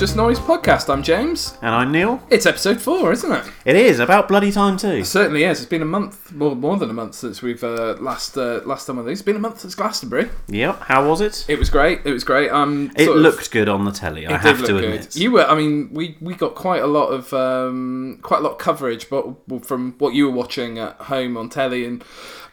Just 0.00 0.16
Noise 0.16 0.38
podcast. 0.38 0.90
I'm 0.90 1.02
James. 1.02 1.58
And 1.60 1.74
I'm 1.74 1.92
Neil. 1.92 2.22
It's 2.30 2.46
episode 2.46 2.80
four, 2.80 3.12
isn't 3.12 3.30
it? 3.30 3.44
It 3.66 3.76
is 3.76 3.98
about 3.98 4.28
bloody 4.28 4.50
time 4.50 4.78
too. 4.78 5.04
certainly 5.04 5.44
is. 5.44 5.60
It's 5.60 5.68
been 5.68 5.82
a 5.82 5.84
month, 5.84 6.32
more 6.32 6.56
more 6.56 6.78
than 6.78 6.88
a 6.88 6.94
month 6.94 7.16
since 7.16 7.42
we've 7.42 7.62
uh, 7.62 7.96
last 8.00 8.38
uh, 8.38 8.62
last 8.64 8.86
done 8.86 8.96
one 8.96 9.02
of 9.04 9.08
these. 9.08 9.18
It's 9.18 9.26
been 9.26 9.36
a 9.36 9.40
month 9.40 9.60
since 9.60 9.74
Glastonbury. 9.74 10.30
Yep. 10.48 10.80
How 10.84 11.06
was 11.06 11.20
it? 11.20 11.44
It 11.48 11.58
was 11.58 11.68
great. 11.68 12.00
It 12.06 12.12
was 12.12 12.24
great. 12.24 12.50
Um, 12.50 12.90
It 12.96 13.04
sort 13.04 13.18
of- 13.18 13.22
looked 13.22 13.50
good 13.50 13.68
on 13.68 13.84
the 13.84 13.92
telly. 13.92 14.26
I 14.26 14.36
it 14.36 14.40
have 14.40 14.64
to 14.64 14.72
look 14.72 14.84
admit. 14.84 15.16
You 15.16 15.32
were. 15.32 15.44
I 15.44 15.54
mean, 15.54 15.90
we 15.92 16.16
we 16.22 16.32
got 16.34 16.54
quite 16.54 16.80
a 16.82 16.86
lot 16.86 17.08
of 17.08 17.34
um, 17.34 18.20
quite 18.22 18.40
a 18.40 18.42
lot 18.42 18.52
of 18.52 18.58
coverage, 18.58 19.10
but 19.10 19.34
from 19.66 19.96
what 19.98 20.14
you 20.14 20.24
were 20.30 20.34
watching 20.34 20.78
at 20.78 20.96
home 20.96 21.36
on 21.36 21.50
telly 21.50 21.84
and 21.84 22.02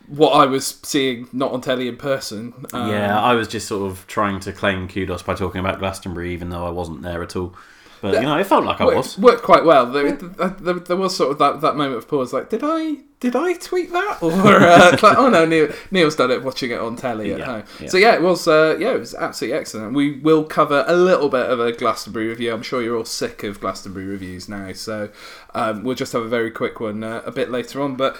what 0.08 0.32
I 0.32 0.46
was 0.46 0.80
seeing 0.84 1.28
not 1.34 1.52
on 1.52 1.62
telly 1.62 1.88
in 1.88 1.98
person. 1.98 2.54
Um, 2.74 2.90
yeah, 2.92 3.20
I 3.20 3.34
was 3.34 3.48
just 3.48 3.68
sort 3.68 3.90
of 3.92 4.06
trying 4.08 4.40
to 4.42 4.52
claim 4.54 4.88
kudos 4.88 5.22
by 5.24 5.36
talking 5.36 5.60
about 5.60 5.80
Glastonbury, 5.80 6.34
even 6.34 6.50
though 6.50 6.66
I 6.66 6.70
wasn't 6.72 7.02
there 7.02 7.22
at 7.24 7.36
all. 7.36 7.56
But 8.00 8.14
you 8.16 8.22
know, 8.22 8.38
it 8.38 8.46
felt 8.46 8.64
like 8.64 8.80
I 8.80 8.86
worked, 8.86 8.98
was. 8.98 9.18
worked 9.18 9.42
quite 9.42 9.66
well. 9.66 9.88
There, 9.88 10.12
there, 10.12 10.74
there 10.76 10.96
was 10.96 11.18
sort 11.18 11.32
of 11.32 11.40
that, 11.40 11.62
that 11.62 11.76
moment 11.76 11.98
of 11.98 12.08
pause, 12.08 12.32
like, 12.32 12.48
did 12.48 12.62
I 12.64 12.98
did 13.20 13.36
I 13.36 13.54
tweet 13.54 13.92
that? 13.92 14.20
Or 14.22 14.32
uh, 14.32 14.92
like, 15.02 15.18
oh 15.18 15.30
no, 15.30 15.46
Neil, 15.46 15.70
Neil's 15.90 16.16
done 16.16 16.30
it 16.30 16.44
watching 16.44 16.70
it 16.70 16.80
on 16.80 16.96
telly 16.96 17.34
at 17.34 17.40
Yeah, 17.40 17.46
home. 17.46 17.64
yeah. 17.80 17.88
So 17.90 17.98
yeah, 17.98 18.14
it 18.14 18.22
was 18.22 18.48
uh, 18.48 18.78
yeah, 18.80 18.92
it 18.94 19.00
was 19.00 19.16
absolutely 19.16 19.58
excellent. 19.60 19.96
We 19.96 20.20
will 20.20 20.44
cover 20.44 20.86
a 20.88 20.96
little 20.96 21.28
bit 21.28 21.50
of 21.50 21.60
a 21.60 21.72
Glastonbury 21.72 22.28
review. 22.28 22.54
I'm 22.54 22.62
sure 22.62 22.84
you're 22.84 22.98
all 22.98 23.04
sick 23.04 23.42
of 23.42 23.60
Glastonbury 23.60 24.06
reviews 24.06 24.48
now, 24.48 24.72
so 24.74 25.10
um, 25.56 25.84
we'll 25.84 25.96
just 25.96 26.14
have 26.14 26.22
a 26.22 26.28
very 26.30 26.52
quick 26.52 26.80
one 26.80 27.04
uh, 27.04 27.24
a 27.26 27.32
bit 27.32 27.50
later 27.50 27.82
on. 27.82 27.96
But 27.96 28.16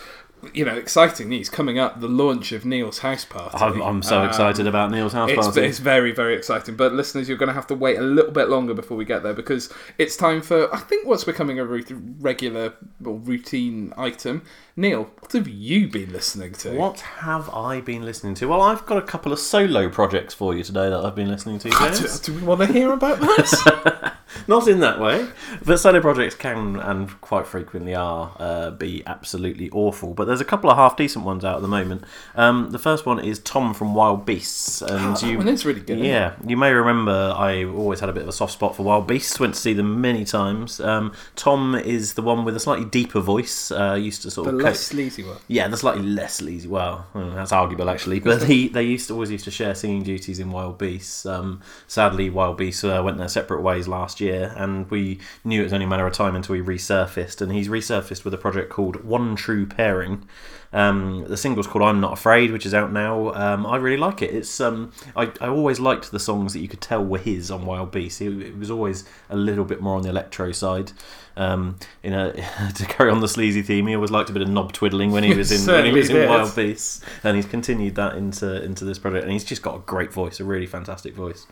you 0.54 0.64
know, 0.64 0.76
exciting 0.76 1.30
news 1.30 1.50
coming 1.50 1.80
up: 1.80 2.00
the 2.00 2.08
launch 2.08 2.52
of 2.52 2.64
Neil's 2.66 3.00
house 3.00 3.26
party. 3.26 3.58
I'm, 3.58 3.82
I'm 3.82 4.02
so 4.04 4.22
Um, 4.22 4.28
excited 4.28 4.68
about 4.68 4.92
Neil's 4.92 5.14
house 5.14 5.32
it's, 5.32 5.46
party. 5.46 5.62
it's 5.62 5.80
very, 5.80 6.12
very 6.12 6.36
exciting. 6.36 6.76
But 6.76 6.94
listeners, 6.94 7.28
you're 7.28 7.38
going 7.38 7.48
to 7.48 7.54
have 7.54 7.68
to 7.68 7.76
wait 7.76 7.98
a 7.98 8.02
little 8.02 8.32
bit 8.32 8.48
longer 8.50 8.74
before 8.74 8.98
we 8.98 9.06
get 9.06 9.24
there 9.24 9.34
because 9.34 9.72
it's 9.98 10.16
time 10.16 10.42
for, 10.42 10.74
I 10.74 10.80
think, 10.80 11.08
what's 11.08 11.24
becoming 11.24 11.60
a 11.60 11.66
regular 11.66 12.74
or 13.04 13.16
routine 13.16 13.94
item. 13.98 14.44
Neil, 14.80 15.10
what 15.20 15.32
have 15.32 15.48
you 15.48 15.88
been 15.88 16.14
listening 16.14 16.54
to? 16.54 16.78
What 16.78 17.00
have 17.00 17.50
I 17.50 17.82
been 17.82 18.06
listening 18.06 18.36
to? 18.36 18.48
Well, 18.48 18.62
I've 18.62 18.86
got 18.86 19.00
a 19.00 19.02
couple 19.02 19.34
of 19.34 19.40
solo 19.40 19.90
projects 19.90 20.36
for 20.36 20.56
you 20.56 20.64
today 20.64 20.88
that 20.88 21.04
I've 21.04 21.16
been 21.16 21.30
listening 21.30 21.58
to. 21.60 21.70
Do, 21.72 21.78
James. 21.80 22.20
do 22.20 22.32
we 22.36 22.44
want 22.44 22.62
to 22.62 22.68
hear 22.68 22.94
about 22.94 23.20
that? 23.20 24.14
Not 24.48 24.68
in 24.68 24.80
that 24.82 25.00
way, 25.00 25.28
but 25.66 25.78
solo 25.78 26.02
projects 26.02 26.36
can 26.36 26.76
and 26.78 27.10
quite 27.22 27.48
frequently 27.48 27.96
are 27.96 28.36
uh, 28.40 28.72
be 28.72 29.04
absolutely 29.06 29.70
awful. 29.72 30.14
But 30.14 30.26
there's 30.26 30.42
a 30.42 30.46
couple 30.46 30.70
of 30.70 30.78
half 30.78 30.98
decent 30.98 31.26
ones 31.26 31.46
out 31.46 31.56
at 31.56 31.62
the 31.62 31.68
moment. 31.68 32.04
Um, 32.36 32.72
the 32.72 32.80
first 32.80 33.06
one 33.06 33.20
is 33.20 33.40
Tom 33.40 33.74
from 33.74 33.94
Wild 33.96 34.26
Beasts, 34.26 34.82
and 34.82 34.92
Oh, 34.92 35.14
that 35.14 35.24
you, 35.24 35.38
one 35.38 35.48
is 35.48 35.66
really 35.66 35.82
good. 35.82 36.00
Yeah, 36.00 36.36
you 36.46 36.58
may 36.58 36.72
remember 36.72 37.34
I 37.36 37.64
always 37.66 38.00
had 38.00 38.10
a 38.10 38.14
bit 38.14 38.24
of 38.24 38.30
a 38.30 38.34
soft 38.34 38.54
spot 38.54 38.76
for 38.76 38.84
Wild 38.84 39.08
Beasts. 39.08 39.40
Went 39.40 39.56
to 39.56 39.60
see 39.60 39.74
them 39.74 40.02
many 40.02 40.26
times. 40.26 40.80
Um, 40.80 41.14
Tom 41.36 41.76
is 41.76 42.14
the 42.14 42.22
one 42.22 42.46
with 42.46 42.56
a 42.56 42.60
slightly 42.60 42.86
deeper 42.86 43.20
voice. 43.20 43.72
Uh, 43.72 43.94
used 43.94 44.22
to 44.24 44.32
sort 44.32 44.48
the 44.48 44.56
of 44.56 44.62
less 44.70 44.80
sleazy 44.80 45.26
yeah, 45.48 45.68
the 45.68 45.78
slightly 45.78 46.04
less 46.04 46.36
sleazy. 46.36 46.68
Well, 46.68 47.08
mm, 47.14 47.34
that's 47.36 47.52
arguable 47.52 47.90
actually, 47.90 48.20
but 48.20 48.44
he 48.44 48.68
they 48.68 48.84
used 48.84 49.08
to 49.08 49.14
always 49.14 49.32
used 49.32 49.46
to 49.46 49.52
share 49.52 49.76
singing 49.76 50.04
duties 50.04 50.40
in 50.40 50.52
Wild 50.52 50.78
Beasts. 50.78 51.26
Um, 51.26 51.62
sadly, 51.88 52.30
Wild 52.30 52.58
Beasts 52.58 52.84
uh, 52.84 53.02
went 53.04 53.18
their 53.18 53.28
separate 53.28 53.62
ways 53.62 53.88
last 53.88 54.22
year, 54.22 54.54
and 54.58 54.90
we 54.90 55.20
knew 55.44 55.62
it 55.62 55.66
was 55.66 55.74
only 55.74 55.86
a 55.86 55.90
matter 55.90 56.08
of 56.08 56.14
time 56.14 56.36
until 56.36 56.56
he 56.56 56.62
resurfaced. 56.62 57.42
And 57.42 57.52
he's 57.52 57.68
resurfaced 57.68 58.24
with 58.24 58.34
a 58.34 58.38
project 58.38 58.70
called 58.70 59.04
One 59.04 59.36
True 59.36 59.66
Pairing. 59.66 60.28
Um, 60.74 61.26
the 61.28 61.38
single's 61.38 61.68
called 61.68 61.84
"I'm 61.84 62.02
Not 62.02 62.14
Afraid," 62.14 62.52
which 62.52 62.66
is 62.66 62.74
out 62.74 62.92
now. 62.92 63.34
Um, 63.34 63.66
I 63.66 63.78
really 63.78 63.98
like 63.98 64.22
it. 64.22 64.34
It's 64.34 64.60
um, 64.60 64.92
I, 65.16 65.32
I 65.40 65.48
always 65.48 65.80
liked 65.80 66.12
the 66.12 66.20
songs 66.20 66.54
that 66.54 66.60
you 66.60 66.68
could 66.68 66.82
tell 66.82 67.04
were 67.04 67.18
his 67.18 67.50
on 67.50 67.66
Wild 67.66 67.92
Beast. 67.92 68.22
It, 68.22 68.42
it 68.42 68.58
was 68.58 68.70
always 68.70 69.06
a 69.30 69.36
little 69.36 69.66
bit 69.66 69.82
more 69.82 69.96
on 69.96 70.04
the 70.04 70.10
electro 70.10 70.52
side. 70.52 70.92
Um, 71.38 71.78
in 72.04 72.14
a, 72.14 72.34
to 72.76 72.86
carry 72.86 73.12
on 73.12 73.22
the 73.22 73.28
sleazy 73.28 73.62
theme, 73.62 73.88
he 73.88 73.96
always 73.96 74.12
liked 74.12 74.30
a 74.30 74.34
bit 74.34 74.42
of 74.42 74.50
knob 74.50 74.74
twiddling 74.74 75.12
when 75.12 75.24
he 75.24 75.34
was 75.36 75.52
in 75.52 75.72
when 75.72 75.86
he 75.86 75.92
was 75.92 76.10
in. 76.10 76.28
Wild 76.28 76.56
Beast, 76.56 77.04
and 77.24 77.36
he's 77.36 77.46
continued 77.46 77.96
that 77.96 78.16
into 78.16 78.62
into 78.64 78.84
this 78.86 79.00
project. 79.00 79.24
And 79.24 79.32
he's 79.32 79.46
just 79.46 79.62
got 79.62 79.76
a 79.76 79.80
great 79.80 80.12
voice, 80.12 80.40
a 80.40 80.46
really 80.46 80.68
fantastic 80.68 81.16
voice. 81.16 81.48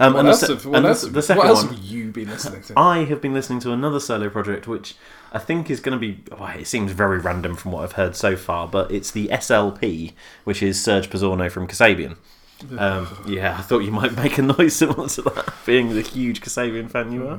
Um, 0.00 0.14
What 0.14 0.20
and 0.20 0.28
the 0.28 0.30
else, 0.32 0.40
se- 0.40 0.46
have, 0.54 0.66
what 0.66 0.76
and 0.78 0.86
else, 0.86 1.02
the 1.02 1.22
second 1.22 1.38
what 1.38 1.46
else 1.48 1.64
one, 1.64 1.74
have 1.74 1.84
you 1.84 2.10
been 2.12 2.28
listening 2.30 2.62
to? 2.62 2.74
I 2.78 3.04
have 3.04 3.20
been 3.20 3.34
listening 3.34 3.60
to 3.60 3.72
another 3.72 4.00
solo 4.00 4.28
project, 4.30 4.66
which 4.66 4.94
I 5.32 5.38
think 5.38 5.70
is 5.70 5.80
going 5.80 5.98
to 5.98 6.00
be. 6.00 6.22
It 6.58 6.66
seems 6.66 6.92
very 6.92 7.18
random 7.18 7.56
from 7.56 7.72
what 7.72 7.84
I've 7.84 7.92
heard 7.92 8.16
so 8.16 8.34
far, 8.36 8.66
but 8.68 8.90
it's 8.90 9.10
the 9.10 9.28
SLP, 9.28 10.12
which 10.44 10.62
is 10.62 10.82
Serge 10.82 11.10
Pizzorno 11.10 11.50
from 11.50 11.68
Kasabian. 11.68 12.16
Um, 12.78 13.08
yeah, 13.26 13.56
I 13.58 13.62
thought 13.62 13.80
you 13.80 13.90
might 13.90 14.14
make 14.16 14.38
a 14.38 14.42
noise 14.58 14.74
similar 14.76 15.08
to 15.08 15.22
that, 15.22 15.52
being 15.66 15.94
the 15.94 16.00
huge 16.02 16.40
Kasabian 16.40 16.90
fan 16.90 17.12
you 17.12 17.28
are. 17.28 17.38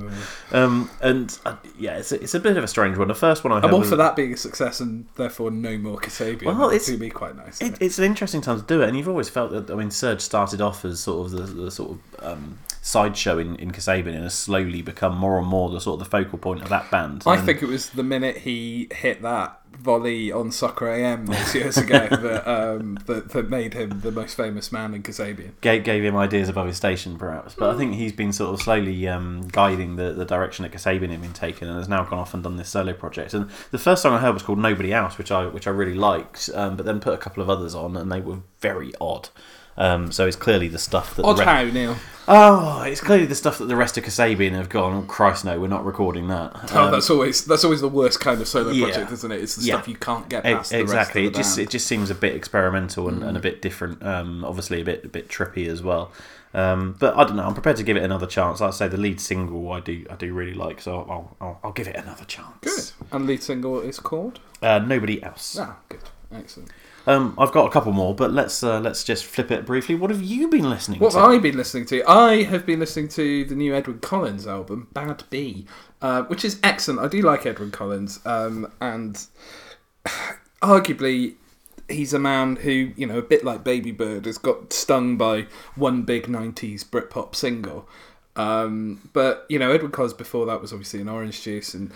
Um, 0.52 0.90
and 1.02 1.38
uh, 1.46 1.56
yeah, 1.78 1.98
it's 1.98 2.12
a, 2.12 2.22
it's 2.22 2.34
a 2.34 2.40
bit 2.40 2.58
of 2.58 2.64
a 2.64 2.68
strange 2.68 2.98
one. 2.98 3.08
The 3.08 3.16
first 3.16 3.44
one 3.44 3.52
I 3.54 3.56
heard 3.56 3.66
I'm 3.66 3.74
all 3.74 3.80
was- 3.82 3.90
for 3.90 3.96
that 3.96 4.16
being 4.16 4.34
a 4.34 4.38
success 4.38 4.80
and 4.80 5.06
therefore 5.16 5.52
no 5.52 5.78
more 5.78 5.98
Kasabian. 5.98 6.44
Well, 6.46 6.70
it's- 6.70 6.90
would 6.90 7.00
be 7.00 7.10
quite 7.10 7.36
nice. 7.36 7.62
It, 7.62 7.78
it's 7.82 7.98
an 7.98 8.06
interesting 8.06 8.42
time 8.42 8.60
to 8.60 8.66
do 8.66 8.82
it, 8.82 8.88
and 8.90 8.98
you've 8.98 9.10
always 9.10 9.30
felt 9.30 9.52
that. 9.52 9.70
I 9.72 9.76
mean, 9.76 9.92
Serge 9.92 10.22
started 10.22 10.62
off 10.62 10.84
as 10.86 11.00
sort 11.00 11.26
of 11.28 11.32
the, 11.32 11.44
the 11.64 11.72
sort 11.72 11.92
of 11.92 12.00
um, 12.26 12.60
sideshow 12.86 13.38
in, 13.40 13.56
in 13.56 13.72
Kasabian, 13.72 14.14
and 14.14 14.24
has 14.24 14.34
slowly 14.34 14.82
become 14.82 15.18
more 15.18 15.40
and 15.40 15.48
more 15.48 15.70
the 15.70 15.80
sort 15.80 16.00
of 16.02 16.06
the 16.06 16.10
focal 16.12 16.38
point 16.38 16.62
of 16.62 16.68
that 16.70 16.92
band. 16.92 17.24
I 17.26 17.38
And- 17.38 17.46
think 17.46 17.64
it 17.64 17.68
was 17.68 17.90
the 17.92 18.04
minute 18.04 18.40
he 18.40 18.90
hit 18.94 19.22
that 19.22 19.62
volley 19.80 20.32
on 20.32 20.52
Soccer 20.52 20.88
AM 20.88 21.26
those 21.26 21.56
years 21.56 21.78
ago 21.78 22.08
that, 22.12 22.46
um, 22.48 23.00
that 23.08 23.30
that 23.32 23.50
made 23.50 23.74
him 23.74 24.02
the 24.02 24.12
most 24.12 24.36
famous 24.36 24.72
man 24.72 24.94
in 24.94 25.02
Kasabian. 25.02 25.52
gave, 25.62 25.84
gave 25.86 26.04
him 26.04 26.16
ideas 26.16 26.50
above 26.50 26.68
his 26.68 26.76
station, 26.78 27.18
perhaps. 27.18 27.56
But 27.56 27.74
I 27.74 27.78
think 27.78 27.94
he's 27.96 28.12
been 28.12 28.34
sort 28.34 28.54
of 28.54 28.62
slowly 28.62 29.08
um, 29.08 29.48
guiding 29.48 29.96
the, 29.96 30.12
the 30.12 30.26
direction 30.26 30.64
that 30.64 30.74
Kasabian 30.74 31.10
had 31.10 31.22
been 31.22 31.34
taken, 31.34 31.70
and 31.70 31.78
has 31.78 31.88
now 31.90 32.04
gone 32.04 32.20
off 32.20 32.34
and 32.34 32.44
done 32.44 32.58
this 32.58 32.70
solo 32.70 32.92
project. 32.94 33.34
And 33.34 33.50
the 33.72 33.80
first 33.80 34.02
song 34.04 34.14
I 34.14 34.20
heard 34.20 34.34
was 34.34 34.44
called 34.44 34.60
Nobody 34.60 34.94
Else, 34.94 35.18
which 35.18 35.32
I 35.32 35.46
which 35.48 35.68
I 35.68 35.72
really 35.72 35.96
liked, 35.96 36.50
um, 36.54 36.76
but 36.76 36.86
then 36.86 37.00
put 37.00 37.14
a 37.14 37.18
couple 37.18 37.42
of 37.42 37.50
others 37.50 37.74
on, 37.74 37.96
and 37.98 38.12
they 38.12 38.20
were 38.20 38.40
very 38.60 38.92
odd. 39.02 39.30
Um, 39.76 40.12
so 40.12 40.28
it's 40.28 40.36
clearly 40.38 40.68
the 40.68 40.78
stuff 40.78 41.16
that 41.16 41.24
Odd 41.26 41.38
the 41.38 41.46
re- 41.46 41.72
Neil? 41.72 41.96
oh, 42.28 42.84
it's 42.84 43.02
clearly 43.02 43.26
the 43.26 43.34
stuff 43.36 43.58
that 43.58 43.66
the 43.66 43.76
rest 43.76 43.98
of 43.98 44.04
Kasabian 44.04 44.52
have 44.52 44.70
gone. 44.70 44.94
Oh 44.94 45.02
Christ, 45.08 45.46
no, 45.46 45.60
we're 45.60 45.68
not 45.68 45.84
recording 45.84 46.28
that. 46.28 46.52
Oh, 46.74 46.86
Um, 46.86 46.92
that's 46.92 47.10
always 47.10 47.44
that's 47.46 47.64
always 47.64 47.82
the 47.82 47.88
worst 47.90 48.20
kind 48.20 48.40
of 48.40 48.48
solo 48.48 48.70
Yeah. 48.72 48.86
project, 48.86 49.12
isn't 49.12 49.32
it? 49.32 49.42
It's 49.42 49.56
the 49.56 49.64
Yeah. 49.66 49.76
stuff 49.76 49.88
you 49.88 49.96
can't 49.96 50.30
get 50.30 50.44
past. 50.44 50.72
the 50.72 50.80
exactly. 50.80 51.26
It 51.26 51.34
just 51.34 51.58
band. 51.58 51.68
it 51.68 51.72
just 51.72 51.88
seems 51.88 52.10
a 52.12 52.16
bit 52.16 52.36
experimental 52.36 53.08
and, 53.10 53.24
and 53.24 53.36
a 53.36 53.40
bit 53.40 53.62
different. 53.64 54.04
Um, 54.06 54.46
obviously 54.46 54.82
a 54.82 54.86
bit 54.86 55.06
a 55.06 55.10
bit 55.10 55.28
trippy 55.28 55.68
as 55.68 55.82
well. 55.82 56.12
Um, 56.56 56.96
but 57.00 57.18
I 57.18 57.24
don't 57.24 57.36
know. 57.36 57.48
I'm 57.48 57.56
prepared 57.56 57.78
to 57.78 57.84
give 57.84 57.98
it 57.98 58.04
another 58.04 58.28
chance. 58.28 58.62
Like 58.62 58.68
I 58.68 58.72
say, 58.74 58.88
the 58.88 58.98
lead 58.98 59.20
single 59.20 59.72
I 59.72 59.80
do 59.80 60.06
I 60.12 60.14
do 60.16 60.32
really 60.36 60.54
like, 60.54 60.82
so 60.82 60.98
I'll 61.10 61.36
I'll, 61.42 61.60
I'll 61.64 61.72
give 61.72 61.88
it 61.88 61.96
another 61.96 62.26
chance. 62.26 62.54
good. 62.62 62.92
And 63.12 63.26
lead 63.26 63.42
single 63.42 63.80
is 63.82 63.98
called. 64.00 64.40
Uh, 64.62 64.78
nobody 64.78 65.22
else. 65.24 65.58
Ah, 65.60 65.78
good, 65.90 66.02
excellent. 66.32 66.70
Um, 67.06 67.36
I've 67.38 67.52
got 67.52 67.68
a 67.68 67.70
couple 67.70 67.92
more, 67.92 68.16
but 68.16 68.32
let's 68.32 68.64
uh, 68.64 68.80
let's 68.80 69.04
just 69.04 69.26
flip 69.26 69.52
it 69.52 69.66
briefly. 69.66 69.96
What 69.96 70.10
have 70.10 70.22
you 70.22 70.48
been 70.48 70.70
listening 70.70 71.00
to? 71.00 71.04
What 71.04 71.14
to? 71.14 71.20
have 71.20 71.30
I 71.32 71.38
been 71.38 71.58
listening 71.58 71.86
to? 71.88 72.04
I 72.10 72.44
have 72.44 72.66
been 72.66 72.80
listening 72.80 73.10
to 73.10 73.44
the 73.44 73.56
new 73.56 73.74
Edwyn 73.74 74.00
Collins 74.00 74.48
album, 74.48 74.88
Badbea, 74.94 75.66
uh, 76.02 76.24
which 76.24 76.46
is 76.46 76.60
excellent. 76.64 77.02
I 77.02 77.08
do 77.08 77.22
like 77.22 77.46
Edwyn 77.46 77.72
Collins, 77.72 78.20
um, 78.26 78.72
and 78.80 79.26
arguably 80.62 81.36
he's 81.90 82.14
a 82.14 82.20
man 82.20 82.58
who, 82.58 82.92
you 82.96 83.06
know, 83.06 83.18
a 83.18 83.22
bit 83.22 83.44
like 83.44 83.64
Baby 83.64 83.92
Bird, 83.92 84.26
has 84.26 84.38
got 84.38 84.72
stung 84.74 85.18
by 85.18 85.48
one 85.76 86.04
big 86.04 86.28
90s 86.28 86.86
Britpop 86.86 87.36
single. 87.36 87.88
Um, 88.36 89.10
but, 89.14 89.46
you 89.50 89.60
know, 89.60 89.72
Edwyn 89.72 89.92
Collins 89.92 90.14
before 90.14 90.46
that 90.46 90.62
was 90.62 90.72
obviously 90.72 91.02
an 91.02 91.10
Orange 91.10 91.42
Juice 91.42 91.74
and, 91.74 91.92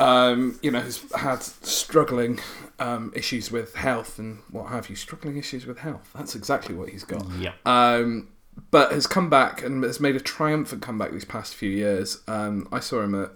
um, 0.00 0.58
you 0.62 0.70
know, 0.70 0.80
has 0.80 1.04
had 1.14 1.42
struggling 1.42 2.40
um, 2.78 3.12
issues 3.14 3.50
with 3.52 3.74
health 3.74 4.18
and 4.18 4.38
what 4.50 4.66
have 4.70 4.88
you. 4.90 4.96
Struggling 4.96 5.36
issues 5.36 5.66
with 5.66 5.78
health. 5.78 6.10
That's 6.14 6.34
exactly 6.34 6.74
what 6.74 6.88
he's 6.88 7.04
got 7.04 7.24
Yeah. 7.38 7.52
um, 7.66 8.28
but 8.70 8.92
has 8.92 9.06
come 9.06 9.30
back 9.30 9.62
and 9.62 9.84
has 9.84 10.00
made 10.00 10.16
a 10.16 10.20
triumphant 10.20 10.82
comeback 10.82 11.12
these 11.12 11.24
past 11.24 11.54
few 11.54 11.70
years. 11.70 12.18
Um, 12.26 12.68
I 12.72 12.80
saw 12.80 13.02
him 13.02 13.14
at 13.14 13.30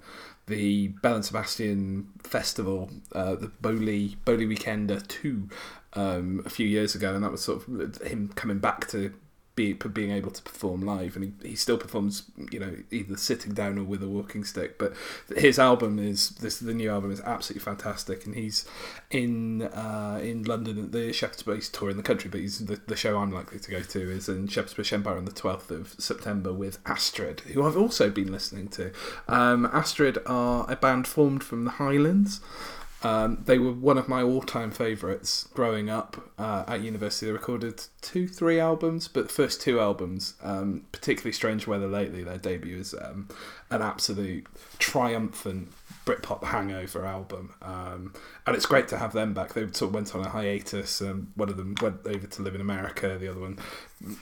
the 0.46 0.88
Belle 0.88 1.14
and 1.16 1.24
Sebastian 1.24 2.08
Festival, 2.22 2.90
uh, 3.12 3.34
the 3.36 3.48
Bowlie 3.62 4.16
Bowlie 4.26 4.46
Weekender 4.46 5.06
two, 5.06 5.48
um, 5.94 6.42
a 6.44 6.50
few 6.50 6.66
years 6.66 6.94
ago, 6.94 7.14
and 7.14 7.24
that 7.24 7.30
was 7.32 7.42
sort 7.42 7.66
of 7.68 8.02
him 8.02 8.28
coming 8.34 8.58
back 8.58 8.86
to 8.88 9.14
be 9.56 9.72
being 9.72 10.10
able 10.10 10.30
to 10.30 10.42
perform 10.42 10.82
live, 10.82 11.14
and 11.14 11.32
he, 11.42 11.50
he 11.50 11.56
still 11.56 11.78
performs, 11.78 12.24
you 12.50 12.58
know, 12.58 12.74
either 12.90 13.16
sitting 13.16 13.54
down 13.54 13.78
or 13.78 13.84
with 13.84 14.02
a 14.02 14.08
walking 14.08 14.44
stick. 14.44 14.78
But 14.78 14.94
his 15.36 15.58
album 15.58 15.98
is 15.98 16.30
this 16.30 16.58
the 16.58 16.74
new 16.74 16.90
album 16.90 17.12
is 17.12 17.20
absolutely 17.20 17.64
fantastic, 17.64 18.26
and 18.26 18.34
he's 18.34 18.66
in 19.10 19.62
uh, 19.62 20.18
in 20.22 20.42
London 20.42 20.78
at 20.84 20.92
the 20.92 21.12
Shepherd's 21.12 21.44
Bush 21.44 21.68
tour 21.68 21.90
in 21.90 21.96
the 21.96 22.02
country. 22.02 22.28
But 22.28 22.40
he's 22.40 22.64
the, 22.64 22.80
the 22.86 22.96
show 22.96 23.18
I'm 23.18 23.30
likely 23.30 23.60
to 23.60 23.70
go 23.70 23.80
to 23.80 24.10
is 24.10 24.28
in 24.28 24.48
Shepherd's 24.48 24.74
Bush 24.74 24.92
Empire 24.92 25.16
on 25.16 25.24
the 25.24 25.30
12th 25.30 25.70
of 25.70 25.94
September 25.98 26.52
with 26.52 26.78
Astrid, 26.86 27.40
who 27.40 27.64
I've 27.64 27.76
also 27.76 28.10
been 28.10 28.32
listening 28.32 28.68
to. 28.68 28.92
Um, 29.28 29.66
Astrid 29.66 30.18
are 30.26 30.66
a 30.68 30.76
band 30.76 31.06
formed 31.06 31.44
from 31.44 31.64
the 31.64 31.72
Highlands. 31.72 32.40
Um, 33.04 33.42
they 33.44 33.58
were 33.58 33.72
one 33.72 33.98
of 33.98 34.08
my 34.08 34.22
all-time 34.22 34.70
favourites 34.70 35.46
growing 35.52 35.90
up 35.90 36.30
uh, 36.38 36.64
at 36.66 36.80
university. 36.80 37.26
They 37.26 37.32
recorded 37.32 37.82
two, 38.00 38.26
three 38.26 38.58
albums, 38.58 39.08
but 39.08 39.28
the 39.28 39.32
first 39.32 39.60
two 39.60 39.78
albums, 39.78 40.34
um, 40.42 40.86
particularly 40.90 41.32
"Strange 41.32 41.66
Weather 41.66 41.86
Lately," 41.86 42.24
their 42.24 42.38
debut 42.38 42.78
is 42.78 42.94
um, 42.94 43.28
an 43.70 43.82
absolute 43.82 44.46
triumphant 44.78 45.70
Britpop 46.06 46.44
hangover 46.44 47.04
album, 47.04 47.54
um, 47.62 48.14
and 48.46 48.54
it's 48.54 48.66
great 48.66 48.88
to 48.88 48.98
have 48.98 49.12
them 49.12 49.32
back. 49.32 49.54
They 49.54 49.62
sort 49.72 49.82
of 49.82 49.94
went 49.94 50.14
on 50.14 50.24
a 50.24 50.28
hiatus. 50.28 51.00
Um, 51.00 51.32
one 51.34 51.48
of 51.48 51.56
them 51.56 51.74
went 51.80 52.06
over 52.06 52.26
to 52.26 52.42
live 52.42 52.54
in 52.54 52.60
America. 52.60 53.16
The 53.18 53.28
other 53.28 53.40
one 53.40 53.58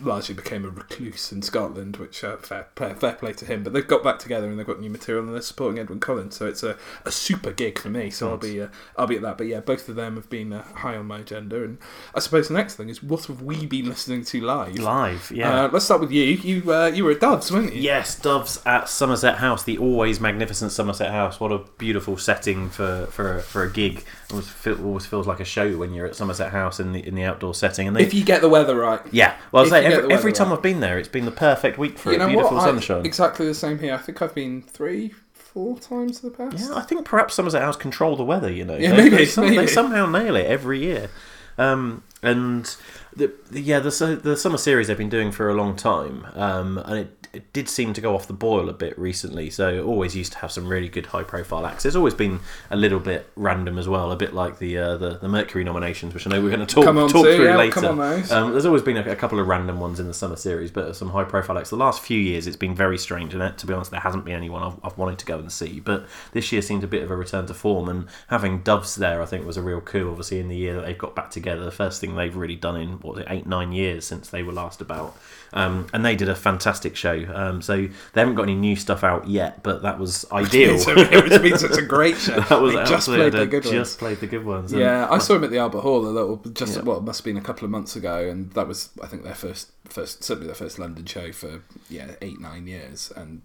largely 0.00 0.34
became 0.34 0.64
a 0.64 0.68
recluse 0.68 1.32
in 1.32 1.42
Scotland, 1.42 1.96
which 1.96 2.22
uh, 2.22 2.36
fair, 2.36 2.68
play, 2.76 2.94
fair 2.94 3.14
play 3.14 3.32
to 3.32 3.44
him. 3.44 3.64
But 3.64 3.72
they've 3.72 3.86
got 3.86 4.04
back 4.04 4.20
together 4.20 4.48
and 4.48 4.56
they've 4.56 4.66
got 4.66 4.80
new 4.80 4.90
material 4.90 5.24
and 5.24 5.34
they're 5.34 5.42
supporting 5.42 5.84
Edwyn 5.84 5.98
Collins. 5.98 6.36
So 6.36 6.46
it's 6.46 6.62
a, 6.62 6.76
a 7.04 7.10
super 7.10 7.50
gig 7.50 7.80
for 7.80 7.88
me. 7.88 8.10
So 8.10 8.30
I'll 8.30 8.36
be 8.36 8.62
uh, 8.62 8.68
I'll 8.96 9.08
be 9.08 9.16
at 9.16 9.22
that. 9.22 9.38
But 9.38 9.48
yeah, 9.48 9.58
both 9.58 9.88
of 9.88 9.96
them 9.96 10.14
have 10.14 10.30
been 10.30 10.52
uh, 10.52 10.62
high 10.62 10.96
on 10.96 11.06
my 11.06 11.18
agenda. 11.18 11.64
And 11.64 11.78
I 12.14 12.20
suppose 12.20 12.46
the 12.46 12.54
next 12.54 12.76
thing 12.76 12.90
is 12.90 13.02
what 13.02 13.24
have 13.24 13.42
we 13.42 13.66
been 13.66 13.88
listening 13.88 14.24
to 14.26 14.40
live? 14.40 14.78
Live, 14.78 15.32
yeah. 15.34 15.64
Uh, 15.64 15.70
let's 15.72 15.86
start 15.86 16.00
with 16.00 16.12
you. 16.12 16.22
You 16.22 16.72
uh, 16.72 16.86
you 16.86 17.04
were 17.04 17.10
at 17.10 17.20
Doves, 17.20 17.50
weren't 17.50 17.74
you? 17.74 17.80
Yes, 17.80 18.14
Doves 18.14 18.62
at 18.64 18.88
Somerset 18.88 19.38
House, 19.38 19.64
the 19.64 19.78
always 19.78 20.20
magnificent 20.20 20.70
Somerset 20.70 21.10
House. 21.10 21.40
What 21.40 21.50
a 21.50 21.58
beautiful 21.78 22.16
setting 22.16 22.70
for, 22.70 23.06
for, 23.10 23.40
for 23.40 23.64
a 23.64 23.72
gig. 23.72 24.04
Always, 24.30 24.48
feel, 24.48 24.84
always 24.84 25.04
feels 25.06 25.26
like 25.26 25.40
a 25.40 25.44
show 25.44 25.76
when 25.76 25.92
you're 25.92 26.06
at 26.06 26.16
Somerset 26.16 26.52
House 26.52 26.80
in 26.80 26.92
the 26.92 27.06
in 27.06 27.14
the 27.14 27.24
outdoor 27.24 27.54
setting. 27.54 27.86
And 27.86 27.94
they, 27.96 28.02
If 28.02 28.14
you 28.14 28.24
get 28.24 28.40
the 28.40 28.48
weather 28.48 28.76
right. 28.76 29.00
yeah, 29.10 29.36
well, 29.52 29.64
I 29.66 29.68
say 29.68 29.84
every, 29.86 30.12
every 30.12 30.32
time 30.32 30.48
right. 30.48 30.56
I've 30.56 30.62
been 30.62 30.80
there, 30.80 30.98
it's 30.98 31.08
been 31.08 31.24
the 31.26 31.30
perfect 31.30 31.76
week 31.78 31.98
for 31.98 32.12
you 32.12 32.20
it. 32.20 32.26
Beautiful 32.28 32.56
what? 32.56 32.62
I- 32.62 32.66
sunshine. 32.66 33.04
exactly 33.04 33.46
the 33.46 33.54
same 33.54 33.78
here. 33.78 33.94
I 33.94 33.98
think 33.98 34.22
I've 34.22 34.34
been 34.34 34.62
three, 34.62 35.12
four 35.34 35.78
times 35.78 36.22
in 36.22 36.30
the 36.30 36.36
past. 36.36 36.58
Yeah, 36.58 36.74
I 36.74 36.80
think 36.82 37.04
perhaps 37.04 37.34
Somerset 37.34 37.60
House 37.62 37.76
control 37.76 38.16
the 38.16 38.24
weather. 38.24 38.50
You 38.50 38.64
know, 38.64 38.76
Yeah, 38.76 38.92
they, 38.94 39.10
maybe, 39.10 39.24
they, 39.26 39.40
maybe. 39.42 39.56
they 39.56 39.66
somehow 39.66 40.06
nail 40.06 40.36
it 40.36 40.46
every 40.46 40.78
year. 40.80 41.10
Um, 41.58 42.02
and 42.22 42.76
the, 43.16 43.32
yeah, 43.50 43.78
the 43.80 44.20
the 44.22 44.36
summer 44.36 44.58
series 44.58 44.86
they've 44.86 44.96
been 44.96 45.08
doing 45.08 45.32
for 45.32 45.48
a 45.48 45.54
long 45.54 45.76
time, 45.76 46.26
um, 46.34 46.78
and 46.78 46.98
it, 47.00 47.26
it 47.32 47.52
did 47.52 47.68
seem 47.68 47.92
to 47.94 48.00
go 48.00 48.14
off 48.14 48.26
the 48.26 48.32
boil 48.32 48.68
a 48.68 48.72
bit 48.72 48.98
recently. 48.98 49.50
So 49.50 49.68
it 49.68 49.80
always 49.80 50.14
used 50.14 50.32
to 50.32 50.38
have 50.38 50.52
some 50.52 50.68
really 50.68 50.88
good 50.88 51.06
high 51.06 51.22
profile 51.22 51.66
acts. 51.66 51.84
It's 51.84 51.96
always 51.96 52.14
been 52.14 52.40
a 52.70 52.76
little 52.76 53.00
bit 53.00 53.30
random 53.36 53.78
as 53.78 53.88
well, 53.88 54.12
a 54.12 54.16
bit 54.16 54.34
like 54.34 54.58
the 54.58 54.78
uh, 54.78 54.96
the, 54.96 55.18
the 55.18 55.28
Mercury 55.28 55.64
nominations, 55.64 56.14
which 56.14 56.26
I 56.26 56.30
know 56.30 56.42
we're 56.42 56.54
going 56.54 56.66
to 56.66 56.74
talk 56.74 56.84
talk 56.84 57.10
to, 57.10 57.36
through 57.36 57.44
yeah, 57.44 57.56
later. 57.56 57.80
come 57.80 57.84
on 57.86 57.98
those. 57.98 58.32
Um, 58.32 58.52
there's 58.52 58.66
always 58.66 58.82
been 58.82 58.96
a, 58.96 59.10
a 59.10 59.16
couple 59.16 59.38
of 59.38 59.46
random 59.46 59.80
ones 59.80 60.00
in 60.00 60.06
the 60.06 60.14
summer 60.14 60.36
series, 60.36 60.70
but 60.70 60.96
some 60.96 61.10
high 61.10 61.24
profile 61.24 61.58
acts. 61.58 61.70
The 61.70 61.76
last 61.76 62.00
few 62.00 62.18
years, 62.18 62.46
it's 62.46 62.56
been 62.56 62.74
very 62.74 62.98
strange, 62.98 63.34
and 63.34 63.58
to 63.58 63.66
be 63.66 63.74
honest, 63.74 63.90
there 63.90 64.00
hasn't 64.00 64.24
been 64.24 64.34
anyone 64.36 64.62
I've, 64.62 64.78
I've 64.84 64.98
wanted 64.98 65.18
to 65.18 65.26
go 65.26 65.38
and 65.38 65.52
see. 65.52 65.80
But 65.80 66.06
this 66.32 66.50
year 66.52 66.62
seemed 66.62 66.84
a 66.84 66.88
bit 66.88 67.02
of 67.02 67.10
a 67.10 67.16
return 67.16 67.46
to 67.46 67.54
form, 67.54 67.88
and 67.88 68.06
having 68.28 68.62
Doves 68.62 68.96
there, 68.96 69.20
I 69.20 69.26
think, 69.26 69.44
was 69.44 69.58
a 69.58 69.62
real 69.62 69.80
coup. 69.80 70.10
Obviously, 70.10 70.40
in 70.40 70.48
the 70.48 70.56
year 70.56 70.74
that 70.74 70.86
they've 70.86 70.96
got 70.96 71.14
back 71.14 71.30
together, 71.30 71.64
the 71.64 71.70
first 71.70 72.00
thing 72.00 72.11
they've 72.16 72.34
really 72.34 72.56
done 72.56 72.76
in 72.80 72.88
what 73.00 73.18
it, 73.18 73.26
eight 73.30 73.46
nine 73.46 73.72
years 73.72 74.04
since 74.06 74.30
they 74.30 74.42
were 74.42 74.52
last 74.52 74.80
about, 74.80 75.16
um, 75.52 75.86
and 75.92 76.04
they 76.04 76.16
did 76.16 76.28
a 76.28 76.34
fantastic 76.34 76.96
show. 76.96 77.24
Um, 77.34 77.62
so 77.62 77.76
they 77.76 78.20
haven't 78.20 78.34
got 78.34 78.44
any 78.44 78.54
new 78.54 78.76
stuff 78.76 79.04
out 79.04 79.26
yet, 79.28 79.62
but 79.62 79.82
that 79.82 79.98
was 79.98 80.24
ideal. 80.32 80.78
So 80.78 80.92
it 80.96 81.42
means 81.42 81.62
it's 81.62 81.76
a 81.78 81.82
great 81.96 82.16
show. 82.16 82.40
that 82.40 82.60
was 82.60 82.74
They 82.74 82.84
just 82.84 83.08
played 83.08 83.32
the 83.32 83.46
good 83.46 83.62
just 83.62 83.74
ones. 83.74 83.96
played 83.96 84.20
the 84.20 84.26
good 84.26 84.44
ones. 84.44 84.72
Yeah, 84.72 85.08
I 85.10 85.18
saw 85.18 85.34
him 85.36 85.44
at 85.44 85.50
the 85.50 85.58
Albert 85.58 85.80
Hall 85.80 86.04
a 86.06 86.08
little, 86.08 86.36
just 86.52 86.76
Yeah. 86.76 86.82
well, 86.82 87.00
must 87.00 87.20
have 87.20 87.24
been 87.24 87.36
a 87.36 87.40
couple 87.42 87.64
of 87.64 87.70
months 87.70 87.96
ago, 87.96 88.28
and 88.28 88.52
that 88.52 88.66
was, 88.68 88.90
I 89.02 89.06
think, 89.06 89.24
their 89.24 89.34
first, 89.34 89.70
first, 89.84 90.24
certainly 90.24 90.46
their 90.46 90.54
first 90.54 90.78
London 90.78 91.04
show 91.06 91.32
for 91.32 91.62
yeah 91.90 92.12
eight 92.22 92.40
nine 92.40 92.66
years, 92.66 93.12
and 93.16 93.42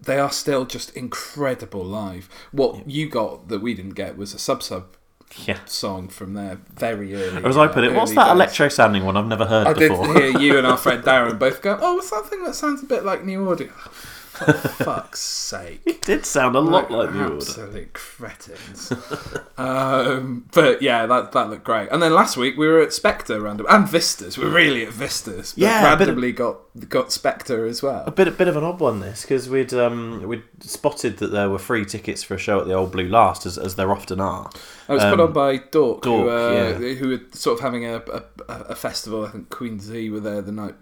they 0.00 0.18
are 0.18 0.30
still 0.32 0.64
just 0.64 0.96
incredible 0.96 1.84
live. 1.84 2.28
What 2.52 2.88
you 2.88 3.08
got 3.08 3.48
that 3.48 3.60
we 3.60 3.74
didn't 3.74 3.94
get 3.94 4.16
was 4.16 4.32
a 4.34 4.38
sub 4.38 4.62
sub 4.62 4.96
yeah. 5.46 5.58
song 5.66 6.08
from 6.08 6.34
there 6.34 6.58
very 6.74 7.14
early. 7.14 7.44
As 7.44 7.56
I 7.56 7.68
put 7.68 7.84
it, 7.84 7.94
what's 7.94 8.14
that 8.14 8.30
electro 8.30 8.68
sounding 8.68 9.04
one 9.04 9.16
I've 9.16 9.26
never 9.26 9.46
heard 9.46 9.76
before? 9.76 10.08
I 10.08 10.12
did 10.12 10.34
hear 10.34 10.40
you 10.40 10.58
and 10.58 10.66
our 10.66 10.76
friend 10.76 11.02
Darren 11.04 11.38
both 11.38 11.62
go, 11.62 11.78
"Oh, 11.80 12.00
something 12.00 12.42
that 12.44 12.54
sounds 12.54 12.82
a 12.82 12.86
bit 12.86 13.04
like 13.04 13.24
New 13.24 13.46
Order?" 13.46 13.72
For 14.44 14.52
fuck's 14.84 15.20
sake. 15.20 15.80
it 15.86 16.02
did 16.02 16.24
sound 16.26 16.56
a 16.56 16.60
lot 16.60 16.90
like 16.90 17.12
the 17.12 17.22
order. 17.24 17.36
absolute 17.36 17.92
cretins. 17.92 18.92
um, 19.58 20.46
but 20.52 20.82
yeah, 20.82 21.06
that 21.06 21.32
that 21.32 21.50
looked 21.50 21.64
great. 21.64 21.88
And 21.90 22.02
then 22.02 22.12
last 22.14 22.36
week 22.36 22.56
we 22.56 22.66
were 22.68 22.80
at 22.80 22.88
Spector 22.90 23.42
random 23.42 23.66
and 23.68 23.88
Vistas. 23.88 24.38
We're 24.38 24.48
really 24.50 24.84
at 24.86 24.92
Vistas. 24.92 25.52
But 25.52 25.58
Yeah, 25.62 25.82
bit 25.96 26.02
of- 26.02 26.08
randomly 26.08 26.32
got 26.32 26.58
got 26.88 27.08
Spector 27.08 27.68
as 27.68 27.82
well. 27.82 28.04
A 28.06 28.10
bit, 28.10 28.28
a 28.28 28.30
bit 28.30 28.48
of 28.48 28.56
an 28.56 28.64
odd 28.64 28.80
one 28.80 29.00
this 29.00 29.22
because 29.22 29.48
we'd 29.48 29.74
um, 29.74 30.22
we'd 30.26 30.44
spotted 30.60 31.18
that 31.18 31.28
there 31.28 31.50
were 31.50 31.58
free 31.58 31.84
tickets 31.84 32.22
for 32.22 32.34
a 32.34 32.38
show 32.38 32.60
at 32.60 32.66
the 32.66 32.72
Old 32.74 32.92
Blue 32.92 33.08
Last, 33.08 33.44
as, 33.46 33.58
as 33.58 33.74
there 33.76 33.90
often 33.92 34.20
are. 34.20 34.50
It 34.88 34.92
was 34.94 35.02
put 35.04 35.14
Um, 35.14 35.20
on 35.20 35.32
by 35.32 35.58
Dork, 35.58 36.04
who, 36.04 36.28
uh, 36.28 36.78
yeah. 36.80 36.94
who 36.94 37.08
were 37.10 37.20
sort 37.32 37.58
of 37.58 37.62
having 37.64 37.84
a, 37.84 37.96
a, 37.96 38.22
a 38.48 38.74
festival. 38.74 39.24
I 39.24 39.30
think 39.30 39.50
Queen 39.50 39.78
Zee 39.80 40.10
were 40.10 40.20
there 40.20 40.40
the 40.42 40.52
night 40.52 40.74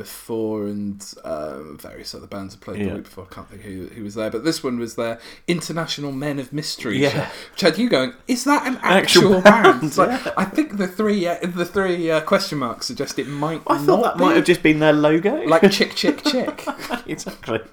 before, 0.00 0.64
and 0.64 1.00
um, 1.24 1.78
various 1.80 2.14
other 2.14 2.26
bands 2.26 2.54
have 2.54 2.60
played 2.60 2.78
Yeah. 2.80 2.88
the 2.88 2.94
week 2.96 3.04
before. 3.04 3.26
I 3.30 3.34
can't 3.34 3.48
think 3.48 3.62
who, 3.62 3.86
who 3.86 4.02
was 4.02 4.14
there, 4.16 4.30
but 4.30 4.42
this 4.44 4.64
one 4.64 4.78
was 4.78 4.96
their 4.96 5.20
International 5.46 6.10
Men 6.12 6.38
of 6.38 6.52
Mystery 6.52 6.98
Yeah. 6.98 7.30
Which 7.52 7.60
had 7.60 7.78
you 7.78 7.88
going, 7.88 8.14
is 8.26 8.44
that 8.44 8.66
an 8.66 8.76
Actual 8.82 9.36
actual, 9.36 9.40
band? 9.42 9.80
band, 9.80 9.96
Like, 9.98 10.38
I 10.38 10.44
think 10.46 10.76
the 10.78 10.88
three 10.88 11.26
uh, 11.26 11.36
the 11.42 11.64
three 11.64 12.10
uh, 12.10 12.20
question 12.22 12.58
marks 12.58 12.86
suggest 12.86 13.18
it 13.18 13.28
might. 13.28 13.62
I 13.66 13.78
thought 13.78 14.02
that 14.02 14.16
be. 14.18 14.24
might 14.24 14.36
have 14.36 14.44
just 14.44 14.62
been 14.62 14.78
their 14.80 14.92
logo. 14.92 15.42
like 15.46 15.70
chick 15.70 15.94
chick 15.94 16.22
chick. 16.24 16.66
exactly. 17.06 17.60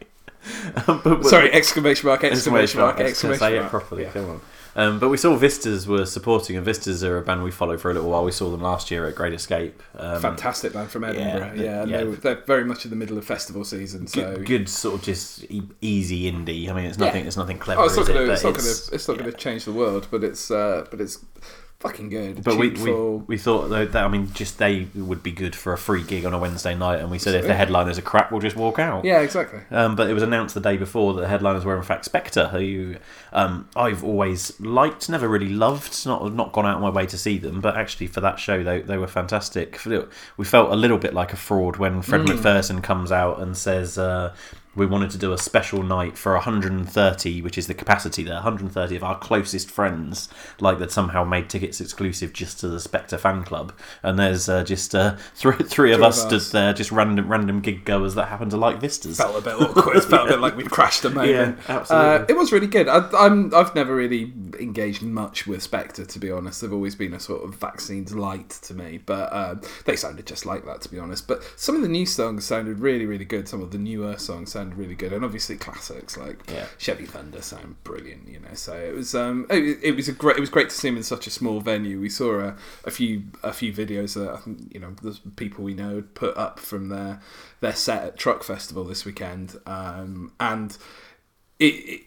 Um, 0.88 1.01
but, 1.03 1.25
Sorry, 1.25 1.51
exclamation 1.51 2.07
mark, 2.07 2.24
exclamation 2.24 2.79
mark, 2.79 3.00
I 3.01 3.03
was 3.03 3.21
gonna 3.21 3.33
exclamation 3.33 3.39
say 3.39 3.53
mark. 3.56 3.65
it 3.65 3.69
properly. 3.69 4.03
Yeah. 4.03 4.12
Come 4.12 4.29
on. 4.29 4.41
Um, 4.77 5.00
but 5.00 5.09
we 5.09 5.18
saw 5.18 5.35
Vistas 5.35 5.88
were 5.88 6.06
supporting, 6.06 6.56
and 6.56 6.63
Vistas 6.63 7.03
are 7.03 7.18
a 7.18 7.21
band 7.24 7.44
we 7.44 7.50
followed 7.50 7.81
for 7.81 7.89
a 7.89 7.95
little 7.95 8.12
while. 8.12 8.24
We 8.24 8.31
saw 8.31 8.51
them 8.51 8.62
last 8.62 8.91
year 8.91 9.07
at 9.07 9.15
Great 9.15 9.33
Escape. 9.33 9.81
Um, 9.95 10.21
Fantastic 10.21 10.71
band 10.71 10.91
from 10.91 11.03
Edinburgh. 11.03 11.53
yeah, 11.56 11.63
Yeah, 11.63 11.81
and 11.81 11.91
yeah. 11.91 11.97
They 11.97 12.03
were, 12.03 12.15
they're 12.15 12.35
very 12.45 12.63
much 12.63 12.85
in 12.85 12.91
the 12.91 12.95
middle 12.95 13.18
of 13.18 13.25
festival 13.25 13.63
season. 13.63 14.06
So 14.06 14.35
Good, 14.35 14.45
good 14.45 14.69
sort 14.69 15.00
of 15.00 15.01
just 15.01 15.44
e- 15.50 15.63
easy 15.81 16.31
indie. 16.31 16.69
I 16.69 16.74
mean, 16.74 16.85
it's 16.85 17.00
nothing. 17.00 17.21
Yeah. 17.24 17.27
It's 17.27 17.38
nothing 17.38 17.57
clever. 17.57 17.81
Oh, 17.81 17.85
it's 17.85 17.97
not 17.97 18.06
gonna, 18.06 18.21
it? 18.21 18.29
it's 18.29 18.44
not 18.44 18.53
gonna, 18.56 18.69
it's 18.69 19.07
not 19.07 19.18
gonna 19.18 19.31
change 19.31 19.65
the 19.65 19.74
world, 19.74 20.07
but 20.12 20.24
it's, 20.24 20.51
uh, 20.51 20.85
but 20.91 21.01
it's 21.01 21.25
fucking 21.79 22.09
good. 22.09 22.44
But 22.44 22.57
we, 22.57 22.69
we, 22.71 22.91
we 22.91 23.38
thought 23.38 23.68
though 23.69 23.85
that 23.85 24.03
I 24.03 24.07
mean 24.07 24.31
just 24.33 24.57
they 24.57 24.88
would 24.95 25.21
be 25.21 25.31
good 25.31 25.56
for 25.56 25.74
a 25.74 25.77
free 25.77 26.03
gig 26.03 26.25
on 26.25 26.33
a 26.33 26.39
Wednesday 26.39 26.75
night, 26.75 27.00
and 27.00 27.12
we 27.12 27.19
said 27.19 27.35
if 27.35 27.45
the 27.45 27.53
headliners 27.53 27.97
are 27.97 28.01
crap, 28.03 28.31
we'll 28.31 28.41
just 28.41 28.56
walk 28.56 28.79
out. 28.79 29.06
yeah, 29.06 29.19
exactly. 29.21 29.60
Um, 29.72 29.96
but 29.96 30.10
it 30.10 30.13
was 30.13 30.24
announced 30.24 30.55
the 30.55 30.62
day 30.62 30.77
before 30.77 31.13
that 31.13 31.22
the 31.22 31.27
headliners 31.27 31.65
were 31.65 31.77
in 31.77 31.84
fact 31.84 32.12
Spector, 32.12 32.50
who 32.51 32.96
um, 33.31 33.69
I've 33.75 34.03
always 34.03 34.60
liked, 34.60 35.10
never 35.10 35.27
really 35.27 35.50
loved, 35.50 36.05
not 36.05 36.34
not 36.34 36.51
gone 36.51 36.65
out 36.65 36.75
of 36.77 36.81
my 36.81 36.89
way 36.89 37.05
to 37.05 37.17
see 37.17 37.38
them, 37.38 37.62
but 37.62 37.77
actually 37.77 38.07
for 38.07 38.22
that 38.22 38.39
show 38.39 38.63
they, 38.63 38.81
they 38.81 38.98
were 38.98 39.07
fantastic. 39.07 39.79
We 40.38 40.46
felt 40.46 40.72
a 40.72 40.75
little 40.75 40.98
bit 40.98 41.13
like 41.13 41.34
a 41.34 41.38
fraud 41.38 41.77
when 41.77 42.01
Fred 42.01 42.22
Mm. 42.22 42.29
Macpherson 42.36 42.81
comes 42.81 43.12
out 43.12 43.39
and 43.39 43.55
says. 43.55 43.98
Uh, 43.98 44.34
we 44.77 44.86
wanted 44.86 45.10
to 45.10 45.17
do 45.17 45.34
a 45.34 45.38
special 45.38 45.81
night 45.81 46.17
for 46.17 46.34
130, 46.34 47.41
which 47.41 47.57
is 47.57 47.65
the 47.65 47.74
capacity 47.74 48.24
there, 48.24 48.36
130 48.36 48.96
of 48.96 49.03
our 49.03 49.17
closest 49.17 49.72
friends, 49.72 50.29
like 50.60 50.77
that 50.77 50.91
somehow 50.91 51.24
made 51.24 51.50
tickets 51.50 51.81
exclusive 51.81 52.31
just 52.31 52.60
to 52.60 52.67
the 52.67 52.77
Spector 52.77 53.19
fan 53.19 53.43
club. 53.43 53.74
And 54.03 54.19
there's 54.19 54.48
uh, 54.48 54.63
just 54.63 54.93
uh, 54.93 55.15
three, 55.36 55.57
three 55.57 55.93
of 55.93 56.03
us 56.03 56.22
stood 56.22 56.34
us. 56.34 56.51
there, 56.51 56.74
just 56.74 56.91
random 56.91 57.27
random 57.27 57.60
gig 57.60 57.86
goers 57.86 58.13
that 58.15 58.27
happen 58.27 58.50
to 58.51 58.57
like 58.57 58.79
Vistas. 58.79 59.17
Felt 59.17 59.38
a 59.38 59.41
bit 59.41 59.55
awkward. 59.55 60.03
felt 60.03 60.27
a 60.27 60.34
bit 60.34 60.39
like 60.39 60.55
we'd 60.55 60.69
crashed 60.69 61.03
a 61.05 61.10
moment. 61.10 61.57
Yeah, 61.67 61.75
absolutely. 61.75 62.10
Uh, 62.10 62.25
it 62.29 62.38
was 62.38 62.51
really 62.51 62.67
good. 62.67 62.88
I, 62.88 63.10
I'm 63.17 63.53
I've 63.55 63.74
never 63.74 63.96
really 63.96 64.31
engaged 64.60 65.01
much 65.01 65.48
with 65.48 65.69
Spector 65.69 66.07
to 66.07 66.19
be 66.19 66.29
honest. 66.29 66.62
They've 66.62 66.72
always 66.72 66.96
been 66.96 67.13
a 67.13 67.19
sort 67.19 67.43
of 67.43 67.55
vaccines 67.55 68.13
light 68.13 68.50
to 68.50 68.75
me, 68.75 69.00
but 69.03 69.34
um, 69.34 69.62
they 69.86 69.96
sounded 69.96 70.27
just 70.27 70.46
like 70.46 70.65
that 70.65 70.81
to 70.81 70.89
be 70.89 71.00
honest. 71.00 71.27
But 71.27 71.43
some 71.55 71.75
of 71.75 71.81
the 71.81 71.88
new 71.88 72.05
songs 72.05 72.46
sounded 72.46 72.79
really 72.79 73.07
really 73.07 73.25
good. 73.25 73.48
Some 73.48 73.63
of 73.63 73.72
the 73.72 73.79
newer 73.79 74.17
songs 74.17 74.51
sounded 74.51 74.66
really 74.75 74.95
good, 74.95 75.13
and 75.13 75.24
obviously 75.24 75.55
classics 75.57 76.17
like 76.17 76.39
Yeah. 76.51 76.65
Chevy 76.77 77.05
Thunder 77.05 77.41
sound 77.41 77.81
brilliant. 77.83 78.27
You 78.27 78.39
know, 78.39 78.53
so 78.53 78.74
it 78.75 78.93
was 78.93 79.13
um 79.15 79.45
it, 79.50 79.79
it 79.83 79.95
was 79.95 80.07
a 80.07 80.13
great 80.13 80.38
it 80.38 80.39
was 80.39 80.50
great 80.50 80.69
to 80.69 80.75
see 80.75 80.88
him 80.88 80.97
in 80.97 81.03
such 81.03 81.27
a 81.27 81.29
small 81.29 81.62
venue. 81.62 82.00
We 82.00 82.09
saw 82.09 82.39
a, 82.39 82.55
a 82.83 82.91
few 82.91 83.24
a 83.43 83.53
few 83.53 83.71
videos 83.71 84.15
that 84.15 84.29
I 84.33 84.38
think 84.38 84.74
you 84.74 84.79
know 84.79 84.93
the 85.01 85.17
people 85.36 85.63
we 85.63 85.74
know 85.74 85.95
had 85.95 86.15
put 86.15 86.36
up 86.38 86.59
from 86.59 86.89
their 86.89 87.21
their 87.62 87.75
set 87.75 88.03
at 88.03 88.17
Truck 88.17 88.43
Festival 88.43 88.83
this 88.83 89.05
weekend, 89.05 89.59
um, 89.65 90.33
and 90.39 90.77
it. 91.59 91.65
it 91.65 92.01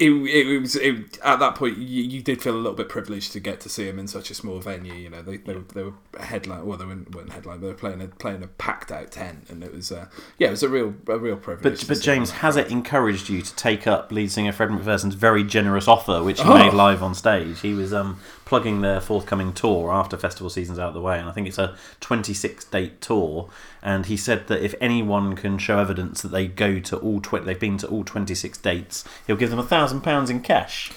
it, 0.00 0.46
it 0.46 0.60
was 0.60 0.76
it, 0.76 1.18
at 1.22 1.38
that 1.40 1.54
point 1.54 1.76
you, 1.76 2.02
you 2.02 2.22
did 2.22 2.40
feel 2.42 2.54
a 2.54 2.56
little 2.56 2.72
bit 2.72 2.88
privileged 2.88 3.32
to 3.32 3.40
get 3.40 3.60
to 3.60 3.68
see 3.68 3.86
him 3.88 3.98
in 3.98 4.08
such 4.08 4.30
a 4.30 4.34
small 4.34 4.58
venue. 4.58 4.94
You 4.94 5.10
know 5.10 5.22
they 5.22 5.36
they, 5.36 5.54
were, 5.54 5.60
they 5.74 5.82
were 5.82 5.92
headline 6.18 6.64
well 6.66 6.78
they 6.78 6.84
weren't, 6.86 7.14
weren't 7.14 7.30
headline 7.32 7.60
they 7.60 7.66
were 7.68 7.74
playing 7.74 8.00
a 8.00 8.08
playing 8.08 8.42
a 8.42 8.46
packed 8.46 8.90
out 8.90 9.10
tent 9.12 9.46
and 9.50 9.62
it 9.62 9.72
was 9.74 9.92
uh, 9.92 10.06
yeah 10.38 10.48
it 10.48 10.52
was 10.52 10.62
a 10.62 10.68
real 10.68 10.94
a 11.08 11.18
real 11.18 11.36
privilege. 11.36 11.80
But 11.80 11.88
but 11.88 12.00
James, 12.02 12.30
has 12.30 12.56
it 12.56 12.70
encouraged 12.70 13.28
you 13.28 13.42
to 13.42 13.54
take 13.56 13.86
up 13.86 14.10
lead 14.10 14.32
singer 14.32 14.52
Fred 14.52 14.70
Macpherson's 14.70 15.14
very 15.14 15.44
generous 15.44 15.86
offer, 15.86 16.22
which 16.22 16.40
he 16.40 16.48
Oh. 16.48 16.58
made 16.58 16.72
live 16.72 17.02
on 17.02 17.14
stage? 17.14 17.60
He 17.60 17.74
was 17.74 17.92
um, 17.92 18.18
plugging 18.50 18.80
their 18.80 19.00
forthcoming 19.00 19.52
tour 19.52 19.92
after 19.92 20.16
festival 20.16 20.50
season's 20.50 20.76
out 20.76 20.88
of 20.88 20.94
the 20.94 21.00
way, 21.00 21.16
and 21.20 21.28
I 21.28 21.30
think 21.30 21.46
it's 21.46 21.56
a 21.56 21.76
26 22.00 22.64
date 22.64 23.00
tour. 23.00 23.48
And 23.80 24.06
he 24.06 24.16
said 24.16 24.48
that 24.48 24.60
if 24.60 24.74
anyone 24.80 25.36
can 25.36 25.56
show 25.56 25.78
evidence 25.78 26.20
that 26.22 26.32
they 26.32 26.48
go 26.48 26.80
to 26.80 26.96
all 26.96 27.20
tw- 27.20 27.44
they've 27.44 27.60
been 27.60 27.78
to 27.78 27.86
all 27.86 28.02
26 28.02 28.58
dates, 28.58 29.04
he'll 29.24 29.36
give 29.36 29.50
them 29.50 29.60
a 29.60 29.64
thousand 29.64 30.00
pounds 30.00 30.30
in 30.30 30.40
cash. 30.40 30.90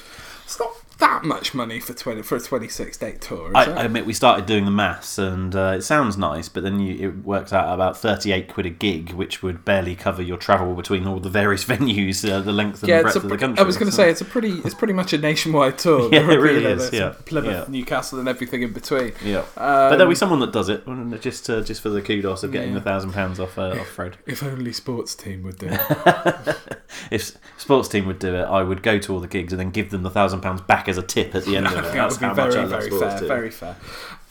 It's 0.44 0.58
not 0.58 0.72
that 1.00 1.24
much 1.24 1.54
money 1.54 1.80
for 1.80 1.94
twenty 1.94 2.22
for 2.22 2.36
a 2.36 2.40
twenty 2.42 2.68
six 2.68 2.98
date 2.98 3.22
tour. 3.22 3.48
Is 3.50 3.56
I, 3.56 3.64
it? 3.64 3.78
I 3.78 3.84
admit 3.84 4.06
we 4.06 4.14
started 4.14 4.46
doing 4.46 4.66
the 4.66 4.72
maths, 4.72 5.18
and 5.18 5.56
uh, 5.56 5.74
it 5.78 5.82
sounds 5.82 6.18
nice, 6.18 6.50
but 6.50 6.64
then 6.64 6.80
you, 6.80 7.10
it 7.10 7.24
works 7.24 7.52
out 7.54 7.74
about 7.74 7.98
thirty-eight 7.98 8.48
quid 8.52 8.66
a 8.66 8.70
gig, 8.70 9.12
which 9.12 9.42
would 9.44 9.66
barely 9.66 9.96
cover 9.96 10.22
your 10.22 10.38
travel 10.38 10.74
between 10.76 11.08
all 11.08 11.20
the 11.20 11.30
various 11.30 11.66
venues, 11.74 12.30
uh, 12.30 12.42
the 12.42 12.52
length 12.52 12.84
and 12.84 12.90
yeah, 12.90 13.02
breadth 13.02 13.16
a, 13.16 13.20
of 13.20 13.30
the 13.30 13.38
country. 13.38 13.62
I 13.62 13.66
was 13.66 13.78
going 13.78 13.90
to 13.90 13.96
say 13.96 14.10
it's 14.10 14.22
a 14.22 14.26
pretty, 14.26 14.60
it's 14.60 14.76
pretty 14.76 14.94
much 14.94 15.14
a 15.14 15.18
nationwide 15.18 15.78
tour. 15.78 16.04
Yeah, 16.14 16.30
it 16.30 16.36
really 16.36 16.66
is, 16.66 16.92
yeah, 16.94 17.16
Plymouth, 17.26 17.52
yeah. 17.52 17.66
Newcastle, 17.68 18.20
and 18.20 18.28
everything 18.28 18.62
in 18.62 18.72
between. 18.72 19.14
Yeah, 19.24 19.40
Um, 19.40 19.46
but 19.56 19.96
there'll 19.98 20.10
be 20.10 20.16
someone 20.16 20.40
that 20.42 20.52
does 20.52 20.70
it, 20.70 20.84
just 21.22 21.50
uh, 21.50 21.62
just 21.62 21.82
for 21.82 21.90
the 21.90 22.02
kudos 22.02 22.44
of 22.44 22.52
getting 22.52 22.74
the 22.74 22.82
thousand 22.82 23.14
pounds 23.14 23.40
off 23.40 23.58
uh, 23.58 23.80
off 23.80 23.88
Fred. 23.88 24.18
If 24.28 24.44
only 24.44 24.74
sports 24.74 25.16
team 25.16 25.44
would 25.44 25.58
do 25.58 25.70
it. 25.72 26.58
If 27.12 27.38
sports 27.58 27.90
team 27.90 28.06
would 28.06 28.20
do 28.20 28.36
it, 28.36 28.44
I 28.44 28.64
would 28.64 28.84
go 28.84 29.00
to 29.00 29.14
all 29.14 29.20
the 29.20 29.28
gigs 29.28 29.52
and 29.54 29.60
then 29.60 29.72
give 29.72 29.90
them 29.90 30.04
the 30.04 30.10
thousand 30.10 30.42
pounds 30.42 30.62
back 30.62 30.83
as 30.88 30.98
a 30.98 31.04
tip 31.04 31.36
at 31.36 31.46
the 31.46 31.56
end 31.58 31.68
of 31.68 31.74
it. 31.74 31.82
That's 31.94 31.94
that 31.94 31.96
how 31.96 32.08
would 32.08 32.20
be 32.20 32.26
much 32.26 32.38
I 32.38 32.52
very, 32.52 32.62
love 32.62 32.70
very 32.70 32.92
sports 32.92 33.04
fair. 33.04 33.20
team. 33.20 33.28
Very 33.28 33.52
fair. 33.52 33.76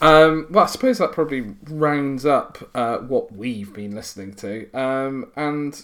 Um, 0.00 0.46
well, 0.50 0.64
I 0.64 0.66
suppose 0.66 0.98
that 0.98 1.12
probably 1.12 1.54
rounds 1.68 2.26
up 2.26 2.58
uh, 2.74 2.98
what 2.98 3.32
we've 3.32 3.72
been 3.72 3.94
listening 3.94 4.34
to. 4.34 4.70
Um, 4.72 5.30
and 5.36 5.80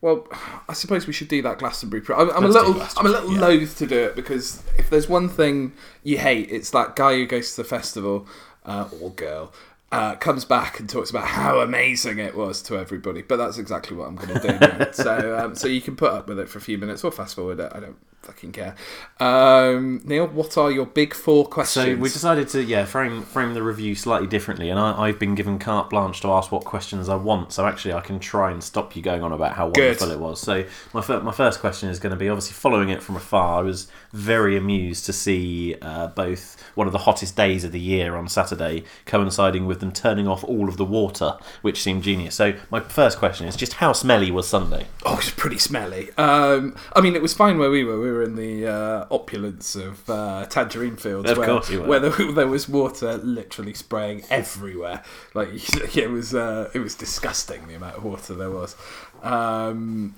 well, 0.00 0.26
I 0.68 0.72
suppose 0.72 1.06
we 1.06 1.12
should 1.12 1.28
do 1.28 1.40
that 1.42 1.58
Glastonbury. 1.58 2.02
Pro- 2.02 2.16
I'm, 2.16 2.30
I'm 2.30 2.44
a 2.44 2.48
Let's 2.48 2.54
do 2.54 2.72
little, 2.72 2.72
I'm 2.72 2.76
a 2.76 2.80
Glastonbury, 2.80 3.14
little 3.14 3.32
yeah. 3.34 3.60
loath 3.60 3.78
to 3.78 3.86
do 3.86 3.98
it 4.00 4.16
because 4.16 4.62
if 4.76 4.90
there's 4.90 5.08
one 5.08 5.28
thing 5.28 5.72
you 6.02 6.18
hate, 6.18 6.50
it's 6.50 6.70
that 6.70 6.96
guy 6.96 7.14
who 7.14 7.26
goes 7.26 7.54
to 7.54 7.62
the 7.62 7.68
festival 7.68 8.26
uh, 8.66 8.88
or 9.00 9.10
girl. 9.10 9.52
Uh, 9.92 10.14
comes 10.16 10.46
back 10.46 10.80
and 10.80 10.88
talks 10.88 11.10
about 11.10 11.26
how 11.26 11.60
amazing 11.60 12.18
it 12.18 12.34
was 12.34 12.62
to 12.62 12.78
everybody, 12.78 13.20
but 13.20 13.36
that's 13.36 13.58
exactly 13.58 13.94
what 13.94 14.08
I'm 14.08 14.16
going 14.16 14.40
to 14.40 14.40
do. 14.40 14.58
now. 14.58 14.90
so, 14.92 15.38
um, 15.38 15.54
so 15.54 15.68
you 15.68 15.82
can 15.82 15.96
put 15.96 16.10
up 16.12 16.28
with 16.28 16.38
it 16.38 16.48
for 16.48 16.56
a 16.58 16.62
few 16.62 16.78
minutes 16.78 17.04
or 17.04 17.12
fast 17.12 17.36
forward 17.36 17.60
it. 17.60 17.70
I 17.74 17.78
don't 17.78 17.98
fucking 18.22 18.52
care. 18.52 18.74
Um, 19.20 20.00
Neil, 20.04 20.26
what 20.26 20.56
are 20.56 20.70
your 20.70 20.86
big 20.86 21.14
four 21.14 21.46
questions? 21.46 21.86
So 21.86 21.96
we 21.96 22.08
decided 22.08 22.48
to 22.48 22.62
yeah 22.62 22.84
frame 22.84 23.22
frame 23.22 23.54
the 23.54 23.62
review 23.62 23.94
slightly 23.94 24.26
differently, 24.28 24.70
and 24.70 24.78
I, 24.78 25.00
I've 25.02 25.18
been 25.18 25.34
given 25.34 25.58
carte 25.58 25.90
blanche 25.90 26.20
to 26.22 26.28
ask 26.32 26.52
what 26.52 26.64
questions 26.64 27.08
I 27.08 27.16
want. 27.16 27.52
So 27.52 27.66
actually, 27.66 27.94
I 27.94 28.00
can 28.00 28.18
try 28.18 28.50
and 28.50 28.62
stop 28.62 28.96
you 28.96 29.02
going 29.02 29.22
on 29.22 29.32
about 29.32 29.54
how 29.54 29.70
Good. 29.70 29.98
wonderful 29.98 30.10
it 30.10 30.18
was. 30.18 30.40
So 30.40 30.64
my 30.92 31.02
fir- 31.02 31.20
my 31.20 31.32
first 31.32 31.60
question 31.60 31.88
is 31.88 31.98
going 31.98 32.12
to 32.12 32.16
be 32.16 32.28
obviously 32.28 32.54
following 32.54 32.88
it 32.88 33.02
from 33.02 33.16
afar. 33.16 33.60
I 33.60 33.62
was 33.62 33.88
very 34.12 34.56
amused 34.56 35.06
to 35.06 35.12
see 35.12 35.76
uh, 35.82 36.08
both 36.08 36.62
one 36.74 36.86
of 36.86 36.92
the 36.92 37.00
hottest 37.00 37.36
days 37.36 37.64
of 37.64 37.72
the 37.72 37.80
year 37.80 38.16
on 38.16 38.28
Saturday 38.28 38.84
coinciding 39.06 39.66
with 39.66 39.80
them 39.80 39.92
turning 39.92 40.28
off 40.28 40.44
all 40.44 40.68
of 40.68 40.76
the 40.76 40.84
water, 40.84 41.36
which 41.62 41.82
seemed 41.82 42.02
genius. 42.02 42.34
So 42.34 42.54
my 42.70 42.80
first 42.80 43.18
question 43.18 43.46
is 43.46 43.56
just 43.56 43.74
how 43.74 43.92
smelly 43.92 44.30
was 44.30 44.48
Sunday? 44.48 44.86
Oh, 45.04 45.14
it 45.14 45.16
was 45.16 45.30
pretty 45.30 45.58
smelly. 45.58 46.10
Um, 46.16 46.76
I 46.94 47.00
mean, 47.00 47.14
it 47.14 47.22
was 47.22 47.34
fine 47.34 47.58
where 47.58 47.70
we 47.70 47.84
were. 47.84 48.00
We 48.00 48.10
were 48.10 48.11
in 48.20 48.34
the 48.34 48.66
uh, 48.66 49.06
opulence 49.10 49.76
of 49.76 50.10
uh, 50.10 50.44
tangerine 50.46 50.96
fields, 50.96 51.30
Of 51.30 51.38
where, 51.38 51.54
were. 51.54 51.86
where 51.86 52.00
there, 52.00 52.32
there 52.32 52.46
was 52.48 52.68
water 52.68 53.16
literally 53.18 53.72
spraying 53.72 54.24
everywhere. 54.28 55.02
Like 55.32 55.48
it 55.96 56.10
was, 56.10 56.34
uh, 56.34 56.68
it 56.74 56.80
was 56.80 56.94
disgusting 56.96 57.68
the 57.68 57.74
amount 57.74 57.96
of 57.96 58.04
water 58.04 58.34
there 58.34 58.50
was. 58.50 58.76
Um, 59.22 60.16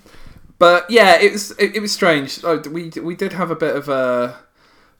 but 0.58 0.90
yeah, 0.90 1.20
it 1.20 1.32
was 1.32 1.50
it, 1.52 1.76
it 1.76 1.80
was 1.80 1.92
strange. 1.92 2.42
We 2.42 2.90
we 3.02 3.14
did 3.14 3.32
have 3.34 3.50
a 3.50 3.56
bit 3.56 3.76
of 3.76 3.88
a. 3.88 4.38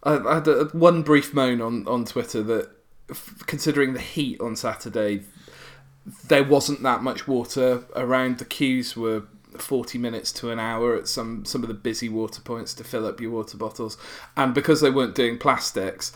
I 0.02 0.34
had 0.34 0.46
a, 0.46 0.64
one 0.72 1.02
brief 1.02 1.32
moan 1.32 1.62
on 1.62 1.88
on 1.88 2.04
Twitter 2.04 2.42
that, 2.42 2.70
f- 3.10 3.42
considering 3.46 3.94
the 3.94 4.00
heat 4.00 4.40
on 4.40 4.56
Saturday, 4.56 5.22
there 6.28 6.44
wasn't 6.44 6.82
that 6.82 7.02
much 7.02 7.26
water 7.26 7.84
around. 7.96 8.38
The 8.38 8.44
queues 8.44 8.96
were 8.96 9.22
forty 9.58 9.99
minutes 9.99 10.32
to 10.32 10.50
an 10.50 10.58
hour 10.58 10.94
at 10.96 11.08
some 11.08 11.44
some 11.44 11.62
of 11.62 11.68
the 11.68 11.75
busy 11.75 12.08
water 12.08 12.40
points 12.40 12.75
to 12.75 12.84
fill 12.84 13.06
up 13.06 13.20
your 13.20 13.30
water 13.30 13.56
bottles, 13.56 13.96
and 14.37 14.54
because 14.54 14.80
they 14.80 14.90
weren't 14.90 15.14
doing 15.14 15.38
plastics, 15.38 16.12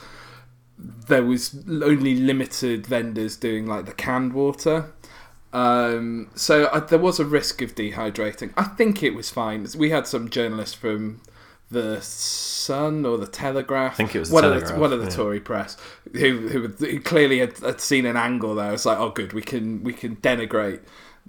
there 0.78 1.24
was 1.24 1.56
only 1.68 2.14
limited 2.14 2.86
vendors 2.86 3.36
doing 3.36 3.66
like 3.66 3.86
the 3.86 3.92
canned 3.92 4.32
water. 4.32 4.92
Um, 5.52 6.30
so 6.34 6.68
I, 6.72 6.80
there 6.80 6.98
was 6.98 7.18
a 7.18 7.24
risk 7.24 7.62
of 7.62 7.74
dehydrating. 7.74 8.52
I 8.56 8.64
think 8.64 9.02
it 9.02 9.14
was 9.14 9.30
fine. 9.30 9.66
We 9.76 9.90
had 9.90 10.06
some 10.06 10.28
journalists 10.28 10.74
from 10.74 11.22
the 11.70 12.00
Sun 12.00 13.04
or 13.04 13.18
the 13.18 13.26
Telegraph. 13.26 13.94
I 13.94 13.96
think 13.96 14.14
it 14.14 14.20
was 14.20 14.28
the 14.28 14.34
one 14.34 14.44
of 14.44 14.66
the 14.66 14.74
one 14.74 14.92
of 14.92 15.00
the 15.00 15.06
yeah. 15.06 15.16
Tory 15.16 15.40
press 15.40 15.76
who, 16.12 16.48
who 16.48 16.68
who 16.68 17.00
clearly 17.00 17.38
had, 17.38 17.58
had 17.58 17.80
seen 17.80 18.06
an 18.06 18.16
angle 18.16 18.54
there. 18.54 18.72
It's 18.72 18.84
like, 18.86 18.98
oh, 18.98 19.10
good, 19.10 19.32
we 19.32 19.42
can 19.42 19.82
we 19.82 19.92
can 19.92 20.16
denigrate 20.16 20.80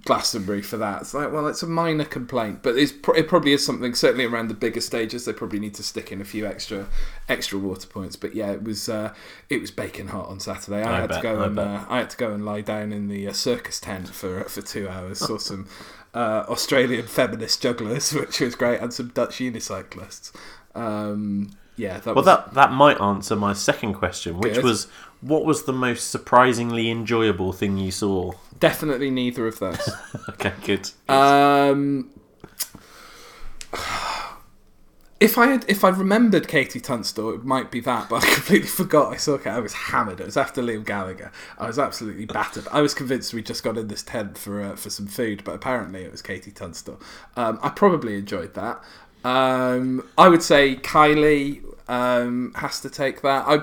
Glastonbury 0.04 0.62
for 0.62 0.76
that. 0.78 1.02
It's 1.02 1.14
like, 1.14 1.32
well, 1.32 1.46
it's 1.46 1.62
a 1.62 1.66
minor 1.66 2.04
complaint, 2.04 2.62
but 2.62 2.76
it's 2.76 2.92
pro- 2.92 3.14
it 3.14 3.28
probably 3.28 3.52
is 3.52 3.64
something. 3.64 3.94
Certainly 3.94 4.24
around 4.24 4.48
the 4.48 4.54
bigger 4.54 4.80
stages, 4.80 5.24
they 5.24 5.32
probably 5.32 5.58
need 5.58 5.74
to 5.74 5.82
stick 5.82 6.10
in 6.10 6.20
a 6.20 6.24
few 6.24 6.46
extra 6.46 6.86
extra 7.28 7.58
water 7.58 7.86
points. 7.86 8.16
But 8.16 8.34
yeah, 8.34 8.50
it 8.50 8.62
was 8.62 8.88
uh, 8.88 9.12
it 9.48 9.60
was 9.60 9.70
baking 9.70 10.08
hot 10.08 10.28
on 10.28 10.40
Saturday. 10.40 10.82
I, 10.82 10.96
I 10.96 11.00
had 11.00 11.08
bet, 11.10 11.16
to 11.18 11.22
go 11.22 11.40
I 11.42 11.46
and 11.46 11.58
uh, 11.58 11.84
I 11.88 11.98
had 11.98 12.10
to 12.10 12.16
go 12.16 12.32
and 12.32 12.44
lie 12.44 12.62
down 12.62 12.92
in 12.92 13.08
the 13.08 13.28
uh, 13.28 13.32
circus 13.32 13.78
tent 13.80 14.08
for 14.08 14.44
for 14.44 14.62
two 14.62 14.88
hours. 14.88 15.18
Saw 15.18 15.38
some 15.38 15.68
uh, 16.14 16.44
Australian 16.48 17.06
feminist 17.06 17.60
jugglers, 17.62 18.12
which 18.14 18.40
was 18.40 18.54
great, 18.54 18.80
and 18.80 18.92
some 18.92 19.08
Dutch 19.08 19.38
unicyclists. 19.38 20.32
Um, 20.74 21.50
yeah, 21.76 21.98
that 21.98 22.06
Well, 22.06 22.16
was 22.16 22.26
that 22.26 22.54
that 22.54 22.72
might 22.72 23.00
answer 23.00 23.36
my 23.36 23.52
second 23.52 23.94
question, 23.94 24.38
which 24.38 24.54
Good. 24.54 24.64
was 24.64 24.86
what 25.20 25.44
was 25.44 25.64
the 25.64 25.72
most 25.72 26.10
surprisingly 26.10 26.90
enjoyable 26.90 27.52
thing 27.52 27.76
you 27.78 27.90
saw? 27.90 28.32
definitely 28.60 29.10
neither 29.10 29.46
of 29.46 29.58
those. 29.58 29.90
Okay, 30.28 30.52
good. 30.64 30.90
Um, 31.08 32.10
if 35.18 35.36
I 35.36 35.48
had, 35.48 35.64
if 35.68 35.84
I 35.84 35.88
remembered 35.88 36.46
KT 36.48 36.82
Tunstall, 36.82 37.34
it 37.34 37.44
might 37.44 37.70
be 37.70 37.80
that, 37.80 38.08
but 38.08 38.24
I 38.24 38.34
completely 38.34 38.68
forgot. 38.68 39.12
I 39.12 39.16
saw 39.16 39.36
Kate. 39.36 39.50
I 39.50 39.58
was 39.58 39.72
hammered. 39.72 40.20
It 40.20 40.26
was 40.26 40.36
after 40.36 40.62
Liam 40.62 40.86
Gallagher. 40.86 41.32
I 41.58 41.66
was 41.66 41.78
absolutely 41.78 42.26
battered. 42.26 42.66
I 42.72 42.80
was 42.80 42.94
convinced 42.94 43.34
we 43.34 43.42
just 43.42 43.62
got 43.62 43.76
in 43.76 43.88
this 43.88 44.02
tent 44.02 44.38
for 44.38 44.62
uh, 44.62 44.76
for 44.76 44.88
some 44.88 45.06
food, 45.06 45.42
but 45.44 45.54
apparently 45.54 46.04
it 46.04 46.12
was 46.12 46.22
KT 46.22 46.54
Tunstall. 46.54 47.00
Um, 47.36 47.58
I 47.62 47.70
probably 47.70 48.16
enjoyed 48.16 48.54
that. 48.54 48.82
Um, 49.24 50.08
I 50.16 50.28
would 50.28 50.42
say 50.42 50.76
Kylie 50.76 51.62
um, 51.88 52.52
has 52.56 52.80
to 52.80 52.88
take 52.90 53.22
that. 53.22 53.44
I. 53.46 53.60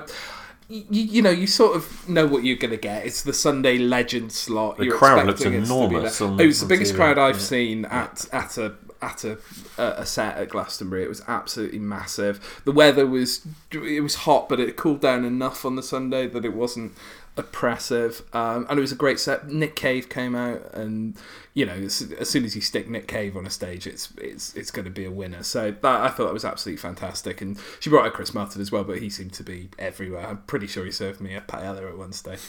You, 0.68 0.84
you 0.90 1.22
know, 1.22 1.30
you 1.30 1.46
sort 1.46 1.76
of 1.76 2.08
know 2.08 2.26
what 2.26 2.44
you're 2.44 2.56
going 2.56 2.72
to 2.72 2.76
get. 2.76 3.06
It's 3.06 3.22
the 3.22 3.32
Sunday 3.32 3.78
legend 3.78 4.32
slot. 4.32 4.76
The 4.76 4.84
you're 4.84 4.98
crowd 4.98 5.26
looks 5.26 5.40
enormous 5.42 6.20
on- 6.20 6.38
it 6.38 6.46
was 6.46 6.60
the 6.60 6.66
biggest 6.66 6.92
TV, 6.92 6.96
crowd 6.96 7.18
I've 7.18 7.36
yeah. 7.36 7.42
seen 7.42 7.84
at 7.86 8.28
at 8.32 8.58
a 8.58 8.74
at 9.00 9.24
a 9.24 9.38
a 9.78 10.04
set 10.04 10.36
at 10.36 10.50
Glastonbury. 10.50 11.02
It 11.02 11.08
was 11.08 11.22
absolutely 11.26 11.78
massive. 11.78 12.60
The 12.66 12.72
weather 12.72 13.06
was 13.06 13.46
it 13.70 14.02
was 14.02 14.14
hot, 14.16 14.48
but 14.50 14.60
it 14.60 14.76
cooled 14.76 15.00
down 15.00 15.24
enough 15.24 15.64
on 15.64 15.76
the 15.76 15.82
Sunday 15.82 16.26
that 16.26 16.44
it 16.44 16.52
wasn't 16.52 16.92
oppressive. 17.38 18.22
Um, 18.32 18.66
and 18.68 18.78
it 18.78 18.80
was 18.80 18.92
a 18.92 18.96
great 18.96 19.20
set. 19.20 19.48
Nick 19.48 19.76
Cave 19.76 20.08
came 20.08 20.34
out, 20.34 20.74
and 20.74 21.16
you 21.54 21.64
know, 21.64 21.72
as, 21.72 22.12
as 22.18 22.28
soon 22.28 22.44
as 22.44 22.54
you 22.54 22.60
stick 22.60 22.88
Nick 22.88 23.08
Cave 23.08 23.36
on 23.36 23.46
a 23.46 23.50
stage, 23.50 23.86
it's 23.86 24.12
it's 24.18 24.54
it's 24.54 24.70
going 24.70 24.84
to 24.84 24.90
be 24.90 25.04
a 25.04 25.10
winner. 25.10 25.42
So 25.42 25.70
that 25.70 25.84
I 25.84 26.08
thought 26.08 26.26
that 26.26 26.32
was 26.32 26.44
absolutely 26.44 26.80
fantastic. 26.80 27.40
And 27.40 27.58
she 27.80 27.90
brought 27.90 28.06
out 28.06 28.12
Chris 28.12 28.34
Martin 28.34 28.60
as 28.60 28.70
well, 28.70 28.84
but 28.84 28.98
he 28.98 29.08
seemed 29.08 29.32
to 29.34 29.42
be 29.42 29.70
everywhere. 29.78 30.26
I'm 30.26 30.42
pretty 30.42 30.66
sure 30.66 30.84
he 30.84 30.90
served 30.92 31.20
me 31.20 31.34
a 31.34 31.40
paella 31.40 31.88
at 31.88 31.96
one 31.96 32.12
stage. 32.12 32.40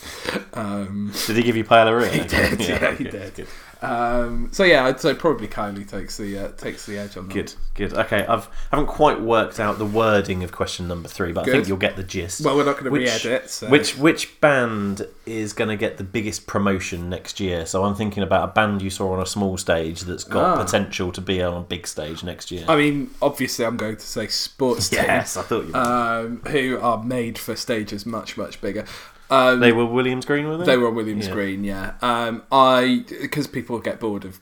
Um, 0.52 1.14
Did 1.28 1.38
he 1.38 1.44
give 1.44 1.56
you 1.56 1.64
paella? 1.64 2.10
he 2.12 2.20
did, 2.28 2.60
yeah, 2.60 2.92
he 2.94 3.04
good, 3.06 3.12
did. 3.12 3.36
Good. 3.36 3.48
Um, 3.82 4.50
so 4.52 4.64
yeah, 4.66 4.86
I'd 4.86 5.00
say 5.00 5.14
probably 5.14 5.48
Kylie 5.48 5.88
takes 5.90 6.18
the 6.18 6.38
uh, 6.38 6.48
takes 6.52 6.86
the 6.86 6.98
edge 6.98 7.16
on 7.16 7.28
that. 7.28 7.34
Good, 7.34 7.54
good. 7.76 7.94
Okay, 7.94 8.26
I've 8.26 8.50
haven't 8.72 8.88
quite 8.88 9.22
worked 9.22 9.60
out 9.60 9.78
the 9.78 9.86
wording 9.86 10.44
of 10.44 10.52
question 10.52 10.88
number 10.88 11.08
three, 11.08 11.32
but 11.32 11.42
I 11.42 11.46
Good. 11.46 11.52
think 11.54 11.68
you'll 11.70 11.78
get 11.78 11.96
the 11.96 12.04
gist. 12.04 12.42
Well, 12.44 12.58
we're 12.58 12.66
not 12.66 12.74
going 12.74 12.86
to 12.86 12.92
Which- 12.92 13.24
re-edit. 13.24 13.50
So. 13.50 13.70
Which 13.70 13.98
which 13.98 14.42
band 14.42 15.08
is 15.26 15.54
going 15.54 15.70
to 15.70 15.78
get 15.78 15.98
the 15.98 16.04
biggest 16.04 16.46
promotion 16.46 17.10
next 17.10 17.40
year? 17.40 17.66
So 17.66 17.86
I'm 17.86 17.96
thinking 17.96 18.22
about 18.22 18.50
a 18.50 18.52
band 18.52 18.82
you 18.82 18.90
saw 18.90 19.14
on 19.14 19.22
a 19.22 19.26
small 19.26 19.58
stage 19.58 20.02
that's 20.02 20.26
got 20.26 20.58
Ah. 20.58 20.64
potential 20.64 21.12
to 21.14 21.22
be 21.22 21.42
on 21.42 21.56
a 21.56 21.62
big 21.62 21.88
stage 21.88 22.24
next 22.24 22.52
year. 22.52 22.66
I 22.68 22.76
mean, 22.76 23.12
obviously, 23.22 23.64
I'm 23.66 23.78
going 23.78 23.96
to 23.96 24.06
say 24.06 24.28
sports 24.28 24.90
team, 24.90 25.00
yes, 25.04 25.38
I 25.38 25.42
thought 25.44 25.66
you. 25.66 25.74
um, 25.76 26.42
who 26.50 26.80
are 26.82 27.02
made 27.02 27.38
for 27.38 27.56
stages 27.56 28.06
much 28.06 28.36
much 28.38 28.60
bigger. 28.60 28.86
Um, 29.30 29.60
they 29.60 29.72
were 29.72 29.86
Williams 29.86 30.26
Green, 30.26 30.48
were 30.48 30.58
they? 30.58 30.66
They 30.66 30.78
were 30.78 30.88
on 30.88 30.96
Williams 30.96 31.28
Yeah. 31.28 31.34
Green, 31.34 31.64
yeah. 31.64 31.94
Um, 32.02 32.44
I 32.52 33.06
because 33.08 33.48
people 33.48 33.80
get 33.80 34.00
bored 34.00 34.26
of 34.26 34.40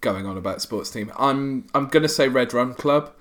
going 0.00 0.26
on 0.26 0.36
about 0.36 0.62
sports 0.62 0.90
team. 0.90 1.12
I'm 1.18 1.66
I'm 1.74 1.88
going 1.88 2.02
to 2.02 2.08
say 2.08 2.28
Red 2.28 2.54
Rum 2.54 2.74
Club, 2.74 3.12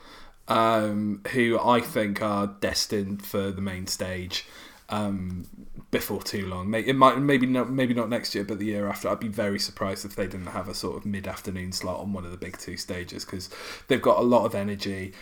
um, 0.47 1.21
who 1.31 1.59
I 1.59 1.81
think 1.81 2.21
are 2.21 2.47
destined 2.47 3.25
for 3.25 3.51
the 3.51 3.61
main 3.61 3.87
stage 3.87 4.45
um, 4.89 5.47
before 5.89 6.21
too 6.21 6.45
long. 6.47 6.73
It 6.73 6.95
might 6.95 7.17
maybe 7.17 7.47
not 7.47 7.69
maybe 7.69 7.93
not 7.93 8.09
next 8.09 8.35
year, 8.35 8.43
but 8.43 8.59
the 8.59 8.65
year 8.65 8.87
after. 8.87 9.09
I'd 9.09 9.19
be 9.19 9.27
very 9.27 9.59
surprised 9.59 10.05
if 10.05 10.15
they 10.15 10.27
didn't 10.27 10.47
have 10.47 10.67
a 10.67 10.73
sort 10.73 10.97
of 10.97 11.05
mid 11.05 11.27
afternoon 11.27 11.71
slot 11.71 11.99
on 11.99 12.13
one 12.13 12.25
of 12.25 12.31
the 12.31 12.37
big 12.37 12.57
two 12.57 12.77
stages 12.77 13.25
because 13.25 13.49
they've 13.87 14.01
got 14.01 14.19
a 14.19 14.23
lot 14.23 14.45
of 14.45 14.53
energy 14.53 15.13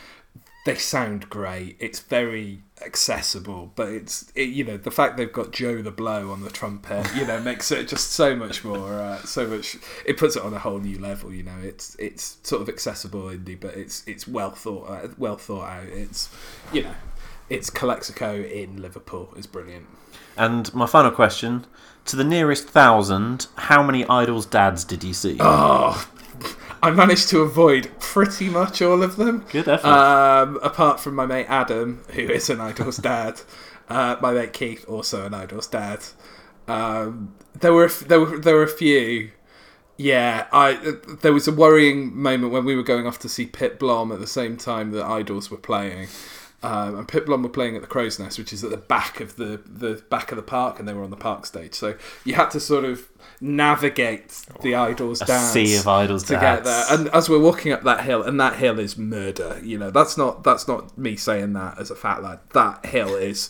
they 0.65 0.75
sound 0.75 1.29
great. 1.29 1.77
It's 1.79 1.99
very 1.99 2.63
accessible, 2.85 3.71
but 3.75 3.89
it's 3.89 4.31
it, 4.35 4.49
you 4.49 4.63
know 4.63 4.77
the 4.77 4.91
fact 4.91 5.17
they've 5.17 5.31
got 5.31 5.51
Joe 5.51 5.81
the 5.81 5.91
Blow 5.91 6.31
on 6.31 6.41
the 6.41 6.49
trumpet, 6.49 7.07
you 7.15 7.25
know, 7.25 7.39
makes 7.39 7.71
it 7.71 7.87
just 7.87 8.11
so 8.11 8.35
much 8.35 8.63
more, 8.63 8.93
uh, 8.93 9.21
so 9.23 9.47
much. 9.47 9.77
It 10.05 10.17
puts 10.17 10.35
it 10.35 10.43
on 10.43 10.53
a 10.53 10.59
whole 10.59 10.79
new 10.79 10.99
level. 10.99 11.33
You 11.33 11.43
know, 11.43 11.57
it's 11.61 11.95
it's 11.95 12.37
sort 12.43 12.61
of 12.61 12.69
accessible 12.69 13.23
indie, 13.23 13.59
but 13.59 13.75
it's 13.75 14.03
it's 14.07 14.27
well 14.27 14.51
thought 14.51 14.89
out, 14.89 15.19
well 15.19 15.37
thought 15.37 15.67
out. 15.67 15.85
It's 15.87 16.29
you 16.73 16.83
know. 16.83 16.95
it's 17.49 17.69
Calexico 17.69 18.41
in 18.41 18.81
Liverpool 18.81 19.33
is 19.35 19.47
brilliant. 19.47 19.87
And 20.37 20.73
my 20.73 20.85
final 20.85 21.11
question: 21.11 21.65
to 22.05 22.15
the 22.15 22.23
nearest 22.23 22.67
thousand, 22.67 23.47
how 23.55 23.81
many 23.83 24.05
Idles' 24.07 24.45
dads 24.45 24.83
did 24.83 25.03
you 25.03 25.13
see? 25.13 25.37
Oh, 25.39 26.07
I 26.81 26.91
managed 26.91 27.29
to 27.29 27.41
avoid 27.41 27.91
pretty 27.99 28.49
much 28.49 28.81
all 28.81 29.03
of 29.03 29.15
them. 29.15 29.45
Good 29.51 29.67
effort. 29.67 29.87
Um, 29.87 30.59
apart 30.61 30.99
from 30.99 31.15
my 31.15 31.25
mate 31.25 31.47
Adam, 31.49 32.03
who 32.13 32.21
is 32.21 32.49
an 32.49 32.61
Idles 32.61 32.97
dad. 33.11 33.41
Uh, 33.87 34.15
my 34.21 34.31
mate 34.31 34.53
Keith, 34.53 34.85
also 34.87 35.25
an 35.25 35.33
Idles 35.33 35.67
dad. 35.67 35.99
Um, 36.67 37.33
there 37.59 37.73
were 37.73 37.87
there 37.87 38.19
were 38.19 38.39
there 38.39 38.55
were 38.55 38.63
a 38.63 38.67
few. 38.67 39.31
Yeah, 39.97 40.47
I 40.53 40.95
there 41.21 41.33
was 41.33 41.47
a 41.47 41.51
worrying 41.51 42.15
moment 42.15 42.53
when 42.53 42.63
we 42.63 42.75
were 42.75 42.83
going 42.83 43.05
off 43.05 43.19
to 43.19 43.29
see 43.29 43.45
Pip 43.45 43.79
Blom 43.79 44.11
at 44.11 44.19
the 44.19 44.27
same 44.27 44.55
time 44.55 44.91
that 44.91 45.03
Idles 45.05 45.51
were 45.51 45.57
playing. 45.57 46.07
Um, 46.61 46.97
and 46.97 47.07
Pip 47.07 47.25
Blom 47.25 47.43
were 47.43 47.49
playing 47.49 47.75
at 47.77 47.81
the 47.81 47.87
Crow's 47.87 48.19
Nest, 48.19 48.37
which 48.37 48.51
is 48.51 48.63
at 48.65 48.69
the 48.69 48.77
back 48.77 49.21
of 49.21 49.37
the, 49.37 49.61
the 49.65 50.03
back 50.09 50.31
of 50.31 50.35
the 50.35 50.43
park, 50.43 50.77
and 50.77 50.87
they 50.87 50.93
were 50.93 51.03
on 51.03 51.09
the 51.09 51.15
park 51.15 51.45
stage. 51.45 51.73
So 51.73 51.95
you 52.25 52.33
had 52.33 52.51
to 52.51 52.59
sort 52.59 52.83
of 52.83 53.07
navigate 53.39 54.41
the 54.61 54.75
Idles 54.75 55.21
a 55.21 55.25
dance 55.25 55.53
sea 55.53 55.77
of 55.77 55.87
Idles' 55.87 56.23
to 56.23 56.33
dads. 56.33 56.59
get 56.59 56.65
there. 56.65 56.85
And 56.89 57.07
as 57.09 57.29
we're 57.29 57.39
walking 57.39 57.71
up 57.71 57.83
that 57.83 58.03
hill, 58.03 58.21
and 58.23 58.39
that 58.39 58.57
hill 58.57 58.77
is 58.79 58.97
murder. 58.97 59.59
You 59.63 59.77
know, 59.77 59.89
that's 59.89 60.17
not 60.17 60.43
that's 60.43 60.67
not 60.67 60.97
me 60.97 61.15
saying 61.15 61.53
that 61.53 61.79
as 61.79 61.91
a 61.91 61.95
fat 61.95 62.21
lad. 62.21 62.39
That 62.53 62.85
hill 62.85 63.15
is 63.15 63.49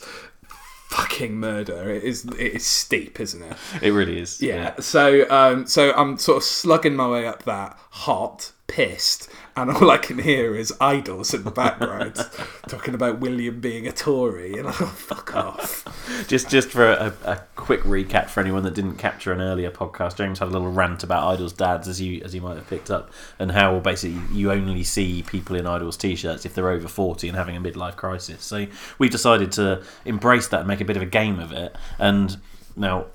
fucking 0.90 1.36
murder. 1.36 1.90
It 1.90 2.04
is 2.04 2.26
it 2.26 2.40
is 2.40 2.66
steep, 2.66 3.20
isn't 3.20 3.42
it? 3.42 3.58
It 3.82 3.92
really 3.92 4.20
is. 4.20 4.42
Yeah. 4.42 4.80
So 4.80 5.30
um 5.30 5.66
so 5.68 5.94
I'm 5.94 6.18
sort 6.18 6.38
of 6.38 6.44
slugging 6.44 6.96
my 6.96 7.08
way 7.08 7.28
up 7.28 7.44
that, 7.44 7.78
hot, 7.92 8.52
pissed, 8.70 9.30
and 9.58 9.70
all 9.70 9.92
I 9.92 9.98
can 9.98 10.20
hear 10.20 10.56
is 10.56 10.72
Idles 10.80 11.34
in 11.34 11.44
the 11.44 11.52
background 11.52 12.16
talking 12.70 12.94
about 12.94 13.20
William 13.20 13.60
being 13.60 13.88
a 13.88 13.92
Tory, 13.92 14.58
and 14.58 14.68
I 14.68 14.72
go, 14.78 14.86
fuck 14.86 15.36
off. 15.36 15.84
Just 16.28 16.50
just 16.50 16.70
for 16.70 16.86
a, 16.90 17.14
a 17.26 17.42
quick 17.56 17.82
recap 17.82 18.30
for 18.30 18.40
anyone 18.40 18.64
that 18.64 18.76
didn't 18.76 18.96
capture 18.96 19.34
an 19.34 19.42
earlier 19.42 19.72
podcast, 19.72 20.16
James 20.16 20.40
had 20.40 20.48
a 20.48 20.52
little 20.52 20.72
rant 20.72 21.04
about 21.04 21.28
Idles' 21.34 21.52
dads, 21.52 21.88
as 21.88 22.00
you 22.00 22.22
as 22.24 22.34
you 22.34 22.42
might 22.42 22.56
have 22.56 22.70
picked 22.70 22.90
up, 22.90 23.12
and 23.40 23.52
how 23.52 23.80
basically 23.80 24.22
you 24.32 24.52
only 24.52 24.84
see 24.84 25.24
people 25.24 25.56
in 25.56 25.68
Idles' 25.68 25.98
t-shirts 25.98 26.46
if 26.46 26.54
they're 26.54 26.70
over 26.70 26.88
forty 26.88 27.28
and 27.28 27.36
having 27.36 27.58
a 27.58 27.62
midlife 27.62 27.96
crisis. 27.96 28.44
So 28.46 28.68
we 29.00 29.10
decided 29.10 29.52
to 29.54 29.84
embrace 30.06 30.48
that 30.50 30.60
and 30.60 30.68
make 30.68 30.80
a 30.80 30.86
bit 30.86 30.96
of 30.96 31.04
a 31.04 31.08
game 31.08 31.40
of 31.40 31.52
it. 31.52 31.76
And 31.98 32.38
now 32.76 33.08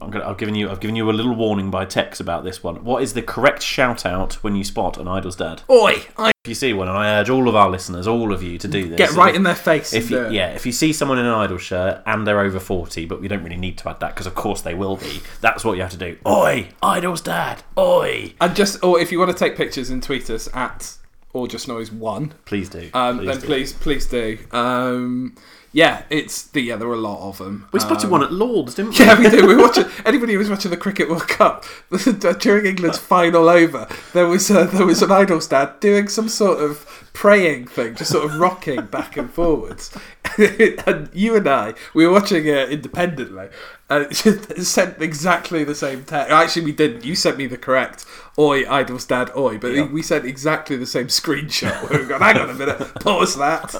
I'm 0.00 0.10
gonna, 0.10 0.28
I've 0.28 0.38
given 0.38 0.54
you 0.54 0.70
I've 0.70 0.80
given 0.80 0.96
you 0.96 1.10
a 1.10 1.12
little 1.12 1.34
warning 1.34 1.70
by 1.70 1.84
text 1.84 2.20
about 2.20 2.44
this 2.44 2.62
one. 2.62 2.84
What 2.84 3.02
is 3.02 3.14
the 3.14 3.22
correct 3.22 3.62
shout 3.62 4.06
out 4.06 4.34
when 4.44 4.54
you 4.56 4.64
spot 4.64 4.96
an 4.98 5.08
Idles 5.08 5.36
dad? 5.36 5.62
Oi, 5.70 6.02
I 6.16 6.30
If 6.44 6.48
you 6.48 6.54
see 6.54 6.72
one, 6.72 6.88
and 6.88 6.96
I 6.96 7.18
urge 7.18 7.28
all 7.30 7.48
of 7.48 7.54
our 7.56 7.68
listeners, 7.68 8.06
all 8.06 8.32
of 8.32 8.42
you, 8.42 8.58
to 8.58 8.68
do 8.68 8.88
this. 8.88 8.96
get 8.96 9.12
right 9.12 9.34
in 9.34 9.42
their 9.42 9.54
face. 9.54 9.92
If 9.92 10.10
you, 10.10 10.28
yeah, 10.30 10.50
if 10.50 10.64
you 10.64 10.72
see 10.72 10.92
someone 10.92 11.18
in 11.18 11.26
an 11.26 11.32
idol 11.34 11.58
shirt 11.58 12.02
and 12.06 12.26
they're 12.26 12.40
over 12.40 12.60
forty, 12.60 13.06
but 13.06 13.20
we 13.20 13.28
don't 13.28 13.42
really 13.42 13.56
need 13.56 13.76
to 13.78 13.88
add 13.88 14.00
that 14.00 14.14
because 14.14 14.26
of 14.26 14.34
course 14.34 14.60
they 14.60 14.74
will 14.74 14.96
be. 14.96 15.20
That's 15.40 15.64
what 15.64 15.76
you 15.76 15.82
have 15.82 15.90
to 15.92 15.96
do. 15.98 16.16
Oi, 16.26 16.68
Idles 16.82 17.20
dad. 17.20 17.62
Oi. 17.76 18.34
And 18.40 18.54
just, 18.54 18.82
or 18.84 19.00
if 19.00 19.10
you 19.12 19.18
want 19.18 19.30
to 19.32 19.36
take 19.36 19.56
pictures 19.56 19.90
and 19.90 20.02
tweet 20.02 20.30
us 20.30 20.48
at 20.54 20.94
or 21.34 21.46
just 21.46 21.68
noise 21.68 21.92
one, 21.92 22.32
Please 22.46 22.68
do. 22.70 22.88
um, 22.94 23.18
please 23.18 23.26
then 23.26 23.40
do. 23.40 23.46
please, 23.46 23.72
please 23.74 24.06
do. 24.06 24.38
Um, 24.52 25.34
yeah, 25.72 26.02
it's 26.10 26.44
the 26.44 26.60
yeah. 26.62 26.76
There 26.76 26.88
were 26.88 26.94
a 26.94 26.98
lot 26.98 27.28
of 27.28 27.38
them. 27.38 27.66
We 27.72 27.80
spotted 27.80 28.06
Um, 28.06 28.10
one 28.10 28.22
at 28.22 28.32
Lords, 28.32 28.74
didn't 28.74 28.98
we? 28.98 29.04
Yeah, 29.04 29.18
we 29.18 29.28
did. 29.28 29.44
We 29.44 29.56
watched. 29.56 29.78
Anybody 30.06 30.32
who 30.32 30.38
was 30.38 30.50
watching 30.50 30.70
the 30.70 30.76
Cricket 30.76 31.08
World 31.08 31.28
Cup 31.28 31.64
during 32.40 32.66
England's 32.66 32.98
final 32.98 33.48
over, 33.48 33.86
there 34.12 34.26
was 34.26 34.50
uh, 34.50 34.64
there 34.64 34.86
was 34.86 35.02
an 35.02 35.12
idol 35.12 35.40
dad 35.40 35.78
doing 35.80 36.08
some 36.08 36.28
sort 36.28 36.58
of 36.60 37.07
praying 37.12 37.66
thing, 37.66 37.94
just 37.94 38.10
sort 38.10 38.24
of 38.24 38.38
rocking 38.38 38.86
back 38.86 39.16
and 39.16 39.30
forwards. 39.32 39.96
and 40.38 41.08
you 41.12 41.36
and 41.36 41.48
I, 41.48 41.74
we 41.94 42.06
were 42.06 42.12
watching 42.12 42.46
it 42.46 42.70
independently. 42.70 43.48
and 43.90 44.06
it 44.10 44.64
sent 44.64 45.00
exactly 45.00 45.64
the 45.64 45.74
same 45.74 46.04
text. 46.04 46.30
Actually, 46.30 46.64
we 46.66 46.72
didn't. 46.72 47.04
You 47.04 47.14
sent 47.16 47.38
me 47.38 47.46
the 47.46 47.56
correct 47.58 48.04
"Oi, 48.38 48.68
Idles 48.70 49.06
dad, 49.06 49.30
oi," 49.36 49.58
but 49.58 49.72
Yeah. 49.72 49.86
we 49.86 50.02
sent 50.02 50.24
exactly 50.26 50.76
the 50.76 50.86
same 50.86 51.06
screenshot. 51.08 51.88
Where 51.90 52.00
we 52.00 52.06
got, 52.06 52.20
hang 52.20 52.36
on 52.38 52.50
a 52.50 52.54
minute, 52.54 52.78
pause 53.00 53.36
that. 53.36 53.74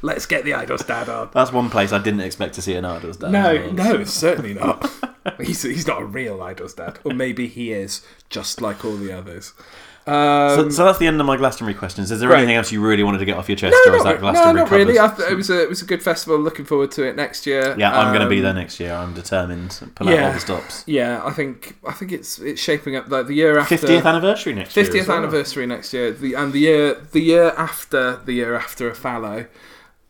Let's 0.00 0.26
get 0.26 0.44
the 0.44 0.54
Idles 0.54 0.84
dad 0.84 1.08
on. 1.08 1.30
That's 1.32 1.52
one 1.52 1.70
place 1.70 1.92
I 1.92 1.98
didn't 1.98 2.20
expect 2.20 2.54
to 2.54 2.62
see 2.62 2.74
an 2.74 2.84
Idles 2.84 3.16
dad. 3.16 3.32
No, 3.32 3.70
no, 3.72 4.04
certainly 4.04 4.54
not. 4.54 4.88
he's, 5.40 5.62
he's 5.62 5.86
not 5.86 6.00
a 6.02 6.04
real 6.04 6.42
Idles 6.42 6.74
dad. 6.74 6.98
Or 7.04 7.12
maybe 7.12 7.48
he 7.48 7.72
is, 7.72 8.02
just 8.30 8.60
like 8.60 8.84
all 8.84 8.96
the 8.96 9.12
others. 9.12 9.52
So, 10.04 10.12
Um, 10.12 10.70
so 10.72 10.84
that's 10.84 10.98
the 10.98 11.06
end 11.06 11.20
of 11.20 11.26
my 11.26 11.36
Glastonbury 11.36 11.74
questions. 11.74 12.10
Is 12.10 12.18
there 12.18 12.28
Right. 12.28 12.38
anything 12.38 12.56
else 12.56 12.72
you 12.72 12.80
really 12.82 13.04
wanted 13.04 13.18
to 13.18 13.24
get 13.24 13.36
off 13.36 13.48
your 13.48 13.54
chest, 13.56 13.76
no, 13.86 13.92
or 13.92 13.96
is 13.96 14.02
that 14.02 14.20
not, 14.20 14.34
no, 14.34 14.52
not 14.52 14.70
really. 14.70 14.98
I 14.98 15.06
th- 15.08 15.30
it 15.30 15.34
was 15.36 15.48
a 15.48 15.62
it 15.62 15.68
was 15.68 15.80
a 15.80 15.84
good 15.84 16.02
festival. 16.02 16.38
Looking 16.38 16.64
forward 16.64 16.90
to 16.92 17.04
it 17.04 17.14
next 17.14 17.46
year. 17.46 17.76
Yeah, 17.78 17.96
I'm 17.96 18.08
going 18.12 18.22
to 18.24 18.28
be 18.28 18.38
Um, 18.38 18.42
there 18.44 18.54
next 18.54 18.80
year. 18.80 18.92
I'm 18.92 19.14
determined. 19.14 19.70
to 19.72 19.86
Pull 19.86 20.08
out 20.08 20.14
all 20.14 20.20
yeah. 20.20 20.32
the 20.32 20.40
stops. 20.40 20.82
Yeah, 20.86 21.22
I 21.24 21.30
think 21.30 21.76
I 21.86 21.92
think 21.92 22.10
it's 22.10 22.38
it's 22.40 22.60
shaping 22.60 22.96
up. 22.96 23.08
Like 23.08 23.28
the 23.28 23.34
year 23.34 23.58
after 23.58 23.76
50th 23.76 24.04
anniversary 24.04 24.54
next 24.54 24.76
year. 24.76 24.84
fiftieth 24.84 25.06
well. 25.08 25.18
anniversary 25.18 25.66
next 25.66 25.92
year. 25.92 26.10
The 26.12 26.34
and 26.34 26.52
the 26.52 26.58
year 26.60 26.96
the 27.12 27.20
year 27.20 27.52
after 27.56 28.16
the 28.24 28.32
year 28.32 28.54
after 28.56 28.90
a 28.90 28.94
fallow. 28.94 29.46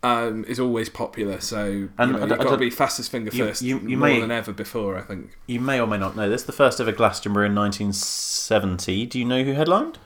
Um, 0.05 0.45
is 0.49 0.59
always 0.59 0.89
popular, 0.89 1.41
so 1.41 1.65
you 1.67 1.91
And 1.97 2.11
know, 2.13 2.19
I 2.19 2.21
you've 2.27 2.39
got 2.39 2.51
to 2.51 2.57
be 2.57 2.71
fastest 2.71 3.13
finger 3.13 3.31
you- 3.33 3.45
first 3.47 3.63
you- 3.63 3.79
you 3.79 3.97
more 3.97 4.09
may- 4.09 4.21
than 4.21 4.33
ever 4.33 4.53
before. 4.53 4.99
I 4.99 5.03
think. 5.03 5.31
You 5.47 5.61
may 5.61 5.79
or 5.81 5.87
may 5.87 5.97
not 5.97 6.17
know 6.17 6.29
this. 6.29 6.43
The 6.43 6.51
first 6.53 6.81
ever 6.81 6.91
Glastonbury 6.91 7.47
in 7.47 7.55
1970. 7.55 9.07
Do 9.07 9.19
you 9.21 9.25
know 9.25 9.45
who 9.45 9.53
headlined? 9.53 9.99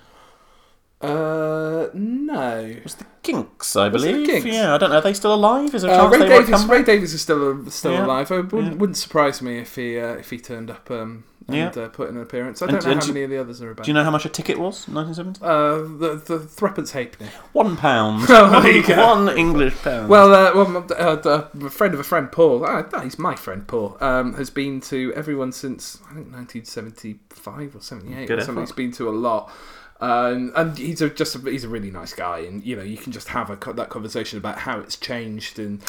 Uh, 1.00 1.88
no. 1.94 2.58
It 2.60 2.82
was 2.84 2.96
the 2.96 3.06
Kinks, 3.22 3.74
I 3.74 3.88
believe. 3.88 4.26
Kinks? 4.26 4.46
Yeah, 4.46 4.74
I 4.74 4.78
don't 4.78 4.90
know. 4.90 4.96
Are 4.96 5.00
they 5.02 5.14
still 5.14 5.34
alive? 5.34 5.74
Is 5.74 5.82
there 5.82 5.90
a 5.98 6.04
Uh, 6.04 6.08
Ray 6.10 6.18
Davies. 6.28 6.64
Ray? 6.66 6.82
Davies 6.82 7.14
is 7.14 7.22
still 7.22 7.64
still 7.70 7.92
Yeah. 7.92 8.06
alive. 8.06 8.30
It 8.30 8.52
wouldn't, 8.52 8.72
Yeah. 8.74 8.78
wouldn't 8.78 8.96
surprise 8.96 9.40
me 9.42 9.58
if 9.58 9.76
he 9.76 9.98
uh, 9.98 10.14
if 10.14 10.30
he 10.30 10.38
turned 10.38 10.70
up 10.70 10.90
um, 10.90 11.24
and 11.48 11.56
Yeah. 11.56 11.68
uh, 11.82 11.88
put 11.88 12.08
in 12.08 12.16
an 12.16 12.22
appearance. 12.22 12.60
I 12.60 12.66
don't 12.66 12.84
know 12.84 12.90
and 12.90 13.00
how 13.00 13.06
do- 13.06 13.12
many 13.12 13.24
of 13.24 13.30
the 13.30 13.38
others 13.38 13.62
are 13.62 13.70
about. 13.70 13.84
Do 13.84 13.90
you 13.90 13.94
know 13.94 14.02
how 14.04 14.10
much 14.10 14.24
a 14.26 14.28
ticket 14.28 14.58
was? 14.58 14.86
1970. 14.88 15.40
Uh, 15.44 15.76
the 15.98 16.22
the 16.24 16.38
threepence 16.40 16.90
halfpenny. 16.92 17.30
One 17.52 17.76
pound. 17.76 18.26
Oh, 18.30 18.60
there 18.60 18.72
you 18.72 18.82
go. 18.86 18.96
One 19.06 19.28
English 19.36 19.74
pound. 19.82 20.08
Well, 20.08 20.34
uh, 20.34 20.54
well, 20.54 20.68
my- 20.68 20.94
uh, 20.96 21.46
a 21.66 21.70
friend 21.70 21.94
of 21.94 22.00
a 22.00 22.04
friend, 22.04 22.30
Paul. 22.32 22.64
Uh, 22.66 23.00
he's 23.02 23.18
my 23.18 23.34
friend, 23.36 23.66
Paul. 23.66 23.96
Um, 24.00 24.34
has 24.34 24.50
been 24.50 24.80
to 24.82 25.12
everyone 25.14 25.52
since 25.52 25.98
I 26.10 26.14
think 26.14 26.32
1975 26.32 27.76
or 27.76 27.80
78 27.80 28.26
Good 28.28 28.38
or 28.38 28.42
something. 28.44 28.62
He's 28.64 28.72
been 28.72 28.92
to 28.92 29.08
a 29.08 29.12
lot. 29.12 29.50
Um, 29.98 30.52
and 30.54 30.76
he's 30.76 31.00
a, 31.00 31.08
just 31.08 31.34
a, 31.36 31.38
he's 31.50 31.64
a 31.64 31.68
really 31.70 31.90
nice 31.90 32.12
guy, 32.12 32.40
and 32.40 32.62
you 32.62 32.76
know 32.76 32.82
you 32.82 32.98
can 32.98 33.12
just 33.12 33.28
have 33.28 33.48
a, 33.48 33.72
that 33.72 33.88
conversation 33.88 34.36
about 34.36 34.58
how 34.58 34.78
it's 34.78 34.96
changed 34.96 35.58
and 35.58 35.82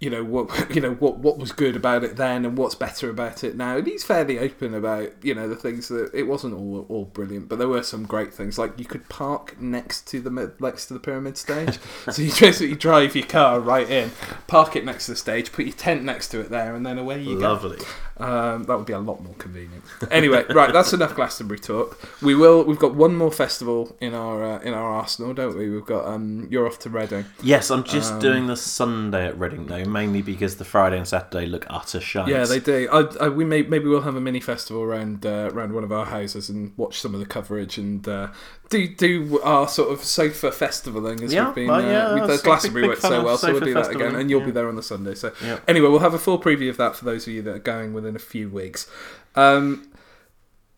you 0.00 0.08
know 0.08 0.24
what 0.24 0.50
you 0.74 0.80
know 0.80 0.94
what 0.94 1.18
what 1.18 1.38
was 1.38 1.52
good 1.52 1.76
about 1.76 2.02
it 2.02 2.16
then 2.16 2.44
and 2.44 2.56
what's 2.58 2.74
better 2.74 3.08
about 3.10 3.44
it 3.44 3.54
now. 3.54 3.76
And 3.76 3.86
he's 3.86 4.02
fairly 4.02 4.38
open 4.38 4.74
about 4.74 5.12
you 5.22 5.34
know 5.34 5.48
the 5.48 5.56
things 5.56 5.88
that 5.88 6.10
it 6.12 6.24
wasn't 6.24 6.54
all 6.54 6.86
all 6.88 7.04
brilliant, 7.04 7.48
but 7.48 7.58
there 7.58 7.68
were 7.68 7.82
some 7.82 8.04
great 8.06 8.32
things 8.34 8.58
like 8.58 8.78
you 8.78 8.86
could 8.86 9.08
park 9.08 9.60
next 9.60 10.06
to 10.08 10.20
the 10.20 10.52
next 10.58 10.86
to 10.86 10.94
the 10.94 11.00
pyramid 11.00 11.36
stage. 11.36 11.78
so 12.10 12.22
you 12.22 12.32
basically 12.40 12.74
drive 12.74 13.14
your 13.14 13.26
car 13.26 13.60
right 13.60 13.88
in, 13.88 14.10
park 14.46 14.74
it 14.74 14.84
next 14.84 15.06
to 15.06 15.12
the 15.12 15.16
stage, 15.16 15.52
put 15.52 15.66
your 15.66 15.74
tent 15.74 16.02
next 16.02 16.28
to 16.28 16.40
it 16.40 16.50
there, 16.50 16.74
and 16.74 16.84
then 16.84 16.98
away 16.98 17.22
you 17.22 17.38
go. 17.38 17.52
Lovely. 17.52 17.78
Um, 18.16 18.64
that 18.64 18.76
would 18.76 18.84
be 18.86 18.92
a 18.92 18.98
lot 18.98 19.22
more 19.22 19.32
convenient. 19.34 19.82
Anyway, 20.10 20.44
right, 20.50 20.74
that's 20.74 20.92
enough 20.92 21.14
Glastonbury 21.14 21.58
talk. 21.58 21.98
We 22.20 22.34
will. 22.34 22.62
We've 22.64 22.78
got 22.78 22.94
one 22.94 23.16
more 23.16 23.32
festival 23.32 23.96
in 23.98 24.12
our 24.14 24.44
uh, 24.44 24.58
in 24.60 24.74
our 24.74 24.90
arsenal, 24.92 25.32
don't 25.32 25.56
we? 25.56 25.70
We've 25.70 25.86
got. 25.86 26.06
Um, 26.06 26.46
you're 26.50 26.66
off 26.66 26.78
to 26.80 26.90
Reading. 26.90 27.24
Yes, 27.42 27.70
I'm 27.70 27.82
just 27.84 28.14
Um, 28.14 28.20
doing 28.20 28.46
the 28.46 28.56
Sunday 28.56 29.26
at 29.26 29.38
Reading 29.38 29.66
though, 29.66 29.84
mainly 29.92 30.22
because 30.22 30.56
the 30.56 30.64
Friday 30.64 30.96
and 30.96 31.06
Saturday 31.06 31.46
look 31.46 31.66
utter 31.68 32.00
shite. 32.00 32.28
Yeah, 32.28 32.44
they 32.44 32.60
do. 32.60 32.88
I, 32.92 33.24
I, 33.24 33.28
we 33.28 33.44
may 33.44 33.62
maybe 33.62 33.86
we'll 33.88 34.00
have 34.02 34.16
a 34.16 34.20
mini 34.20 34.40
festival 34.40 34.82
around 34.82 35.26
uh, 35.26 35.50
around 35.52 35.72
one 35.74 35.84
of 35.84 35.92
our 35.92 36.06
houses 36.06 36.48
and 36.48 36.72
watch 36.76 37.00
some 37.00 37.12
of 37.14 37.20
the 37.20 37.26
coverage 37.26 37.78
and 37.78 38.06
uh, 38.08 38.28
do 38.68 38.88
do 38.88 39.40
our 39.42 39.68
sort 39.68 39.90
of 39.92 40.02
sofa 40.04 40.50
festivaling 40.50 41.22
as 41.22 41.32
Yeah, 41.32 41.46
we've 41.46 41.54
been. 41.54 41.68
well, 41.68 41.80
uh, 41.84 41.90
yeah, 41.90 42.26
we- 42.26 42.34
a 42.34 42.38
Glastonbury 42.38 42.88
worked 42.88 43.02
so 43.02 43.24
well, 43.24 43.36
so 43.36 43.52
we'll 43.52 43.60
do 43.60 43.74
that 43.74 43.90
again, 43.90 44.14
and 44.16 44.30
you'll 44.30 44.44
be 44.44 44.50
there 44.50 44.68
on 44.68 44.76
the 44.76 44.82
Sunday. 44.82 45.14
So 45.14 45.32
Yeah. 45.44 45.58
anyway, 45.68 45.88
we'll 45.88 45.98
have 46.00 46.14
a 46.14 46.18
full 46.18 46.38
preview 46.40 46.70
of 46.70 46.76
that 46.78 46.96
for 46.96 47.04
those 47.04 47.26
of 47.26 47.32
you 47.34 47.42
that 47.42 47.54
are 47.54 47.58
going 47.58 47.92
within 47.92 48.16
a 48.16 48.20
few 48.20 48.48
weeks. 48.48 48.88
Um, 49.34 49.86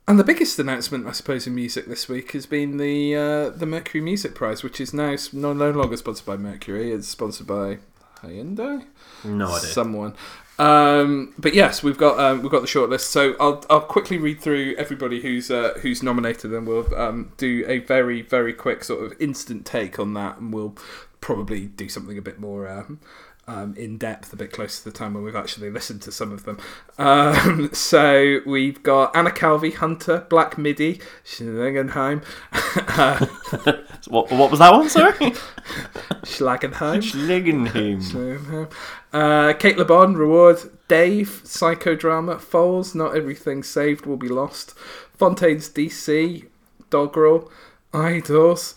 and 0.09 0.18
the 0.18 0.25
biggest 0.25 0.59
announcement, 0.59 1.07
I 1.07 1.12
suppose, 1.12 1.46
in 1.46 1.55
music 1.55 1.87
this 1.87 2.09
week 2.09 2.33
has 2.33 2.44
been 2.44 2.77
the 2.77 3.14
uh, 3.14 3.51
the 3.51 3.66
Mercury 3.66 4.01
Music 4.03 4.35
Prize, 4.35 4.62
which 4.64 4.81
is 4.81 4.92
now 4.92 5.14
no, 5.33 5.53
no 5.53 5.70
longer 5.70 5.96
sponsored 5.96 6.27
by 6.27 6.37
Mercury. 6.37 6.90
It's 6.92 7.07
sponsored 7.07 7.46
by 7.46 7.79
Hyundai 8.22 8.85
No 9.24 9.46
idea. 9.48 9.68
someone. 9.70 10.14
Um, 10.58 11.35
but 11.38 11.54
yes, 11.54 11.82
we've 11.82 11.98
got 11.98 12.18
um, 12.20 12.42
we've 12.42 12.50
got 12.50 12.61
the 12.61 12.68
shortlist. 12.68 13.00
So 13.02 13.35
I'll 13.40 13.64
I'll 13.70 13.80
quickly 13.80 14.18
read 14.18 14.40
through 14.40 14.74
everybody 14.76 15.20
who's 15.22 15.50
uh, 15.50 15.74
who's 15.80 16.02
nominated, 16.02 16.52
and 16.52 16.66
we'll 16.66 16.94
um, 16.94 17.32
do 17.37 17.64
a 17.66 17.78
very 17.78 18.22
very 18.22 18.52
quick 18.52 18.85
sort 18.85 19.04
of 19.04 19.20
instant 19.20 19.64
take 19.66 19.98
on 19.98 20.14
that, 20.14 20.38
and 20.38 20.52
we'll 20.52 20.76
probably 21.20 21.66
do 21.66 21.88
something 21.88 22.18
a 22.18 22.22
bit 22.22 22.38
more 22.38 22.68
um, 22.68 23.00
um, 23.48 23.74
in 23.76 23.98
depth 23.98 24.33
a 24.33 24.37
bit 24.37 24.52
closer 24.52 24.83
to 24.83 24.90
the 24.90 24.96
time 24.96 25.14
when 25.14 25.24
we've 25.24 25.37
actually 25.37 25.70
listened 25.70 26.02
to 26.02 26.12
some 26.12 26.33
of 26.33 26.44
them. 26.44 26.59
Um, 26.98 27.70
so 27.72 28.40
we've 28.46 28.83
got 28.83 29.14
Anna 29.16 29.31
Calvi, 29.31 29.72
Hunter, 29.72 30.26
Black 30.28 30.57
Midi, 30.57 31.00
Schlangenheim, 31.24 32.24
uh, 32.52 33.26
What, 34.09 34.31
what 34.33 34.50
was 34.50 34.59
that 34.59 34.72
one, 34.72 34.88
sorry? 34.88 35.12
Schlagenheim, 36.22 37.02
Schlingenheim. 37.02 38.02
Schlangenheim, 38.02 38.72
uh, 39.12 39.52
Cate 39.55 39.78
Le 39.78 39.85
Bon, 39.85 40.14
Reward, 40.14 40.59
Dave, 40.88 41.42
Psychodrama, 41.44 42.40
Foals, 42.40 42.94
Not 42.94 43.16
Everything 43.16 43.62
Saved 43.62 44.07
Will 44.07 44.16
Be 44.16 44.28
Lost, 44.28 44.74
Fontaine's 45.16 45.68
DC, 45.68 46.46
Dogrel, 46.90 47.50
Idles, 47.94 48.74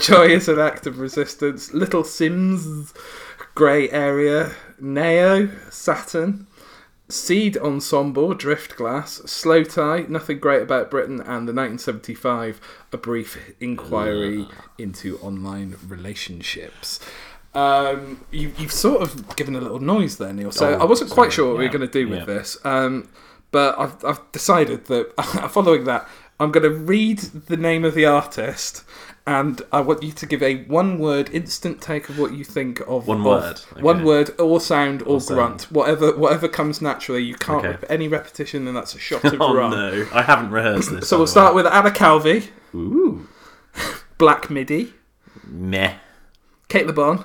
Joy 0.00 0.34
as 0.34 0.48
an 0.48 0.58
Act 0.58 0.86
of 0.86 0.98
Resistance, 0.98 1.72
Little 1.72 2.02
Simz, 2.02 2.92
Grey 3.58 3.90
Area, 3.90 4.52
Neo, 4.78 5.50
Saturn, 5.68 6.46
Seed 7.08 7.56
Ensemble, 7.56 8.32
Drift 8.32 8.76
Glass, 8.76 9.14
Slow 9.26 9.64
Tie, 9.64 10.06
Nothing 10.08 10.38
Great 10.38 10.62
About 10.62 10.92
Britain, 10.92 11.16
and 11.16 11.48
the 11.48 11.52
1975 11.52 12.60
A 12.92 12.96
Brief 12.96 13.36
Inquiry 13.58 14.46
into 14.78 15.18
Online 15.18 15.74
Relationships. 15.88 17.00
Um, 17.52 18.24
you, 18.30 18.52
you've 18.56 18.70
sort 18.70 19.02
of 19.02 19.34
given 19.34 19.56
a 19.56 19.60
little 19.60 19.80
noise 19.80 20.18
there, 20.18 20.32
Neil. 20.32 20.52
So 20.52 20.74
Oh, 20.74 20.78
I 20.78 20.84
wasn't 20.84 21.10
quite 21.10 21.24
sorry. 21.24 21.30
sure 21.32 21.48
what 21.48 21.58
we 21.58 21.64
were 21.64 21.72
going 21.72 21.80
to 21.80 21.92
do 21.92 22.06
with 22.06 22.20
yeah. 22.20 22.24
this, 22.26 22.64
um, 22.64 23.08
but 23.50 23.76
I've, 23.76 24.04
I've 24.04 24.30
decided 24.30 24.84
that 24.84 25.12
following 25.50 25.82
that, 25.82 26.08
I'm 26.38 26.52
going 26.52 26.62
to 26.62 26.70
read 26.70 27.18
the 27.18 27.56
name 27.56 27.84
of 27.84 27.94
the 27.94 28.06
artist, 28.06 28.84
and 29.28 29.60
I 29.72 29.80
want 29.82 30.02
you 30.02 30.10
to 30.12 30.26
give 30.26 30.42
a 30.42 30.64
one-word 30.64 31.28
instant 31.32 31.82
take 31.82 32.08
of 32.08 32.18
what 32.18 32.32
you 32.32 32.44
think 32.44 32.80
of 32.88 33.06
One 33.06 33.18
of- 33.18 33.24
word, 33.26 33.58
one 33.84 34.02
word, 34.04 34.30
or 34.40 34.58
sound, 34.60 35.02
or, 35.02 35.16
Or 35.16 35.20
sound. 35.20 35.36
grunt, 35.36 35.62
whatever 35.70 36.16
whatever 36.16 36.48
comes 36.48 36.80
naturally. 36.80 37.22
You 37.22 37.34
can't 37.34 37.64
Okay. 37.64 37.86
any 37.90 38.08
repetition, 38.08 38.66
and 38.66 38.76
that's 38.76 38.94
a 38.94 38.98
shot 38.98 39.22
of 39.32 39.40
Oh 39.40 39.54
wrong. 39.54 39.70
no, 39.72 40.06
I 40.12 40.22
haven't 40.22 40.50
rehearsed 40.50 40.90
this. 40.90 41.08
So 41.08 41.18
we'll 41.18 41.26
start 41.26 41.54
with 41.54 41.66
Anna 41.66 41.90
Calvi. 41.90 42.48
Ooh. 42.74 43.28
Black 44.18 44.48
Midi, 44.50 44.94
Meh. 45.46 45.94
Cate 46.68 46.86
Le 46.86 46.92
Bon. 46.92 47.24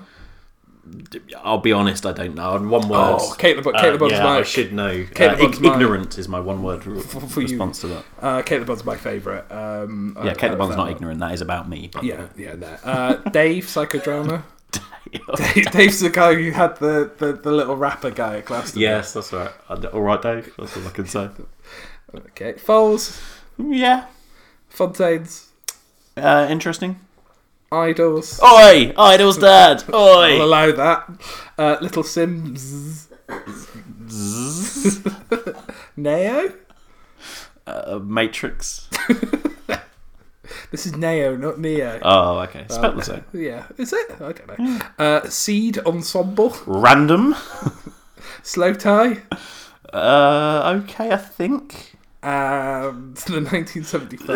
I'll 1.44 1.60
be 1.60 1.72
honest, 1.72 2.06
I 2.06 2.12
don't 2.12 2.36
know. 2.36 2.52
One 2.60 2.90
word. 2.90 3.18
Oh, 3.22 3.36
Kate. 3.38 3.58
Uh, 3.58 3.72
Cate 3.82 3.94
Le 3.94 3.98
Bon's 3.98 4.12
yeah, 4.12 4.24
my 4.24 4.40
I 4.40 4.44
should 4.44 4.74
know. 4.74 5.06
Kate 5.16 5.32
Uh, 5.32 5.38
my- 5.62 5.74
ignorant 5.74 6.18
is 6.18 6.28
my 6.28 6.40
one 6.40 6.62
word 6.62 6.86
re- 6.86 7.00
for 7.02 7.40
you. 7.42 7.48
response 7.48 7.80
to 7.82 7.88
that. 7.88 8.06
uh, 8.22 8.42
Cate 8.42 8.60
Le 8.60 8.66
Bon's 8.66 8.84
my 8.84 8.98
favourite. 8.98 9.50
Um, 9.52 10.18
Yeah, 10.24 10.32
I- 10.32 10.34
Kate 10.34 10.50
I 10.50 10.52
Le 10.54 10.58
Bon's 10.58 10.76
found 10.76 10.88
not 10.90 10.96
ignorant. 10.96 11.20
That 11.22 11.32
is 11.34 11.42
about 11.42 11.70
me. 11.70 11.90
But 11.94 12.04
Yeah, 12.04 12.28
yeah, 12.36 12.56
no. 12.56 12.68
Uh, 12.84 13.14
Dave, 13.30 13.66
psychodrama. 13.66 14.44
Dave, 15.38 15.72
Dave's 15.72 16.00
the 16.00 16.10
guy 16.10 16.34
who 16.34 16.52
had 16.52 16.78
the, 16.78 17.12
the, 17.18 17.34
the 17.34 17.52
little 17.52 17.78
rapper 17.78 18.10
guy 18.10 18.38
at 18.38 18.46
Glastonbury. 18.46 18.92
yes, 18.92 19.14
that's 19.14 19.32
right. 19.32 19.52
All 19.70 20.02
right, 20.02 20.22
Dave. 20.22 20.52
That's 20.58 20.76
all 20.76 20.88
I 20.88 20.92
can 20.92 21.06
say. 21.06 21.30
Okay. 22.16 22.54
Foals, 22.54 23.20
Yeah. 23.58 24.06
Fontaines, 24.70 25.48
Uh, 26.16 26.46
interesting. 26.50 27.00
Idles. 27.74 28.40
Oi, 28.44 28.94
Idles 28.98 29.38
dad. 29.38 29.84
I'll 29.94 30.18
Oi. 30.20 30.42
allow 30.42 30.72
that. 30.72 31.10
Uh, 31.58 31.78
Little 31.82 32.04
Simz. 32.04 33.08
Neo? 35.98 36.54
Uh, 37.68 38.00
Matrix. 38.04 38.88
This 40.72 40.86
is 40.88 40.96
Neo, 40.96 41.36
not 41.38 41.60
Neo. 41.60 42.00
Oh, 42.02 42.40
okay. 42.40 42.66
Spelled 42.68 42.98
the 42.98 43.04
same. 43.04 43.24
Yeah, 43.32 43.68
is 43.78 43.94
it? 43.94 44.12
I 44.20 44.32
don't 44.34 44.60
know. 44.60 44.80
Uh, 44.98 45.30
Seed 45.30 45.78
Ensemble, 45.80 46.56
Random. 46.66 47.34
Slowthai, 48.44 49.22
Uh, 49.94 50.82
okay, 50.84 51.12
I 51.12 51.18
think. 51.18 51.96
and 52.24 53.16
the 53.16 53.42
1975. 53.42 54.28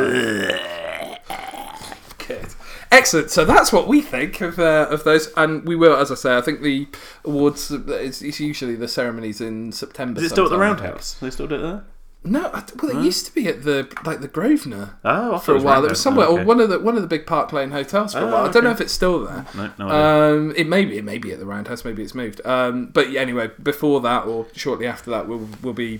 Good. 2.27 2.47
Excellent. 2.91 3.29
So 3.31 3.43
that's 3.45 3.71
what 3.73 3.87
we 3.87 4.01
think 4.01 4.41
of 4.41 4.59
uh, 4.59 4.87
of 4.89 5.03
those, 5.03 5.27
and 5.35 5.65
we 5.67 5.75
will, 5.75 5.95
as 5.95 6.11
I 6.11 6.15
say, 6.15 6.37
I 6.37 6.41
think 6.41 6.61
the 6.61 6.87
awards. 7.25 7.69
It's, 7.71 8.21
it's 8.21 8.39
usually 8.39 8.75
the 8.75 8.87
ceremonies 8.87 9.41
in 9.41 9.71
September. 9.71 10.19
Is 10.19 10.27
it 10.27 10.29
still 10.29 10.45
at 10.45 10.49
the 10.51 10.55
sometime. 10.55 10.77
Roundhouse? 10.83 11.13
They 11.15 11.29
still 11.29 11.47
do 11.47 11.55
it 11.55 11.59
there? 11.59 11.83
No, 12.23 12.47
I- 12.53 12.63
well, 12.81 12.97
it 12.97 13.03
used 13.05 13.25
to 13.27 13.33
be 13.35 13.47
at 13.47 13.63
the 13.63 13.87
like 14.03 14.21
the 14.21 14.27
Grosvenor. 14.27 14.97
Oh, 15.05 15.09
I 15.09 15.29
thought 15.31 15.43
for 15.43 15.51
a 15.55 15.61
while. 15.61 15.65
It 15.65 15.65
Roundhouse. 15.65 15.89
was 15.91 16.01
somewhere, 16.01 16.27
Oh, 16.27 16.37
or 16.39 16.43
one 16.45 16.59
of 16.59 16.69
the 16.69 16.79
one 16.79 16.95
of 16.95 17.01
the 17.01 17.07
big 17.07 17.25
Park 17.27 17.53
Lane 17.53 17.71
hotels 17.71 18.13
for 18.13 18.19
a 18.19 18.23
Oh, 18.23 18.31
while. 18.31 18.45
I 18.45 18.51
don't 18.51 18.63
know 18.63 18.71
okay. 18.71 18.77
if 18.77 18.81
it's 18.81 18.93
still 18.93 19.25
there. 19.25 19.45
No, 19.55 19.71
no 19.77 19.87
idea. 19.87 20.35
Um, 20.39 20.53
it 20.57 20.67
may 20.67 20.83
be, 20.85 20.97
it 20.97 21.03
may 21.03 21.17
be 21.19 21.31
at 21.31 21.39
the 21.39 21.45
Roundhouse, 21.45 21.85
maybe 21.85 22.03
it's 22.03 22.15
moved. 22.15 22.41
Um, 22.45 22.87
but 22.87 23.11
yeah, 23.11 23.21
anyway, 23.21 23.51
before 23.61 24.01
that 24.01 24.25
or 24.25 24.47
shortly 24.55 24.87
after 24.87 25.09
that, 25.11 25.27
we'll 25.27 25.47
we'll 25.61 25.73
be. 25.73 25.99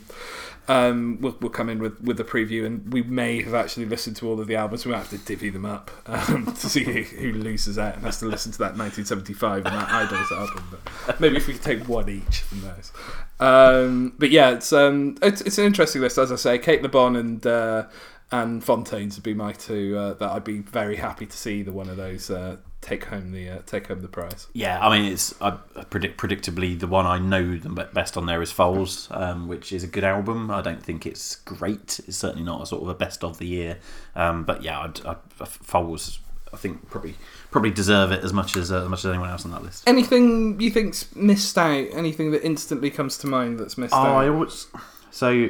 Um, 0.70 1.20
we'll, 1.22 1.38
we'll 1.40 1.50
come 1.50 1.70
in 1.70 1.80
with, 1.80 2.02
with 2.02 2.20
a 2.20 2.26
preview, 2.26 2.66
and 2.66 2.92
we 2.92 3.02
may 3.02 3.42
have 3.42 3.54
actually 3.54 3.86
listened 3.86 4.18
to 4.18 4.30
all 4.30 4.40
of 4.40 4.48
the 4.48 4.56
albums. 4.56 4.86
We 4.86 4.92
might 4.92 4.98
have 5.00 5.10
to 5.12 5.18
divvy 5.18 5.50
them 5.50 5.66
up 5.66 5.90
um, 6.06 6.46
to 6.46 6.70
see 6.70 6.84
who, 6.84 7.34
loses 7.34 7.80
out 7.80 7.96
and 7.96 8.04
has 8.04 8.20
to 8.20 8.26
listen 8.26 8.52
to 8.52 8.58
that 8.60 8.78
1975 8.78 9.66
and 9.66 9.76
that 9.76 9.90
Idles 9.90 10.32
album. 10.32 10.64
But 11.06 11.20
maybe 11.20 11.38
if 11.38 11.48
we 11.48 11.54
could 11.54 11.64
take 11.64 11.88
one 11.88 12.10
each 12.10 12.42
from 12.42 12.62
those. 12.62 12.92
Um, 13.40 14.14
but 14.18 14.30
yeah, 14.30 14.52
it's, 14.52 14.74
um, 14.74 15.18
it's 15.22 15.42
it's 15.42 15.58
an 15.58 15.66
interesting 15.66 16.02
list, 16.02 16.18
as 16.18 16.32
I 16.32 16.36
say. 16.36 16.58
Cate 16.58 16.82
Le 16.82 16.90
Bon 16.90 17.16
and 17.16 17.46
uh, 17.46 17.86
and 18.32 18.64
Fontaines 18.64 19.16
would 19.16 19.24
be 19.24 19.34
my 19.34 19.54
two 19.54 19.96
uh, 19.98 20.14
that 20.16 20.30
I'd 20.30 20.44
be 20.44 20.60
very 20.60 20.98
happy 20.98 21.26
to 21.26 21.38
see 21.38 21.60
either 21.60 21.72
one 21.72 21.90
of 21.90 21.98
those 21.98 22.30
uh, 22.30 22.58
take 22.88 23.06
home 23.06 23.32
the 23.32 23.50
uh, 23.50 23.58
take 23.66 23.88
home 23.88 24.02
the 24.02 24.08
prize. 24.08 24.48
Yeah, 24.54 24.80
I 24.86 24.98
mean, 24.98 25.12
it's 25.12 25.34
I 25.42 25.52
predict 25.90 26.20
predictably 26.20 26.80
the 26.80 26.88
one 26.88 27.06
I 27.06 27.20
know 27.20 27.58
the 27.58 27.70
best 27.70 28.18
on 28.18 28.26
there 28.26 28.42
is 28.42 28.52
Foals, 28.52 29.08
um, 29.12 29.48
which 29.48 29.72
is 29.72 29.84
a 29.84 29.88
good 29.88 30.04
album. 30.04 30.50
I 30.50 30.62
don't 30.62 30.82
think 30.82 31.06
it's 31.06 31.36
great. 31.36 32.00
It's 32.08 32.18
certainly 32.18 32.44
not 32.44 32.62
a 32.62 32.66
sort 32.66 32.84
of 32.84 32.90
a 32.90 32.94
best 32.96 33.24
of 33.24 33.38
the 33.38 33.46
year. 33.48 33.80
Um, 34.16 34.44
but 34.44 34.64
yeah, 34.64 34.80
I'd, 34.80 35.06
I'd, 35.06 35.18
Foals, 35.48 36.20
I 36.54 36.58
think 36.58 36.90
probably 36.90 37.16
probably 37.52 37.72
deserve 37.72 38.12
it 38.12 38.24
as 38.24 38.32
much 38.34 38.56
as 38.56 38.72
uh, 38.72 38.84
as 38.84 38.90
much 38.90 39.00
as 39.00 39.12
anyone 39.12 39.30
else 39.30 39.44
on 39.46 39.52
that 39.52 39.64
list. 39.64 39.84
Anything 39.88 40.60
you 40.60 40.72
think's 40.72 41.14
missed 41.16 41.58
out? 41.58 41.88
Anything 41.92 42.32
that 42.32 42.44
instantly 42.46 42.90
comes 42.90 43.18
to 43.20 43.28
mind 43.28 43.60
that's 43.60 43.78
missed 43.78 43.94
Oh, 43.94 43.98
out? 43.98 44.16
I 44.16 44.30
always 44.30 44.68
so 45.12 45.50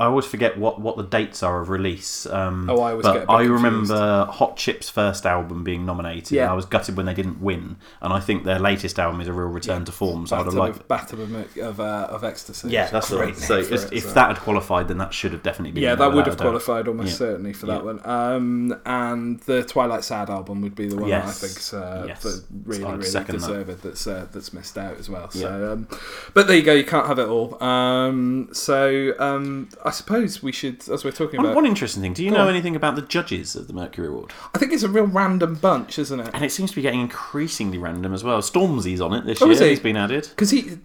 I 0.00 0.06
always 0.06 0.24
forget 0.24 0.58
what, 0.58 0.80
what 0.80 0.96
the 0.96 1.02
dates 1.04 1.42
are 1.42 1.60
of 1.60 1.68
release. 1.68 2.24
Um, 2.26 2.68
Oh, 2.70 2.80
I 2.80 2.90
always 2.92 3.04
but 3.04 3.12
get 3.12 3.22
a 3.24 3.26
bit 3.26 3.32
I 3.32 3.42
remember 3.42 4.24
Hot 4.30 4.56
Chip's 4.56 4.88
first 4.88 5.26
album 5.26 5.62
being 5.62 5.84
nominated. 5.84 6.32
Yeah. 6.32 6.44
and 6.44 6.50
I 6.52 6.54
was 6.54 6.64
gutted 6.64 6.96
when 6.96 7.06
they 7.06 7.14
didn't 7.14 7.40
win, 7.40 7.76
and 8.00 8.12
I 8.12 8.18
think 8.20 8.44
their 8.44 8.58
latest 8.58 8.98
album 8.98 9.20
is 9.20 9.28
a 9.28 9.32
real 9.32 9.48
return 9.48 9.84
to 9.84 9.92
form. 9.92 10.26
So 10.26 10.36
I'd 10.36 10.46
have 10.46 10.54
Bathtub 10.54 10.58
liked. 10.58 10.88
bathtub 10.88 11.20
of, 11.20 11.58
of, 11.58 11.80
uh, 11.80 12.08
of 12.10 12.24
ecstasy. 12.24 12.70
Yeah, 12.70 12.88
that's 12.90 13.10
great. 13.10 13.36
So 13.36 13.56
name 13.56 13.64
for 13.66 13.74
if, 13.74 13.84
it, 13.84 13.92
if 13.92 14.02
so. 14.04 14.12
that 14.14 14.28
had 14.28 14.36
qualified, 14.38 14.88
then 14.88 14.98
that 14.98 15.12
should 15.12 15.32
have 15.32 15.42
definitely 15.42 15.72
been. 15.72 15.82
yeah, 15.82 15.94
that 15.94 16.12
would 16.12 16.26
have 16.26 16.38
qualified 16.38 16.88
almost 16.88 17.10
Yeah. 17.10 17.16
certainly 17.16 17.52
for 17.52 17.66
Yeah. 17.66 17.74
that 17.74 17.84
one. 17.84 18.00
Um, 18.04 18.80
and 18.86 19.38
the 19.40 19.62
Twilight 19.64 20.04
Sad 20.04 20.30
album 20.30 20.62
would 20.62 20.74
be 20.74 20.88
the 20.88 20.96
one 20.96 21.10
that 21.10 21.22
I 21.22 21.26
Yes. 21.26 21.40
think's 21.40 21.74
uh, 21.74 22.04
Yes. 22.08 22.22
that 22.22 22.44
really, 22.64 22.84
really 22.84 23.04
second 23.04 23.40
that. 23.40 23.46
deserved 23.48 23.82
that's 23.82 24.06
uh, 24.06 24.26
that's 24.32 24.52
missed 24.54 24.78
out 24.78 24.96
as 24.98 25.10
well. 25.10 25.30
So, 25.30 25.40
Yeah. 25.40 25.72
um, 25.72 25.88
but 26.32 26.46
there 26.46 26.56
you 26.56 26.62
go. 26.62 26.72
You 26.72 26.84
can't 26.84 27.06
have 27.06 27.18
it 27.18 27.28
all. 27.28 27.62
Um, 27.62 28.48
so 28.52 29.12
um, 29.18 29.68
I 29.90 29.92
suppose 29.92 30.42
we 30.42 30.52
should, 30.52 30.88
as 30.88 31.04
we're 31.04 31.10
talking 31.10 31.38
One, 31.38 31.46
about, 31.46 31.56
one 31.56 31.66
interesting 31.66 32.00
thing. 32.02 32.12
Do 32.12 32.22
you 32.24 32.30
Go 32.30 32.36
know 32.36 32.42
on. 32.44 32.48
anything 32.50 32.76
about 32.76 32.94
the 32.96 33.02
judges 33.02 33.56
of 33.56 33.66
the 33.66 33.72
Mercury 33.72 34.06
Award? 34.08 34.32
I 34.54 34.58
think 34.58 34.72
it's 34.72 34.84
a 34.84 34.88
real 34.88 35.06
random 35.06 35.56
bunch, 35.56 35.98
isn't 35.98 36.20
it? 36.20 36.30
And 36.32 36.44
it 36.44 36.52
seems 36.52 36.70
to 36.70 36.76
be 36.76 36.82
getting 36.82 37.00
increasingly 37.00 37.76
random 37.78 38.14
as 38.14 38.22
well. 38.22 38.40
Stormzy's 38.40 39.00
on 39.00 39.12
it 39.14 39.24
this 39.26 39.42
Oh, 39.42 39.50
year. 39.50 39.60
he? 39.62 39.68
He's 39.70 39.80
been 39.80 39.96
added. 39.96 40.28
Because 40.30 40.50
he 40.50 40.78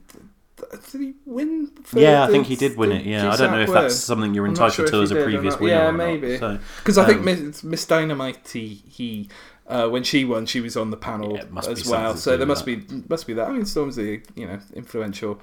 did 0.91 1.02
he 1.02 1.13
win? 1.26 1.70
Yeah, 1.94 2.24
I 2.24 2.28
the- 2.28 2.32
think 2.34 2.48
he 2.48 2.56
did 2.56 2.76
win 2.78 2.91
it. 2.91 3.06
Yeah, 3.06 3.32
I 3.32 3.38
don't 3.38 3.52
know 3.52 3.60
if 3.62 3.72
that's 3.72 3.96
something 3.96 4.34
you're 4.34 4.48
entitled 4.48 4.74
sure 4.74 4.88
to 4.88 5.02
as 5.04 5.12
a 5.12 5.24
previous 5.24 5.60
winner. 5.60 5.74
Yeah, 5.76 5.91
maybe. 5.91 6.38
So, 6.39 6.58
Because 6.78 6.98
I 6.98 7.06
think 7.06 7.20
Um, 7.20 7.26
Miss, 7.26 7.63
Miss 7.63 7.86
Dynamite, 7.86 8.48
he 8.50 9.30
uh, 9.68 9.88
when 9.88 10.04
she 10.04 10.26
won, 10.26 10.46
she 10.46 10.62
was 10.62 10.76
on 10.78 10.89
the 10.91 10.98
panel 10.98 11.34
Yeah, 11.36 11.41
it 11.41 11.52
must 11.52 11.68
be 11.68 11.74
as 11.74 11.88
well. 11.88 12.15
So 12.15 12.38
there 12.38 12.48
must 12.48 12.65
be 12.65 12.84
must 13.10 13.28
be 13.28 13.34
that. 13.34 13.48
I 13.48 13.52
mean, 13.52 13.63
Stormzy, 13.63 14.24
you 14.36 14.48
know, 14.48 14.60
influential, 14.74 15.39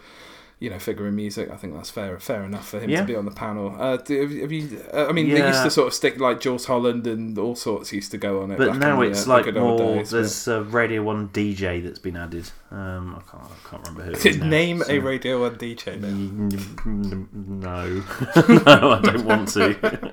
you 0.63 0.71
know, 0.71 0.79
figure 0.79 1.07
in 1.09 1.17
music. 1.17 1.51
I 1.51 1.57
think 1.57 1.75
that's 1.75 1.91
fair 1.91 2.19
fair 2.21 2.45
enough 2.45 2.69
for 2.69 2.79
him 2.79 2.89
Yeah. 2.89 3.01
to 3.01 3.07
be 3.07 3.17
on 3.17 3.25
the 3.25 3.33
panel. 3.33 3.75
Uh, 3.79 3.97
do, 3.97 4.21
have, 4.43 4.53
you- 4.53 4.81
Uh, 4.95 5.07
I 5.09 5.13
mean, 5.13 5.29
they 5.29 5.45
used 5.47 5.63
to 5.65 5.71
sort 5.71 5.89
of 5.89 5.95
stick 5.95 6.21
like 6.21 6.41
Jools 6.41 6.67
Holland 6.67 7.07
and 7.07 7.37
all 7.37 7.57
sorts 7.57 7.93
used 7.93 8.11
to 8.13 8.19
go 8.19 8.43
on 8.43 8.53
it. 8.53 8.59
but 8.59 8.77
now 8.77 9.01
it's 9.01 9.23
uh, 9.23 9.25
the 9.25 9.31
like 9.31 9.55
more. 9.55 9.79
days, 9.79 10.11
but- 10.11 10.17
there's 10.19 10.49
a 10.49 10.63
Radio 10.63 11.03
One 11.03 11.29
DJ 11.31 11.83
that's 11.83 11.99
been 11.99 12.17
added. 12.17 12.51
Um, 12.71 13.17
I 13.19 13.31
can't. 13.31 13.45
I 13.45 13.69
can't 13.69 13.83
remember 13.89 14.05
who. 14.05 14.13
It 14.13 14.27
is 14.27 14.37
now, 14.41 14.47
Name 14.47 14.83
so- 14.83 14.93
a 14.93 14.99
Radio 15.01 15.41
One 15.41 15.57
DJ 15.57 16.01
now. 16.01 16.13
No, 17.63 17.85
no, 18.67 18.91
I 18.93 19.01
don't 19.03 19.25
want 19.25 19.49
to. 19.49 20.13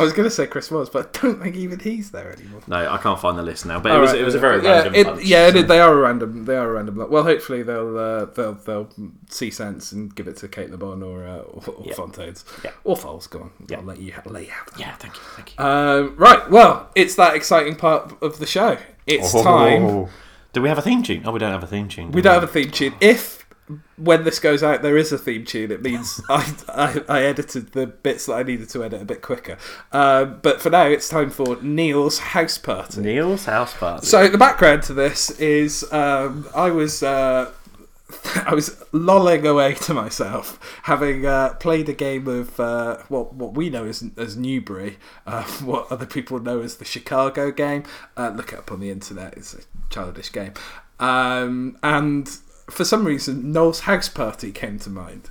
I 0.00 0.04
was 0.04 0.12
going 0.12 0.24
to 0.28 0.30
say 0.34 0.46
Chris 0.46 0.70
was, 0.70 0.88
but 0.90 1.16
I 1.16 1.20
don't 1.20 1.40
think 1.42 1.56
even 1.56 1.78
he's 1.78 2.10
there 2.10 2.32
anymore. 2.32 2.60
No, 2.66 2.90
I 2.90 2.96
can't 2.98 3.20
find 3.20 3.38
the 3.38 3.42
list 3.42 3.66
now. 3.66 3.78
But 3.78 3.92
it 3.92 3.98
was 3.98 4.10
right, 4.12 4.20
it 4.20 4.24
was 4.24 4.34
a 4.34 4.38
very 4.38 4.62
yeah, 4.64 4.70
random 4.70 4.94
it- 4.94 5.04
bunch. 5.06 5.24
yeah, 5.24 5.46
it- 5.48 5.52
so- 5.52 5.62
they 5.62 5.80
are 5.80 5.92
a 5.92 5.96
random. 6.00 6.44
They 6.46 6.56
are 6.56 6.68
a 6.68 6.72
random. 6.72 6.96
lot. 6.96 7.10
Well, 7.10 7.22
hopefully 7.22 7.62
they'll 7.62 7.96
uh, 7.98 8.24
they'll 8.26 8.54
they'll 8.54 8.88
see 9.28 9.50
sense 9.50 9.92
and 9.92 10.14
give 10.14 10.26
it 10.26 10.36
to 10.38 10.48
Cate 10.48 10.70
Le 10.70 10.76
Bon 10.76 11.02
or 11.02 11.26
uh, 11.26 11.36
or, 11.38 11.62
or 11.74 11.84
Yeah. 11.86 11.94
Fontaines 11.94 12.44
Yeah. 12.64 12.70
or 12.84 12.96
Foals. 12.96 13.26
Go 13.26 13.40
on, 13.42 13.50
Yeah. 13.68 13.78
I'll 13.78 13.84
let 13.84 13.98
you 14.00 14.12
let 14.26 14.44
you 14.44 14.50
have 14.50 14.66
that. 14.72 14.78
Yeah, 14.80 14.94
thank 14.96 15.14
you, 15.16 15.22
thank 15.36 15.54
you. 15.58 15.64
Um, 15.64 16.14
right. 16.16 16.50
Well, 16.50 16.90
it's 16.94 17.14
that 17.16 17.34
exciting 17.36 17.76
part 17.76 18.20
of 18.22 18.38
the 18.38 18.46
show. 18.46 18.78
It's 19.06 19.32
time. 19.32 19.84
Oh, 19.84 20.08
Do 20.52 20.62
we 20.62 20.68
have 20.68 20.78
a 20.78 20.82
theme 20.82 21.02
tune? 21.02 21.22
Oh, 21.24 21.32
we 21.32 21.38
don't 21.38 21.52
have 21.52 21.62
a 21.62 21.66
theme 21.66 21.88
tune. 21.88 22.10
We 22.12 22.22
don't 22.22 22.34
have 22.34 22.42
a 22.42 22.46
theme 22.46 22.70
tune. 22.70 22.94
If 23.00 23.39
when 23.96 24.24
this 24.24 24.38
goes 24.38 24.62
out 24.62 24.82
there 24.82 24.96
is 24.96 25.12
a 25.12 25.18
theme 25.18 25.44
tune, 25.44 25.70
it 25.70 25.82
means 25.82 26.20
I, 26.28 26.54
I, 26.68 27.04
I 27.08 27.22
edited 27.22 27.72
the 27.72 27.86
bits 27.86 28.26
that 28.26 28.34
I 28.34 28.42
needed 28.42 28.68
to 28.70 28.84
edit 28.84 29.02
a 29.02 29.04
bit 29.04 29.22
quicker. 29.22 29.58
Um, 29.92 30.40
but 30.42 30.60
for 30.60 30.70
now, 30.70 30.86
it's 30.86 31.08
time 31.08 31.30
for 31.30 31.56
Neil's 31.62 32.18
house 32.18 32.58
party. 32.58 33.00
Neil's 33.00 33.44
house 33.44 33.74
party. 33.74 34.06
So 34.06 34.28
the 34.28 34.38
background 34.38 34.82
to 34.84 34.94
this 34.94 35.30
is 35.38 35.90
um, 35.92 36.48
I 36.54 36.70
was 36.70 37.02
uh, 37.02 37.52
I 38.46 38.54
was 38.54 38.82
lolling 38.92 39.46
away 39.46 39.74
to 39.74 39.94
myself, 39.94 40.58
having 40.84 41.26
uh, 41.26 41.54
played 41.54 41.88
a 41.88 41.92
game 41.92 42.26
of 42.26 42.58
uh, 42.58 42.98
what 43.08 43.34
what 43.34 43.54
we 43.54 43.70
know 43.70 43.84
as 43.84 44.04
as 44.16 44.36
Newbury, 44.36 44.98
uh, 45.26 45.44
what 45.62 45.90
other 45.90 46.06
people 46.06 46.38
know 46.40 46.60
as 46.60 46.76
the 46.76 46.84
Chicago 46.84 47.50
game. 47.50 47.84
Uh, 48.16 48.32
look 48.34 48.52
it 48.52 48.58
up 48.58 48.72
on 48.72 48.80
the 48.80 48.90
internet; 48.90 49.36
it's 49.36 49.54
a 49.54 49.60
childish 49.90 50.32
game. 50.32 50.54
Um, 50.98 51.78
and 51.82 52.28
for 52.70 52.84
some 52.84 53.04
reason, 53.04 53.52
Noel's 53.52 53.80
house 53.80 54.08
party 54.08 54.52
came 54.52 54.78
to 54.80 54.90
mind. 54.90 55.28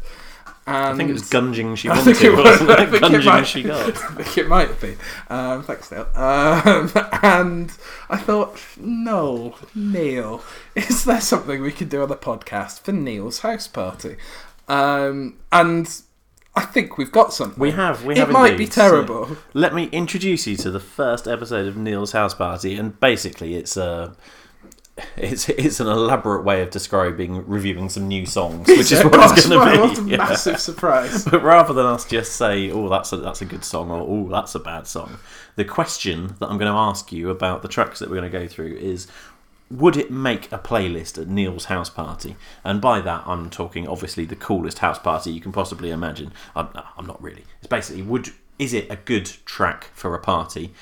And 0.67 0.75
I 0.77 0.95
think 0.95 1.09
it 1.09 1.13
was 1.13 1.29
gunging 1.29 1.75
she 1.77 1.89
I 1.89 1.97
wanted, 1.97 2.15
think 2.17 2.23
it 2.25 2.29
was. 2.35 2.43
wasn't 2.61 2.69
I 2.71 2.85
think 2.85 3.03
it 3.13 3.25
might- 3.25 3.47
she 3.47 3.63
got. 3.63 3.89
I 3.89 3.91
think 4.23 4.37
it 4.37 4.47
might 4.47 4.67
have 4.67 4.79
been. 4.79 4.97
Um, 5.29 5.63
thanks, 5.63 5.91
Neil. 5.91 6.07
Um, 6.13 6.91
and 7.23 7.71
I 8.09 8.17
thought, 8.17 8.59
no, 8.79 9.55
Neil, 9.73 10.43
is 10.75 11.05
there 11.05 11.21
something 11.21 11.61
we 11.63 11.71
could 11.71 11.89
do 11.89 12.03
on 12.03 12.09
the 12.09 12.15
podcast 12.15 12.81
for 12.81 12.91
Neil's 12.91 13.39
house 13.39 13.67
party? 13.67 14.17
Um, 14.67 15.39
and 15.51 16.01
I 16.55 16.65
think 16.65 16.99
we've 16.99 17.11
got 17.11 17.33
something. 17.33 17.59
We 17.59 17.71
have, 17.71 18.05
we 18.05 18.17
have. 18.19 18.29
it 18.29 18.33
might 18.33 18.51
indeed. 18.51 18.65
be 18.65 18.71
terrible. 18.71 19.37
Let 19.55 19.73
me 19.73 19.85
introduce 19.85 20.45
you 20.45 20.55
to 20.57 20.69
the 20.69 20.79
first 20.79 21.27
episode 21.27 21.65
of 21.67 21.77
Neil's 21.77 22.11
House 22.11 22.35
Party, 22.35 22.75
and 22.75 22.99
basically, 22.99 23.55
it's 23.55 23.75
a. 23.75 24.15
It's, 25.17 25.49
it's 25.49 25.79
an 25.79 25.87
elaborate 25.87 26.43
way 26.43 26.61
of 26.61 26.69
describing 26.69 27.45
reviewing 27.47 27.89
some 27.89 28.07
new 28.07 28.25
songs, 28.25 28.67
which 28.67 28.91
is 28.91 29.03
what 29.03 29.13
Gosh, 29.13 29.37
it's 29.37 29.47
going 29.47 29.59
to 29.75 29.81
what 29.81 29.99
a 29.99 30.01
be. 30.01 30.11
Yeah. 30.11 30.17
massive 30.17 30.59
surprise. 30.59 31.25
But 31.25 31.43
rather 31.43 31.73
than 31.73 31.85
us 31.85 32.05
just 32.05 32.33
say, 32.33 32.71
"Oh, 32.71 32.87
that's 32.89 33.11
a 33.11 33.17
that's 33.17 33.41
a 33.41 33.45
good 33.45 33.63
song," 33.65 33.91
or 33.91 34.01
"Oh, 34.01 34.29
that's 34.31 34.55
a 34.55 34.59
bad 34.59 34.87
song," 34.87 35.19
the 35.55 35.65
question 35.65 36.35
that 36.39 36.49
I'm 36.49 36.57
going 36.57 36.71
to 36.71 36.77
ask 36.77 37.11
you 37.11 37.29
about 37.29 37.61
the 37.61 37.67
tracks 37.67 37.99
that 37.99 38.09
we're 38.09 38.19
going 38.19 38.31
to 38.31 38.39
go 38.39 38.47
through 38.47 38.75
is, 38.77 39.07
would 39.69 39.97
it 39.97 40.09
make 40.09 40.51
a 40.51 40.57
playlist 40.57 41.21
at 41.21 41.27
Neil's 41.27 41.65
house 41.65 41.89
party? 41.89 42.35
And 42.63 42.81
by 42.81 43.01
that, 43.01 43.23
I'm 43.27 43.49
talking 43.49 43.87
obviously 43.87 44.25
the 44.25 44.35
coolest 44.35 44.79
house 44.79 44.97
party 44.99 45.31
you 45.31 45.41
can 45.41 45.51
possibly 45.51 45.91
imagine. 45.91 46.31
I'm, 46.55 46.69
I'm 46.97 47.05
not 47.05 47.21
really. 47.21 47.43
It's 47.59 47.67
basically, 47.67 48.01
would 48.03 48.31
is 48.57 48.73
it 48.73 48.87
a 48.89 48.95
good 48.95 49.25
track 49.45 49.85
for 49.93 50.15
a 50.15 50.19
party? 50.19 50.73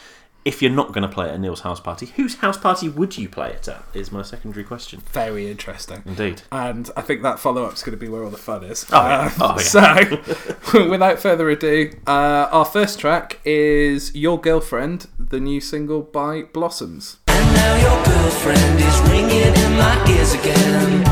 If 0.47 0.61
you're 0.61 0.71
not 0.71 0.93
going 0.93 1.01
to 1.01 1.09
play 1.09 1.27
it 1.27 1.33
at 1.33 1.41
Neil's 1.41 1.59
house 1.59 1.81
party, 1.81 2.05
whose 2.05 2.35
house 2.35 2.57
party 2.57 2.87
would 2.87 3.17
you 3.17 3.27
play 3.27 3.49
it 3.51 3.67
at? 3.67 3.83
Is 3.93 4.13
my 4.13 4.21
secondary 4.21 4.63
question. 4.63 5.01
Very 5.11 5.51
interesting. 5.51 6.03
Indeed. 6.05 6.43
And 6.53 6.89
I 6.95 7.01
think 7.01 7.21
that 7.23 7.37
follow 7.37 7.65
up's 7.65 7.83
going 7.83 7.97
to 7.97 8.03
be 8.03 8.07
where 8.07 8.23
all 8.23 8.29
the 8.29 8.37
fun 8.37 8.63
is. 8.63 8.85
Oh, 8.93 9.05
yeah. 9.05 9.25
Um, 9.25 9.31
Oh, 9.41 9.55
yeah. 9.57 10.23
So, 10.71 10.89
without 10.89 11.19
further 11.19 11.49
ado, 11.49 11.91
uh, 12.07 12.47
our 12.49 12.63
first 12.63 12.97
track 12.97 13.39
is 13.43 14.15
Your 14.15 14.39
Girlfriend, 14.39 15.07
the 15.19 15.41
new 15.41 15.59
single 15.59 16.01
by 16.01 16.43
Blossoms. 16.43 17.17
And 17.27 17.53
now 17.53 17.75
your 17.75 18.05
girlfriend 18.05 18.79
is 18.79 18.99
ringing 19.11 19.53
in 19.53 19.77
my 19.77 20.05
ears 20.09 20.33
again. 20.33 21.03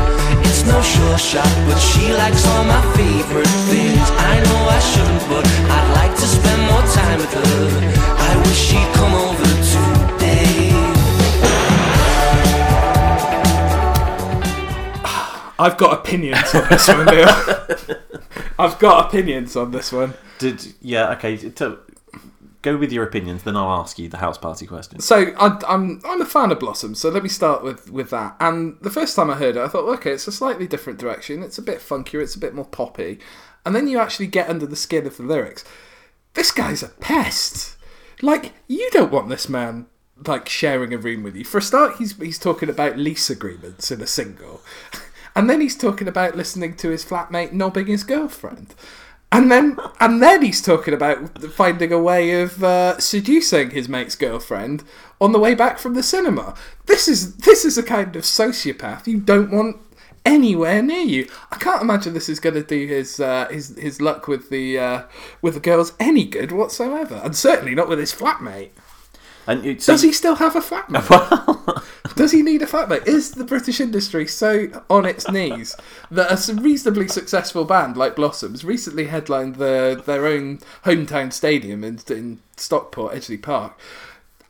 It's 0.46 0.64
no 0.64 0.80
sure 0.80 1.18
shot, 1.18 1.52
but 1.68 1.78
she 1.78 2.10
likes 2.14 2.46
all 2.46 2.64
my 2.64 2.80
favorite 2.96 3.46
things. 3.68 3.85
I 4.32 4.34
know 4.44 4.60
I 4.78 4.80
shouldn't, 4.90 5.24
but 5.30 5.44
I'd 5.76 5.88
like 6.00 6.14
to 6.22 6.26
spend 6.36 6.60
more 6.70 6.84
time 6.98 7.18
with 7.22 7.32
her. 7.38 7.44
I 8.28 8.32
wish 8.44 8.60
she'd 8.68 8.90
come 8.98 9.14
over 9.14 9.48
today. 9.72 10.70
I've 15.58 15.76
got 15.78 15.98
opinions 16.00 16.54
on 16.54 16.68
this 16.68 16.88
one, 16.88 17.06
Neil. 17.06 17.28
I've 18.58 18.78
got 18.78 19.06
opinions 19.06 19.56
on 19.56 19.70
this 19.70 19.92
one. 19.92 20.14
Did 20.38 20.74
yeah? 20.80 21.12
Okay. 21.12 21.36
To, 21.36 21.78
go 22.66 22.76
with 22.76 22.90
your 22.90 23.04
opinions, 23.04 23.44
then 23.44 23.56
I'll 23.56 23.80
ask 23.80 23.96
you 23.96 24.08
the 24.08 24.16
house 24.16 24.38
party 24.38 24.66
question. 24.66 24.98
So 24.98 25.32
I, 25.38 25.56
I'm 25.68 26.00
I'm 26.04 26.20
a 26.20 26.26
fan 26.26 26.50
of 26.50 26.58
Blossom, 26.58 26.96
so 26.96 27.08
let 27.10 27.22
me 27.22 27.28
start 27.28 27.62
with 27.62 27.90
with 27.90 28.10
that. 28.10 28.36
And 28.40 28.76
the 28.82 28.90
first 28.90 29.14
time 29.14 29.30
I 29.30 29.34
heard 29.34 29.56
it, 29.56 29.60
I 29.60 29.68
thought, 29.68 29.88
okay, 29.98 30.10
it's 30.10 30.26
a 30.26 30.32
slightly 30.32 30.66
different 30.66 30.98
direction. 30.98 31.42
It's 31.44 31.58
a 31.58 31.62
bit 31.62 31.78
funkier. 31.78 32.20
It's 32.20 32.34
a 32.34 32.40
bit 32.40 32.54
more 32.54 32.64
poppy. 32.64 33.20
And 33.66 33.74
then 33.74 33.88
you 33.88 33.98
actually 33.98 34.28
get 34.28 34.48
under 34.48 34.64
the 34.64 34.76
skin 34.76 35.06
of 35.06 35.16
the 35.16 35.24
lyrics. 35.24 35.64
This 36.34 36.52
guy's 36.52 36.84
a 36.84 36.88
pest. 36.88 37.76
Like 38.22 38.52
you 38.68 38.88
don't 38.92 39.12
want 39.12 39.28
this 39.28 39.48
man 39.48 39.86
like 40.24 40.48
sharing 40.48 40.94
a 40.94 40.98
room 40.98 41.24
with 41.24 41.34
you. 41.34 41.44
For 41.44 41.58
a 41.58 41.62
start, 41.62 41.96
he's 41.96 42.16
he's 42.16 42.38
talking 42.38 42.70
about 42.70 42.96
lease 42.96 43.28
agreements 43.28 43.90
in 43.90 44.00
a 44.00 44.06
single, 44.06 44.62
and 45.36 45.50
then 45.50 45.60
he's 45.60 45.76
talking 45.76 46.06
about 46.06 46.36
listening 46.36 46.76
to 46.76 46.90
his 46.90 47.04
flatmate 47.04 47.52
knobbing 47.52 47.86
his 47.86 48.04
girlfriend. 48.04 48.74
And 49.32 49.50
then, 49.50 49.76
and 49.98 50.22
then 50.22 50.42
he's 50.42 50.62
talking 50.62 50.94
about 50.94 51.42
finding 51.52 51.92
a 51.92 51.98
way 51.98 52.40
of 52.40 52.62
uh, 52.62 52.98
seducing 53.00 53.70
his 53.70 53.88
mate's 53.88 54.14
girlfriend 54.14 54.84
on 55.20 55.32
the 55.32 55.40
way 55.40 55.54
back 55.54 55.80
from 55.80 55.94
the 55.94 56.02
cinema. 56.04 56.54
This 56.86 57.08
is 57.08 57.36
this 57.38 57.64
is 57.64 57.76
a 57.76 57.82
kind 57.82 58.14
of 58.14 58.22
sociopath 58.22 59.08
you 59.08 59.18
don't 59.18 59.50
want 59.50 59.78
anywhere 60.26 60.82
near 60.82 61.04
you. 61.04 61.28
I 61.50 61.56
can't 61.56 61.80
imagine 61.80 62.12
this 62.12 62.28
is 62.28 62.40
going 62.40 62.56
to 62.56 62.62
do 62.62 62.86
his 62.86 63.18
uh, 63.20 63.48
his 63.48 63.76
his 63.78 64.02
luck 64.02 64.28
with 64.28 64.50
the 64.50 64.78
uh, 64.78 65.02
with 65.40 65.54
the 65.54 65.60
girls 65.60 65.94
any 65.98 66.24
good 66.24 66.52
whatsoever, 66.52 67.20
and 67.24 67.34
certainly 67.34 67.74
not 67.74 67.88
with 67.88 67.98
his 67.98 68.12
flatmate. 68.12 68.70
And 69.46 69.64
you, 69.64 69.78
so 69.78 69.92
Does 69.92 70.02
he 70.02 70.12
still 70.12 70.34
have 70.36 70.56
a 70.56 70.60
flatmate? 70.60 71.84
Does 72.16 72.32
he 72.32 72.42
need 72.42 72.62
a 72.62 72.66
flatmate? 72.66 73.06
Is 73.06 73.32
the 73.32 73.44
British 73.44 73.80
industry 73.80 74.26
so 74.26 74.84
on 74.90 75.06
its 75.06 75.30
knees 75.30 75.76
that 76.10 76.48
a 76.48 76.54
reasonably 76.54 77.06
successful 77.08 77.64
band 77.64 77.96
like 77.96 78.16
Blossoms 78.16 78.64
recently 78.64 79.06
headlined 79.06 79.56
the, 79.56 80.02
their 80.04 80.26
own 80.26 80.58
hometown 80.84 81.32
stadium 81.32 81.84
in, 81.84 82.00
in 82.08 82.40
Stockport, 82.56 83.14
Edgeley 83.14 83.40
Park? 83.40 83.78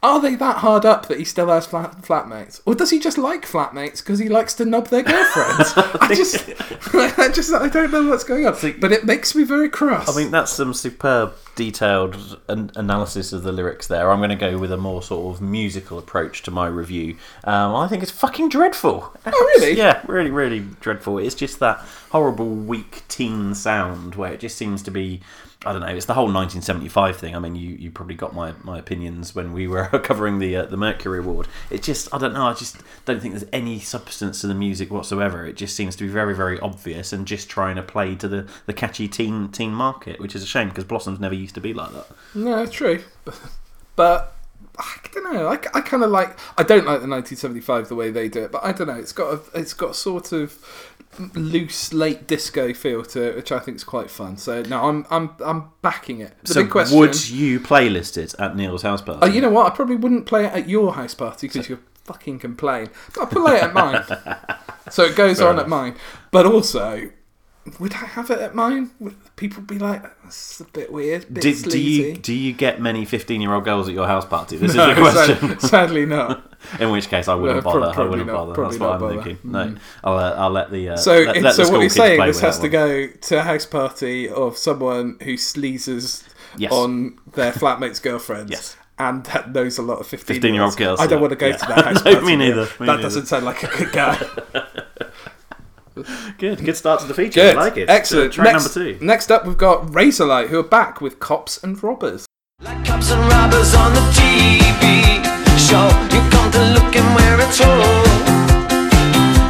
Are 0.02 0.20
they 0.20 0.35
that 0.37 0.59
hard 0.59 0.85
up 0.85 1.06
that 1.09 1.18
he 1.18 1.24
still 1.24 1.48
has 1.48 1.66
flat, 1.66 2.02
flatmates, 2.02 2.61
or 2.66 2.74
does 2.74 2.90
he 2.90 2.98
just 3.00 3.18
like 3.18 3.44
flatmates 3.46 3.98
because 3.98 4.18
he 4.18 4.28
likes 4.28 4.54
to 4.54 4.64
nub 4.64 4.88
their 4.88 5.02
girlfriends? 5.02 5.72
I 5.76 6.14
just, 6.14 6.48
I 7.18 7.28
just, 7.32 7.52
I 7.52 7.68
don't 7.68 7.90
know 7.90 8.06
what's 8.09 8.22
going 8.22 8.46
on, 8.46 8.54
but 8.78 8.92
it 8.92 9.04
makes 9.04 9.35
me 9.35 9.42
very 9.44 9.68
cross. 9.68 10.14
I 10.14 10.20
mean, 10.20 10.30
that's 10.30 10.52
some 10.52 10.74
superb, 10.74 11.35
detailed 11.56 12.38
an- 12.48 12.70
analysis 12.76 13.32
of 13.32 13.42
the 13.42 13.52
lyrics 13.52 13.87
there. 13.88 14.11
I'm 14.12 14.18
going 14.18 14.30
to 14.30 14.37
go 14.37 14.59
with 14.59 14.70
a 14.70 14.76
more 14.76 15.02
sort 15.02 15.35
of 15.35 15.40
musical 15.42 15.98
approach 15.98 16.42
to 16.42 16.50
my 16.50 16.66
review. 16.68 17.16
Um, 17.44 17.74
I 17.74 17.88
think 17.88 18.02
it's 18.02 18.12
fucking 18.12 18.50
dreadful. 18.50 19.12
oh 19.26 19.52
really? 19.59 19.76
Yeah, 19.76 20.02
really, 20.06 20.30
really 20.30 20.61
dreadful. 20.80 21.18
It's 21.18 21.35
just 21.35 21.59
that 21.61 21.78
horrible, 22.11 22.48
weak 22.54 23.02
teen 23.09 23.54
sound 23.54 24.14
where 24.14 24.32
it 24.32 24.40
just 24.40 24.56
seems 24.56 24.82
to 24.85 24.90
be. 24.90 25.20
I 25.64 25.73
don't 25.73 25.81
know. 25.81 25.88
It's 25.88 26.07
the 26.07 26.14
whole 26.14 26.25
1975 26.27 27.16
thing. 27.16 27.35
I 27.35 27.38
mean, 27.38 27.57
you, 27.57 27.71
you 27.71 27.90
probably 27.90 28.14
got 28.14 28.35
my, 28.35 28.53
my 28.62 28.79
opinions 28.79 29.35
when 29.35 29.53
we 29.53 29.66
were 29.66 29.87
covering 30.03 30.38
the 30.38 30.57
uh, 30.57 30.66
the 30.66 30.77
Mercury 30.77 31.19
Award. 31.19 31.49
It 31.71 31.83
just 31.83 32.12
I 32.14 32.19
don't 32.19 32.35
know. 32.35 32.47
I 32.47 32.53
just 32.53 32.77
don't 33.05 33.21
think 33.21 33.35
there's 33.35 33.49
any 33.53 33.81
substance 33.81 34.40
to 34.42 34.47
the 34.47 34.55
music 34.55 34.90
whatsoever. 34.90 35.47
It 35.47 35.57
just 35.57 35.75
seems 35.75 35.97
to 35.97 36.05
be 36.05 36.11
very 36.11 36.35
very 36.35 36.61
obvious 36.61 37.12
and 37.12 37.27
just 37.27 37.49
trying 37.49 37.77
to 37.77 37.83
play 37.83 38.14
to 38.16 38.29
the, 38.29 38.47
the 38.66 38.73
catchy 38.75 39.09
teen 39.09 39.49
teen 39.49 39.73
market, 39.73 40.21
which 40.21 40.35
is 40.35 40.42
a 40.42 40.47
shame 40.47 40.69
because 40.69 40.85
Blossoms 40.85 41.19
never 41.19 41.35
used 41.35 41.55
to 41.55 41.61
be 41.61 41.73
like 41.73 41.92
that. 41.92 42.07
No, 42.35 42.66
true. 42.66 43.03
But 43.97 44.36
I 44.78 44.96
don't 45.12 45.32
know. 45.32 45.48
I, 45.48 45.54
I 45.74 45.80
kind 45.80 46.02
of 46.02 46.10
like. 46.10 46.38
I 46.58 46.62
don't 46.62 46.84
like 46.84 47.00
the 47.00 47.08
1975 47.08 47.88
the 47.88 47.94
way 47.94 48.10
they 48.10 48.28
do 48.28 48.44
it, 48.44 48.52
but 48.52 48.64
I 48.64 48.72
don't 48.72 48.86
know. 48.88 48.94
It's 48.94 49.12
got 49.12 49.34
a 49.34 49.58
it's 49.58 49.72
got 49.72 49.90
a 49.90 49.94
sort 49.94 50.32
of 50.32 50.58
loose 51.34 51.92
late 51.92 52.26
disco 52.26 52.74
feel 52.74 53.02
to 53.02 53.22
it, 53.22 53.36
which 53.36 53.52
I 53.52 53.58
think 53.58 53.76
is 53.76 53.84
quite 53.84 54.10
fun. 54.10 54.36
So 54.36 54.62
no, 54.62 54.84
I'm 54.84 55.06
I'm 55.10 55.30
I'm 55.44 55.70
backing 55.82 56.20
it. 56.20 56.34
The 56.44 56.54
so 56.54 56.62
big 56.62 56.70
question. 56.70 56.98
would 56.98 57.28
you 57.28 57.60
playlist 57.60 58.18
it 58.18 58.34
at 58.38 58.56
Neil's 58.56 58.82
house 58.82 59.02
party? 59.02 59.20
Oh, 59.22 59.26
you 59.26 59.40
know 59.40 59.50
what? 59.50 59.72
I 59.72 59.74
probably 59.74 59.96
wouldn't 59.96 60.26
play 60.26 60.44
it 60.44 60.52
at 60.52 60.68
your 60.68 60.94
house 60.94 61.14
party 61.14 61.48
because 61.48 61.68
you're 61.68 61.80
fucking 62.04 62.38
complain. 62.38 62.90
But 63.14 63.20
I'll 63.22 63.26
play 63.26 63.56
it 63.56 63.62
at 63.64 63.74
mine. 63.74 64.04
so 64.90 65.04
it 65.04 65.16
goes 65.16 65.40
on 65.40 65.58
at 65.58 65.68
mine. 65.68 65.96
But 66.30 66.46
also, 66.46 67.10
would 67.81 67.92
I 67.94 68.07
have 68.07 68.31
it 68.31 68.38
at 68.40 68.55
mine? 68.55 68.90
Would 69.00 69.14
people 69.37 69.62
be 69.62 69.79
like, 69.79 70.02
"That's 70.22 70.61
a 70.61 70.64
bit 70.64 70.92
weird"? 70.92 71.26
Bit 71.33 71.42
do, 71.42 71.55
do 71.55 71.79
you 71.81 72.16
do 72.16 72.33
you 72.35 72.52
get 72.52 72.81
many 72.81 73.05
15 73.05 73.40
year 73.40 73.52
old 73.52 73.64
girls 73.64 73.88
at 73.88 73.94
your 73.94 74.07
house 74.07 74.24
party? 74.24 74.57
This 74.57 74.74
No, 74.74 74.90
is 74.90 74.96
the 74.96 75.02
question. 75.37 75.61
sad- 75.61 75.62
sadly 75.70 76.07
not. 76.07 76.52
In 76.81 76.90
which 76.90 77.09
case, 77.09 77.29
I 77.29 77.35
wouldn't 77.35 77.64
No, 77.64 77.72
bother. 77.72 78.00
I 78.00 78.05
wouldn't 78.09 78.26
not, 78.26 78.35
bother. 78.48 78.62
That's 78.64 78.79
what 78.79 78.90
I'm 78.94 79.00
bother. 79.00 79.14
Mm. 79.16 79.24
thinking. 79.24 79.50
No, 79.52 79.74
I'll 80.05 80.18
uh, 80.18 80.35
I'll 80.37 80.50
let 80.50 80.70
the 80.70 80.90
uh, 80.90 80.96
So, 80.96 81.20
let, 81.20 81.42
let 81.42 81.55
so 81.55 81.64
school 81.64 81.76
what 81.79 81.81
you're 81.83 81.90
saying? 81.90 82.20
This 82.24 82.40
has 82.40 82.57
to 82.59 82.62
one. 82.64 82.70
go 82.70 83.07
to 83.09 83.38
a 83.38 83.42
house 83.42 83.66
party 83.66 84.29
of 84.29 84.57
someone 84.57 85.18
who 85.22 85.35
sleazes 85.35 86.24
Yes. 86.59 86.72
on 86.72 87.18
their 87.35 87.52
flatmate's 87.52 88.00
girlfriends. 88.00 88.50
Yes. 88.50 88.76
And 88.98 89.24
that 89.26 89.52
knows 89.52 89.76
a 89.76 89.83
lot 89.83 89.98
of 90.00 90.07
15 90.07 90.40
15-year-old 90.40 90.74
girls, 90.79 90.98
I 91.00 91.07
don't 91.07 91.18
yeah. 91.18 91.20
want 91.20 91.31
to 91.33 91.37
go 91.37 91.46
Yeah. 91.48 91.57
to 91.57 91.66
that 91.66 91.85
house 91.85 91.96
No, 92.07 92.12
party. 92.14 92.26
me 92.26 92.37
neither, 92.37 92.62
me 92.62 92.66
that 92.79 92.81
neither. 92.87 93.02
doesn't 93.02 93.26
sound 93.26 93.44
like 93.44 93.62
a 93.62 93.66
good 93.66 93.92
guy. 93.92 94.16
good, 96.38 96.62
good 96.64 96.76
start 96.76 97.00
to 97.00 97.06
the 97.06 97.14
feature. 97.14 97.40
Good. 97.40 97.56
I 97.56 97.61
like 97.61 97.76
it. 97.76 97.88
Excellent. 97.88 98.30
Uh, 98.30 98.35
track 98.35 98.52
next, 98.52 98.76
number 98.76 98.92
two. 98.98 99.04
Next 99.04 99.30
up, 99.30 99.46
we've 99.46 99.56
got 99.56 99.87
Razorlight, 99.87 100.48
who 100.48 100.59
are 100.59 100.62
back 100.62 101.00
with 101.00 101.18
Cops 101.20 101.62
and 101.62 101.82
Robbers. 101.82 102.26
Like 102.61 102.85
cops 102.85 103.11
and 103.11 103.20
robbers 103.30 103.74
on 103.74 103.94
the 103.94 104.00
TV 104.12 105.24
show, 105.59 105.88
you 106.12 106.20
come 106.30 106.50
to 106.52 106.62
look 106.74 106.94
and. 106.96 107.06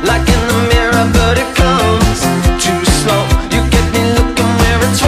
Like 0.06 0.28
in 0.28 0.40
the 0.46 0.58
mirror, 0.70 1.10
but 1.12 1.36
it 1.38 1.50
comes 1.56 2.20
too 2.62 2.84
slow. 2.84 3.22
You 3.50 3.62
get 3.70 3.92
me 3.92 4.02
looking 4.14 4.52
where 4.60 4.80
it's. 4.86 5.02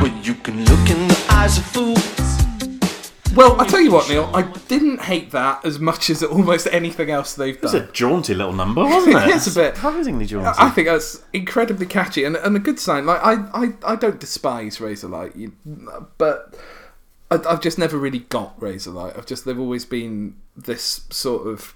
Well, 0.00 0.14
you 0.22 0.34
can 0.36 0.64
look 0.64 0.88
in 0.90 1.08
the 1.08 1.24
eyes 1.28 1.58
of. 1.58 2.13
Well, 3.34 3.60
I 3.60 3.66
tell 3.66 3.80
you 3.80 3.90
what, 3.92 4.08
Neil, 4.08 4.30
I 4.34 4.42
didn't 4.68 5.00
hate 5.02 5.30
that 5.32 5.64
as 5.64 5.78
much 5.78 6.08
as 6.10 6.22
almost 6.22 6.68
anything 6.70 7.10
else 7.10 7.34
they've 7.34 7.56
It 7.56 7.62
was 7.62 7.72
done. 7.72 7.82
a 7.88 7.92
jaunty 7.92 8.34
little 8.34 8.52
number, 8.52 8.82
wasn't 8.84 9.16
it? 9.16 9.28
It's 9.34 9.46
a 9.48 9.54
bit- 9.54 9.74
surprisingly 9.76 10.26
jaunty. 10.26 10.48
I 10.58 10.70
think 10.70 10.88
that's 10.88 11.22
incredibly 11.32 11.86
catchy 11.86 12.24
and, 12.24 12.36
and 12.36 12.54
a 12.56 12.60
good 12.60 12.78
sign. 12.78 13.06
Like 13.06 13.20
I, 13.22 13.34
I, 13.52 13.72
I 13.84 13.96
don't 13.96 14.20
despise 14.20 14.78
Razorlight, 14.78 15.36
you, 15.36 15.52
but 16.18 16.54
I, 17.30 17.40
I've 17.48 17.60
just 17.60 17.78
never 17.78 17.96
really 17.98 18.20
got 18.20 18.58
Razorlight. 18.60 19.16
I've 19.18 19.26
just 19.26 19.44
they've 19.44 19.58
always 19.58 19.84
been 19.84 20.36
this 20.56 21.04
sort 21.10 21.46
of 21.46 21.74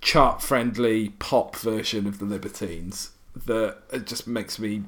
chart-friendly 0.00 1.10
pop 1.18 1.56
version 1.56 2.06
of 2.06 2.18
the 2.18 2.24
Libertines 2.24 3.10
that 3.46 3.76
it 3.92 4.06
just 4.06 4.26
makes 4.26 4.58
me 4.58 4.82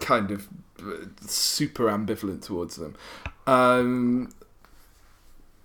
kind 0.00 0.30
of 0.30 0.48
super 1.20 1.84
ambivalent 1.84 2.42
towards 2.42 2.76
them. 2.76 2.96
Um, 3.46 4.32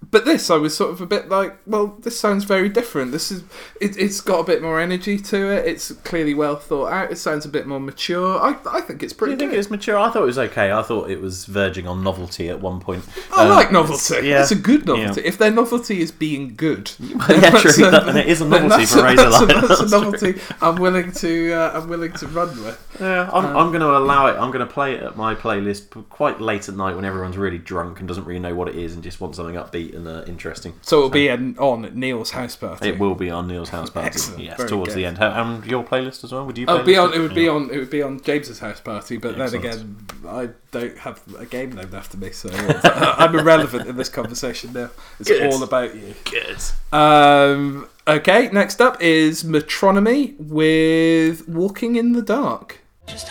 but 0.09 0.25
this, 0.25 0.49
I 0.49 0.57
was 0.57 0.75
sort 0.75 0.91
of 0.91 0.99
a 0.99 1.05
bit 1.05 1.29
like, 1.29 1.55
well, 1.67 1.95
this 2.01 2.19
sounds 2.19 2.43
very 2.43 2.67
different. 2.69 3.11
This 3.11 3.31
is, 3.31 3.43
it, 3.79 3.95
it's 3.97 4.19
got 4.19 4.39
a 4.39 4.43
bit 4.43 4.61
more 4.61 4.79
energy 4.79 5.17
to 5.19 5.49
it. 5.51 5.65
It's 5.67 5.91
clearly 5.91 6.33
well 6.33 6.55
thought 6.55 6.91
out. 6.91 7.11
It 7.11 7.17
sounds 7.17 7.45
a 7.45 7.49
bit 7.49 7.67
more 7.67 7.79
mature. 7.79 8.39
I, 8.39 8.57
I 8.69 8.81
think 8.81 9.03
it's 9.03 9.13
Do 9.13 9.19
pretty 9.19 9.33
you 9.33 9.37
think 9.37 9.51
good. 9.51 9.55
it 9.55 9.59
was 9.59 9.69
mature? 9.69 9.97
I 9.99 10.09
thought 10.09 10.23
it 10.23 10.25
was 10.25 10.39
okay. 10.39 10.71
I 10.71 10.81
thought 10.81 11.09
it 11.11 11.21
was 11.21 11.45
verging 11.45 11.87
on 11.87 12.03
novelty 12.03 12.49
at 12.49 12.59
one 12.59 12.79
point. 12.79 13.03
I 13.31 13.43
Um, 13.43 13.49
like 13.51 13.71
novelty. 13.71 14.15
it's- 14.15 14.23
yeah. 14.25 14.41
It's 14.41 14.51
a 14.51 14.55
good 14.55 14.87
Yeah. 14.87 14.95
novelty. 14.95 15.21
If 15.21 15.37
their 15.37 15.51
novelty 15.51 16.01
is 16.01 16.11
being 16.11 16.55
good, 16.55 16.91
yeah, 16.99 17.15
true. 17.51 17.87
a- 17.87 17.91
that- 17.91 18.09
and 18.09 18.17
it 18.17 18.27
is 18.27 18.41
a 18.41 18.45
novelty 18.47 18.69
that's 18.85 18.93
for 18.93 18.99
a- 19.05 19.15
Razorlight. 19.15 19.15
That's 19.17 19.41
a, 19.41 19.45
that's 19.45 19.63
a 19.63 19.67
That's 19.67 19.79
true. 19.91 20.01
novelty. 20.01 20.41
I'm 20.61 20.75
willing 20.77 21.11
to. 21.11 21.53
Uh, 21.53 21.71
I'm 21.79 21.87
willing 21.87 22.11
to 22.13 22.27
run 22.27 22.49
with. 22.63 22.97
Yeah, 22.99 23.29
I'm, 23.31 23.45
I'm 23.55 23.67
going 23.69 23.81
to 23.81 23.97
allow 23.97 24.27
it. 24.27 24.31
I'm 24.37 24.51
going 24.51 24.65
to 24.65 24.71
play 24.71 24.95
it 24.95 25.03
at 25.03 25.15
my 25.15 25.35
playlist 25.35 26.07
quite 26.09 26.41
late 26.41 26.67
at 26.69 26.75
night 26.75 26.95
when 26.95 27.05
everyone's 27.05 27.37
really 27.37 27.57
drunk 27.57 27.99
and 27.99 28.07
doesn't 28.07 28.25
really 28.25 28.39
know 28.39 28.53
what 28.55 28.67
it 28.67 28.75
is 28.75 28.93
and 28.93 29.03
just 29.03 29.21
wants 29.21 29.37
something 29.37 29.55
upbeat 29.55 29.90
and 29.93 30.07
uh, 30.07 30.23
interesting. 30.27 30.73
So 30.81 30.97
it'll 30.97 31.09
be 31.09 31.27
an, 31.27 31.57
on 31.57 31.91
Neil's 31.93 32.31
house 32.31 32.55
party. 32.55 32.89
It 32.89 32.99
will 32.99 33.15
be 33.15 33.29
on 33.29 33.47
Neil's 33.47 33.69
house 33.69 33.89
party. 33.89 34.07
Excellent, 34.07 34.43
Yes, 34.43 34.57
very 34.57 34.69
towards 34.69 34.89
good. 34.89 34.97
the 34.99 35.05
end. 35.05 35.17
How- 35.17 35.29
And 35.43 35.65
your 35.65 35.83
playlist 35.83 36.23
as 36.23 36.31
well? 36.31 36.45
Would 36.45 36.57
you? 36.57 36.65
Oh, 36.67 36.83
be 36.83 36.97
on. 36.97 37.13
It 37.13 37.19
would 37.19 37.35
be 37.35 37.47
on. 37.47 37.69
It 37.71 37.77
would 37.77 37.89
be 37.89 38.01
on 38.01 38.19
James's 38.21 38.59
house 38.59 38.79
party. 38.79 39.17
But 39.17 39.37
then 39.37 39.53
again, 39.53 39.97
I 40.27 40.49
don't 40.71 40.97
have 40.99 41.21
a 41.37 41.45
game 41.45 41.71
named 41.73 41.93
after 41.93 42.17
me, 42.17 42.31
so 42.31 42.49
I'm 42.83 43.37
irrelevant 43.37 43.87
in 43.87 43.95
this 43.97 44.09
conversation 44.09 44.73
now. 44.73 44.89
It's 45.19 45.29
Good. 45.29 45.51
all 45.51 45.63
about 45.63 45.95
you. 45.95 46.13
Good. 46.25 46.57
Um, 46.91 47.87
okay, 48.07 48.49
next 48.51 48.81
up 48.81 49.01
is 49.01 49.43
Metronomy 49.43 50.35
with 50.39 51.47
Walking 51.47 51.95
in 51.95 52.13
the 52.13 52.21
Dark. 52.21 52.79
Just 53.07 53.27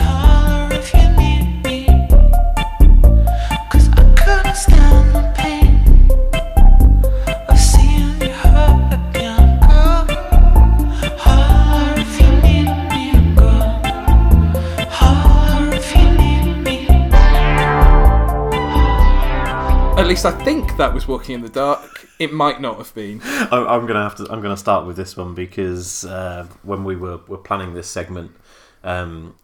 least 20.10 20.26
I 20.26 20.32
think 20.42 20.76
that 20.76 20.92
was 20.92 21.06
Walking 21.06 21.36
in 21.36 21.40
the 21.40 21.48
Dark. 21.48 22.08
It 22.18 22.32
might 22.32 22.60
not 22.60 22.78
have 22.78 22.92
been. 22.96 23.20
I- 23.22 23.64
I'm 23.68 23.86
gonna 23.86 24.02
have 24.02 24.16
to. 24.16 24.26
I'm 24.28 24.42
gonna 24.42 24.56
start 24.56 24.84
with 24.84 24.96
this 24.96 25.16
one 25.16 25.36
because 25.36 26.04
uh, 26.04 26.48
when 26.64 26.82
we 26.82 26.96
were, 26.96 27.18
were 27.28 27.38
planning 27.38 27.74
this 27.74 27.88
segment, 27.88 28.32
um, 28.82 29.36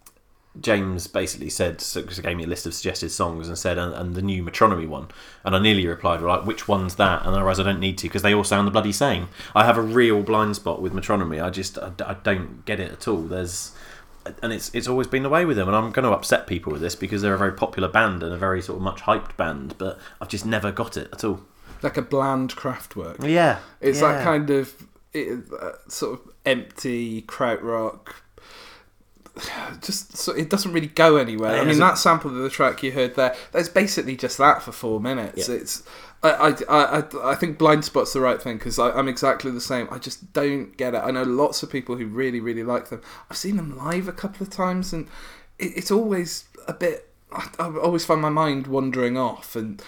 James 0.60 1.06
basically 1.06 1.50
said, 1.50 1.80
so, 1.80 2.02
gave 2.02 2.36
me 2.36 2.42
a 2.42 2.48
list 2.48 2.66
of 2.66 2.74
suggested 2.74 3.10
songs 3.10 3.46
and 3.46 3.56
said, 3.56 3.78
and, 3.78 3.94
and 3.94 4.16
the 4.16 4.22
new 4.22 4.42
Metronomy 4.42 4.88
one, 4.88 5.06
and 5.44 5.54
I 5.54 5.60
nearly 5.60 5.86
replied, 5.86 6.20
right, 6.20 6.44
which 6.44 6.66
one's 6.66 6.96
that? 6.96 7.24
And 7.24 7.36
I 7.36 7.38
realised 7.38 7.60
I 7.60 7.62
don't 7.62 7.78
need 7.78 7.98
to 7.98 8.08
because 8.08 8.22
they 8.22 8.34
all 8.34 8.42
sound 8.42 8.66
the 8.66 8.72
bloody 8.72 8.90
same. 8.90 9.28
I 9.54 9.64
have 9.64 9.78
a 9.78 9.82
real 9.82 10.24
blind 10.24 10.56
spot 10.56 10.82
with 10.82 10.92
Metronomy. 10.92 11.40
I 11.40 11.50
just, 11.50 11.78
I, 11.78 11.92
I 12.04 12.14
don't 12.14 12.64
get 12.64 12.80
it 12.80 12.90
at 12.90 13.06
all. 13.06 13.22
There's, 13.22 13.70
and 14.42 14.52
it's 14.52 14.74
it's 14.74 14.88
always 14.88 15.06
been 15.06 15.22
the 15.22 15.28
way 15.28 15.44
with 15.44 15.56
them, 15.56 15.68
and 15.68 15.76
I'm 15.76 15.90
going 15.92 16.04
to 16.04 16.12
upset 16.12 16.46
people 16.46 16.72
with 16.72 16.80
this 16.80 16.94
because 16.94 17.22
they're 17.22 17.34
a 17.34 17.38
very 17.38 17.52
popular 17.52 17.88
band 17.88 18.22
and 18.22 18.32
a 18.32 18.36
very 18.36 18.62
sort 18.62 18.76
of 18.76 18.82
much 18.82 19.02
hyped 19.02 19.36
band, 19.36 19.74
but 19.78 19.98
I've 20.20 20.28
just 20.28 20.46
never 20.46 20.72
got 20.72 20.96
it 20.96 21.08
at 21.12 21.24
all. 21.24 21.40
Like 21.82 21.96
a 21.96 22.02
bland 22.02 22.56
Kraftwerk. 22.56 23.26
Yeah, 23.26 23.58
It's 23.80 24.00
yeah. 24.00 24.12
that 24.12 24.24
kind 24.24 24.50
of 24.50 24.74
it, 25.12 25.44
uh, 25.60 25.72
sort 25.88 26.20
of 26.20 26.32
empty 26.44 27.22
krautrock. 27.22 28.14
Just 29.82 30.16
so 30.16 30.32
it 30.32 30.48
doesn't 30.48 30.72
really 30.72 30.86
go 30.86 31.16
anywhere. 31.16 31.60
I 31.60 31.64
mean, 31.64 31.78
that 31.78 31.98
sample 31.98 32.30
of 32.30 32.36
the 32.36 32.48
track 32.48 32.82
you 32.82 32.92
heard 32.92 33.16
there, 33.16 33.34
that's 33.52 33.68
basically 33.68 34.16
just 34.16 34.38
that 34.38 34.62
for 34.62 34.72
four 34.72 34.98
minutes. 34.98 35.48
Yeah. 35.48 35.56
It's 35.56 35.82
I, 36.32 36.48
I, 36.68 36.98
I, 37.00 37.30
I- 37.32 37.34
think 37.34 37.58
blind 37.58 37.84
spot's 37.84 38.12
the 38.12 38.20
right 38.20 38.40
thing 38.40 38.58
because 38.58 38.78
I'm 38.78 39.08
exactly 39.08 39.50
the 39.50 39.60
same. 39.60 39.88
I 39.90 39.98
just 39.98 40.32
don't 40.32 40.76
get 40.76 40.94
it. 40.94 40.98
I 41.04 41.10
know 41.10 41.22
lots 41.22 41.62
of 41.62 41.70
people 41.70 41.96
who 41.96 42.06
really, 42.06 42.40
really 42.40 42.62
like 42.64 42.88
them. 42.88 43.02
I've 43.30 43.36
seen 43.36 43.56
them 43.56 43.76
live 43.76 44.08
a 44.08 44.12
couple 44.12 44.46
of 44.46 44.50
times, 44.50 44.92
and 44.92 45.06
it, 45.58 45.72
it's 45.76 45.90
always 45.90 46.44
a 46.68 46.72
bit. 46.72 47.08
I, 47.32 47.48
I 47.58 47.76
always 47.78 48.04
find 48.04 48.20
my 48.20 48.28
mind 48.30 48.66
wandering 48.66 49.16
off, 49.16 49.56
and 49.56 49.82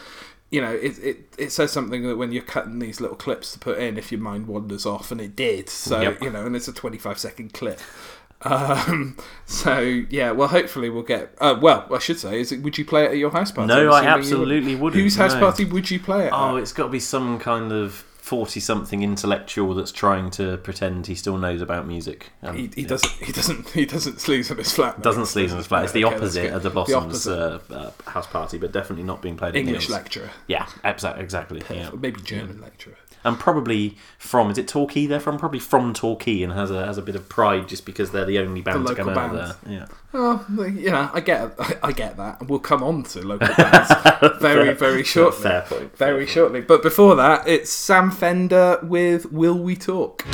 you 0.51 0.61
know, 0.61 0.73
it, 0.73 0.99
it 0.99 1.35
it 1.39 1.53
says 1.53 1.71
something 1.73 2.03
that 2.05 2.17
when 2.17 2.33
you're 2.33 2.43
cutting 2.43 2.79
these 2.79 3.01
little 3.01 3.17
clips 3.17 3.53
to 3.53 3.59
put 3.59 3.79
in, 3.79 3.99
if 3.99 4.11
your 4.11 4.21
mind 4.21 4.47
wanders 4.47 4.87
off, 4.87 5.11
and 5.13 5.21
it 5.21 5.37
did. 5.37 5.69
So 5.69 6.01
Yep. 6.01 6.23
you 6.23 6.31
know, 6.31 6.47
and 6.47 6.57
it's 6.57 6.69
a 6.69 6.73
25 6.73 7.19
second 7.19 7.53
clip. 7.53 7.81
Um, 8.43 9.17
so 9.47 9.81
yeah, 10.11 10.31
well, 10.33 10.49
hopefully 10.49 10.91
we'll 10.91 11.03
get. 11.03 11.35
Uh, 11.41 11.59
well, 11.61 11.87
I 11.93 11.99
should 11.99 12.19
say, 12.19 12.41
is 12.41 12.53
it? 12.53 12.63
Would 12.63 12.79
you 12.79 12.85
play 12.85 13.05
it 13.05 13.11
at 13.13 13.17
your 13.19 13.31
house 13.31 13.51
party? 13.53 13.69
No, 13.69 13.93
I 13.93 14.05
absolutely 14.05 14.75
wouldn't, 14.77 15.03
Whose 15.03 15.17
house 15.17 15.35
no. 15.35 15.41
party 15.41 15.65
would 15.65 15.91
you 15.91 15.99
play 16.01 16.27
it? 16.27 16.31
Oh, 16.33 16.57
at? 16.57 16.63
it's 16.63 16.73
got 16.73 16.85
to 16.85 16.91
be 16.91 17.01
some 17.01 17.39
kind 17.39 17.73
of 17.73 18.05
forty-something 18.29 19.03
intellectual 19.03 19.75
that's 19.75 19.91
trying 19.91 20.31
to 20.31 20.59
pretend 20.59 21.07
he 21.07 21.15
still 21.15 21.39
knows 21.39 21.63
about 21.63 21.87
music. 21.87 22.31
Um, 22.43 22.57
he, 22.57 22.71
he 22.75 22.83
yeah. 22.83 22.89
doesn't. 22.89 23.13
He 23.25 23.33
doesn't. 23.33 23.69
He 23.71 23.87
doesn't 23.87 24.17
sleaze 24.17 24.51
on 24.51 24.59
his 24.59 24.71
flat. 24.73 25.03
doesn't 25.03 25.25
sleaze 25.25 25.51
on 25.51 25.57
his 25.57 25.67
flat. 25.67 25.85
It's 25.85 25.93
the 25.93 26.05
Okay, 26.05 26.15
opposite 26.17 26.53
of 26.53 26.63
the 26.63 26.69
The 26.69 26.75
Blossoms 26.75 27.27
opposite. 27.27 27.73
uh, 27.73 27.75
uh, 27.75 27.91
house 28.11 28.27
party, 28.27 28.59
but 28.59 28.71
definitely 28.71 29.05
not 29.05 29.23
being 29.23 29.37
played 29.37 29.57
English 29.57 29.89
lecturer, 29.89 30.31
Yeah, 30.47 30.67
exa- 30.85 31.19
exactly. 31.19 31.63
Yeah. 31.71 31.91
maybe 31.99 32.21
German 32.21 32.61
lecturer. 32.61 32.95
And 33.25 33.39
probably 33.39 33.97
from 34.19 34.51
is 34.51 34.59
it 34.59 34.69
Torquay? 34.69 35.07
They're 35.07 35.21
from 35.21 35.39
probably 35.39 35.59
from 35.59 35.93
Torquay 35.93 36.43
and 36.43 36.53
has 36.53 36.71
a 36.71 36.87
has 36.87 36.99
a 36.99 37.03
bit 37.03 37.17
of 37.17 37.29
pride 37.29 37.69
just 37.69 37.85
because 37.85 38.11
they're 38.13 38.25
the 38.25 38.39
only 38.39 38.61
band 38.63 38.85
The 38.87 38.91
to 38.91 38.95
come 38.95 39.07
local 39.09 39.23
out 39.23 39.33
band. 39.35 39.55
there. 39.67 39.73
Yeah. 39.81 39.87
Oh, 40.15 40.47
well, 40.57 40.69
you 40.69 40.91
know, 40.91 41.11
I 41.13 41.21
get, 41.21 41.53
I, 41.59 41.75
I 41.83 41.93
get 41.93 42.17
that, 42.17 42.41
and 42.41 42.49
we'll 42.49 42.61
come 42.61 42.83
on 42.83 43.03
to 43.05 43.21
local 43.27 43.49
bands 43.57 43.93
very, 44.41 44.73
very 44.73 45.05
shortly. 45.05 45.43
Fair 45.43 45.63
point. 45.63 45.97
Very 45.99 46.27
shortly. 46.27 46.61
But 46.63 46.83
before 46.83 47.15
that, 47.17 47.47
it's 47.47 47.71
Sam 47.71 48.11
Fender 48.11 48.79
with 48.83 49.31
"Will 49.33 49.59
We 49.59 49.77
Talk." 49.77 50.25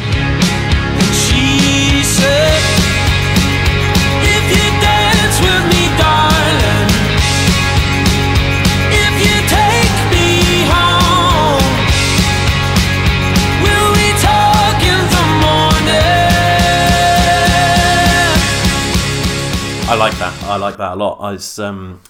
Like 20.05 20.19
that. 20.19 20.43
I 20.43 20.57
like 20.57 20.77
that 20.77 20.93
a 20.93 20.97
lot. 20.97 21.17
I 21.19 21.33
was, 21.33 21.59
um, 21.59 22.03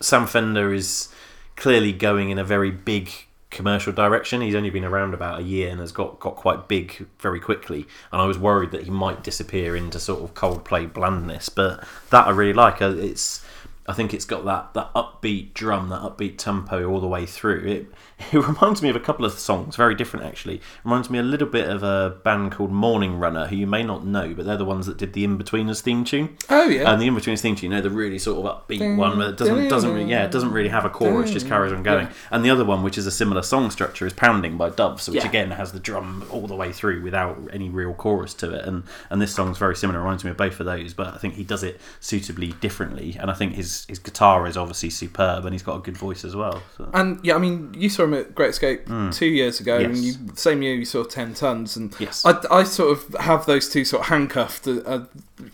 Sam 0.00 0.26
Fender 0.26 0.74
is 0.74 1.08
clearly 1.56 1.90
going 1.90 2.28
in 2.28 2.38
a 2.38 2.44
very 2.44 2.70
big 2.70 3.10
commercial 3.48 3.94
direction. 3.94 4.42
He's 4.42 4.54
only 4.54 4.68
been 4.68 4.84
around 4.84 5.14
about 5.14 5.40
a 5.40 5.42
year 5.42 5.70
and 5.70 5.80
has 5.80 5.90
got, 5.90 6.20
got 6.20 6.36
quite 6.36 6.68
big 6.68 7.06
very 7.18 7.40
quickly. 7.40 7.86
And 8.12 8.20
I 8.20 8.26
was 8.26 8.38
worried 8.38 8.72
that 8.72 8.82
he 8.82 8.90
might 8.90 9.24
disappear 9.24 9.74
into 9.74 9.98
sort 9.98 10.22
of 10.22 10.34
Coldplay 10.34 10.92
blandness, 10.92 11.48
but 11.48 11.82
that 12.10 12.26
I 12.26 12.30
really 12.30 12.52
like. 12.52 12.82
Uh, 12.82 12.94
It's 12.94 13.42
I 13.86 13.94
think 13.94 14.14
it's 14.14 14.24
got 14.24 14.44
that, 14.44 14.74
that 14.74 14.94
upbeat 14.94 15.54
drum, 15.54 15.88
that 15.88 16.02
upbeat 16.02 16.38
tempo 16.38 16.88
all 16.88 17.00
the 17.00 17.08
way 17.08 17.26
through. 17.26 17.64
It 17.66 17.86
it 18.32 18.38
reminds 18.46 18.80
me 18.80 18.88
of 18.88 18.94
a 18.96 19.00
couple 19.00 19.24
of 19.24 19.32
songs, 19.32 19.74
very 19.74 19.94
different 19.96 20.24
actually. 20.24 20.56
It 20.56 20.62
reminds 20.84 21.10
me 21.10 21.18
a 21.18 21.22
little 21.22 21.48
bit 21.48 21.68
of 21.68 21.82
a 21.82 22.16
band 22.22 22.52
called 22.52 22.70
Morning 22.70 23.18
Runner, 23.18 23.46
who 23.48 23.56
you 23.56 23.66
may 23.66 23.82
not 23.82 24.06
know, 24.06 24.34
but 24.34 24.46
they're 24.46 24.56
the 24.56 24.64
ones 24.64 24.86
that 24.86 24.96
did 24.98 25.12
the 25.14 25.26
Inbetweeners 25.26 25.80
theme 25.80 26.04
tune. 26.04 26.36
Oh 26.48 26.68
yeah, 26.68 26.92
And 26.92 27.02
the 27.02 27.08
Inbetweeners 27.08 27.40
theme 27.40 27.56
tune, 27.56 27.72
you 27.72 27.76
know, 27.76 27.82
the 27.82 27.90
really 27.90 28.18
sort 28.20 28.44
of 28.46 28.68
upbeat 28.68 28.96
one 28.96 29.18
that 29.18 29.36
doesn't 29.36 29.68
doesn't 29.68 29.92
really, 29.92 30.10
yeah, 30.10 30.24
it 30.24 30.30
doesn't 30.30 30.52
really 30.52 30.68
have 30.68 30.84
a 30.84 30.90
chorus, 30.90 31.32
just 31.32 31.48
carries 31.48 31.72
on 31.72 31.82
going. 31.82 32.08
And 32.30 32.44
the 32.44 32.50
other 32.50 32.64
one, 32.64 32.82
which 32.84 32.96
is 32.96 33.06
a 33.06 33.10
similar 33.10 33.42
song 33.42 33.70
structure, 33.72 34.06
is 34.06 34.12
Pounding 34.12 34.56
by 34.56 34.70
Doves, 34.70 35.08
which 35.08 35.16
Yeah. 35.22 35.28
again 35.28 35.50
has 35.52 35.72
the 35.72 35.80
drum 35.80 36.24
all 36.30 36.46
the 36.46 36.54
way 36.54 36.70
through 36.72 37.02
without 37.02 37.36
any 37.52 37.68
real 37.68 37.94
chorus 37.94 38.32
to 38.34 38.52
it. 38.54 38.64
And 38.64 38.84
and 39.10 39.20
this 39.20 39.34
song's 39.34 39.58
very 39.58 39.74
similar, 39.74 39.98
reminds 39.98 40.22
me 40.24 40.30
of 40.30 40.36
both 40.36 40.60
of 40.60 40.66
those, 40.66 40.94
but 40.94 41.08
I 41.14 41.18
think 41.18 41.34
he 41.34 41.42
does 41.44 41.64
it 41.64 41.80
suitably 41.98 42.52
differently. 42.60 43.16
And 43.18 43.28
I 43.30 43.34
think 43.34 43.54
his 43.54 43.71
his 43.88 43.98
guitar 43.98 44.46
is 44.46 44.56
obviously 44.56 44.90
superb, 44.90 45.44
and 45.44 45.52
he's 45.54 45.62
got 45.62 45.76
a 45.76 45.80
good 45.80 45.96
voice 45.96 46.24
as 46.24 46.34
well. 46.36 46.62
So. 46.76 46.90
and 46.94 47.18
yeah, 47.24 47.34
I 47.34 47.38
mean, 47.38 47.74
you 47.76 47.88
saw 47.88 48.04
him 48.04 48.14
at 48.14 48.34
Great 48.34 48.50
Escape 48.50 48.86
two 49.12 49.26
years 49.26 49.60
ago, 49.60 49.78
and 49.78 49.96
Hmm. 49.96 50.02
You, 50.02 50.12
same 50.34 50.62
year 50.62 50.74
you 50.74 50.84
saw 50.84 51.04
Ten 51.04 51.34
Tonnes, 51.34 51.76
and 51.76 51.94
Yes. 51.98 52.24
I, 52.24 52.38
I 52.50 52.64
sort 52.64 52.90
of 52.96 53.14
have 53.20 53.46
those 53.46 53.68
two 53.68 53.84
sort 53.84 54.02
of 54.02 54.08
handcuffed, 54.08 54.66
uh, 54.66 54.80
uh, 54.84 55.04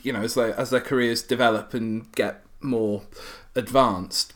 you 0.03 0.13
know, 0.13 0.21
as 0.23 0.35
they 0.35 0.53
as 0.53 0.71
their 0.71 0.81
careers 0.81 1.23
develop 1.23 1.75
and 1.75 2.11
get 2.13 2.43
more 2.61 3.03
advanced. 3.55 4.35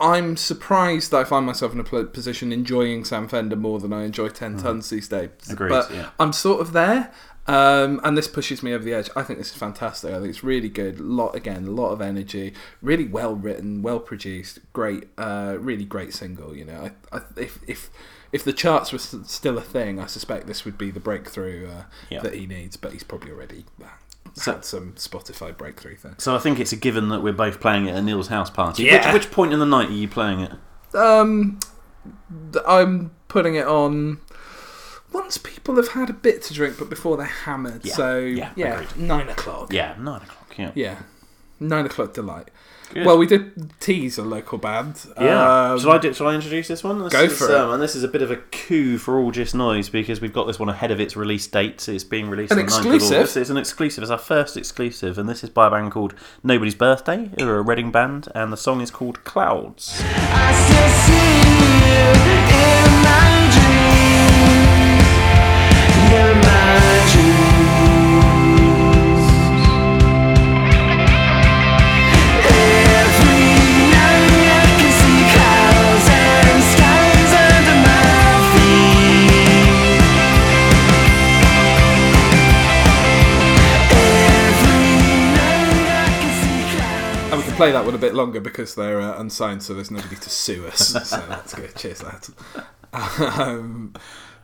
I'm 0.00 0.36
surprised 0.36 1.10
that 1.10 1.16
I 1.18 1.24
find 1.24 1.44
myself 1.44 1.72
in 1.72 1.80
a 1.80 1.84
position 2.04 2.52
enjoying 2.52 3.04
Sam 3.04 3.26
Fender 3.26 3.56
more 3.56 3.80
than 3.80 3.92
I 3.92 4.04
enjoy 4.04 4.28
Ten 4.28 4.56
Tonnes 4.58 4.90
these 4.90 5.08
days. 5.08 5.30
Mm. 5.46 5.52
Agreed, 5.52 5.68
But 5.70 5.90
yeah. 5.92 6.10
I'm 6.20 6.32
sort 6.32 6.60
of 6.60 6.72
there. 6.72 7.12
Um, 7.48 8.00
and 8.04 8.16
this 8.16 8.28
pushes 8.28 8.62
me 8.62 8.74
over 8.74 8.84
the 8.84 8.92
edge. 8.92 9.08
I 9.16 9.22
think 9.22 9.38
this 9.38 9.50
is 9.50 9.56
fantastic. 9.56 10.10
I 10.12 10.18
think 10.18 10.28
it's 10.28 10.44
really 10.44 10.68
good. 10.68 11.00
Lot 11.00 11.34
again, 11.34 11.66
a 11.66 11.70
lot 11.70 11.90
of 11.92 12.00
energy. 12.02 12.52
Really 12.82 13.06
well 13.06 13.34
written, 13.34 13.80
well 13.82 14.00
produced. 14.00 14.58
Great, 14.74 15.08
uh, 15.16 15.56
really 15.58 15.86
great 15.86 16.12
single. 16.12 16.54
You 16.54 16.66
know, 16.66 16.90
I, 17.10 17.16
I, 17.16 17.20
if 17.36 17.58
if 17.66 17.90
if 18.32 18.44
the 18.44 18.52
charts 18.52 18.92
were 18.92 18.98
still 18.98 19.56
a 19.56 19.62
thing, 19.62 19.98
I 19.98 20.04
suspect 20.06 20.46
this 20.46 20.66
would 20.66 20.76
be 20.76 20.90
the 20.90 21.00
breakthrough 21.00 21.68
uh, 21.70 21.82
Yeah. 22.10 22.20
that 22.20 22.34
he 22.34 22.46
needs. 22.46 22.76
But 22.76 22.92
he's 22.92 23.02
probably 23.02 23.30
already 23.32 23.64
uh, 23.82 23.86
So- 24.34 24.52
had 24.52 24.64
some 24.66 24.92
Spotify 24.92 25.56
breakthrough 25.56 25.96
thing. 25.96 26.16
So 26.18 26.34
I 26.36 26.38
think 26.38 26.60
it's 26.60 26.72
a 26.72 26.76
given 26.76 27.08
that 27.08 27.22
we're 27.22 27.32
both 27.32 27.60
playing 27.60 27.86
it 27.86 27.94
at 27.94 28.04
Neil's 28.04 28.28
house 28.28 28.50
party. 28.50 28.84
Yeah. 28.84 29.10
Which, 29.14 29.24
which 29.24 29.32
point 29.32 29.54
in 29.54 29.58
the 29.58 29.64
night 29.66 29.88
are 29.88 29.92
you 29.92 30.06
playing 30.08 30.40
it? 30.40 30.52
Um, 30.94 31.58
I'm 32.66 33.12
putting 33.28 33.54
it 33.54 33.66
on 33.66 34.20
once 35.12 35.38
people 35.38 35.76
have 35.76 35.88
had 35.88 36.10
a 36.10 36.14
bit 36.14 36.42
to 36.42 36.54
drink, 36.54 36.76
but 36.78 36.88
before 36.90 37.16
they're 37.16 37.26
hammered. 37.26 37.84
Yeah, 37.84 37.94
So 37.94 38.18
yeah, 38.20 38.52
yeah, 38.56 38.84
nine 38.96 39.28
o'clock. 39.28 39.72
Yeah, 39.72 39.94
nine 39.98 40.22
o'clock. 40.22 40.54
Yeah. 40.58 40.72
Yeah, 40.74 40.98
nine 41.60 41.86
o'clock 41.86 42.14
delight. 42.14 42.48
Good. 42.94 43.04
Well, 43.04 43.18
we 43.18 43.26
did 43.26 43.78
tease 43.80 44.16
a 44.16 44.22
local 44.22 44.56
band. 44.56 45.04
Yeah. 45.20 45.72
Um, 45.72 45.78
shall 45.78 45.90
I 45.92 45.98
do, 45.98 46.14
shall 46.14 46.28
I 46.28 46.34
introduce 46.34 46.68
this 46.68 46.82
one? 46.82 47.02
This 47.04 47.12
Go 47.12 47.24
is, 47.24 47.36
for 47.36 47.44
it. 47.44 47.54
Um, 47.54 47.72
and 47.72 47.82
this 47.82 47.94
is 47.94 48.02
a 48.02 48.08
bit 48.08 48.22
of 48.22 48.30
a 48.30 48.36
coup 48.36 48.96
for 48.96 49.18
all 49.18 49.30
just 49.30 49.54
noise 49.54 49.90
because 49.90 50.22
we've 50.22 50.32
got 50.32 50.46
this 50.46 50.58
one 50.58 50.70
ahead 50.70 50.90
of 50.90 50.98
its 50.98 51.14
release 51.14 51.46
date. 51.46 51.86
It's 51.86 52.02
being 52.02 52.30
released 52.30 52.50
An 52.50 52.60
on 52.60 52.64
the 52.64 52.72
9th 52.72 52.78
of 52.78 52.94
exclusive? 52.94 53.16
August. 53.18 53.36
It's 53.36 53.50
an 53.50 53.56
exclusive. 53.58 54.02
It's 54.02 54.10
our 54.10 54.16
first 54.16 54.56
exclusive, 54.56 55.18
and 55.18 55.28
this 55.28 55.44
is 55.44 55.50
by 55.50 55.66
a 55.66 55.70
band 55.70 55.92
called 55.92 56.14
Nobody's 56.42 56.74
Birthday, 56.74 57.30
who 57.38 57.46
are 57.46 57.58
a 57.58 57.62
Reading 57.62 57.90
band, 57.92 58.28
and 58.34 58.50
the 58.50 58.56
song 58.56 58.80
is 58.80 58.90
called 58.90 59.22
Clouds. 59.22 60.02
Play 87.58 87.72
that 87.72 87.84
one 87.84 87.94
a 87.94 87.98
bit 87.98 88.14
longer 88.14 88.40
because 88.40 88.74
they're 88.74 89.00
uh, 89.00 89.20
unsigned, 89.20 89.62
so 89.62 89.74
there's 89.74 89.90
nobody 89.90 90.16
to 90.16 90.30
sue 90.30 90.66
us. 90.66 90.88
so 91.10 91.22
that's 91.28 91.54
good. 91.54 91.74
Cheers, 91.74 92.02
lads. 92.04 92.30
Um, 92.92 93.92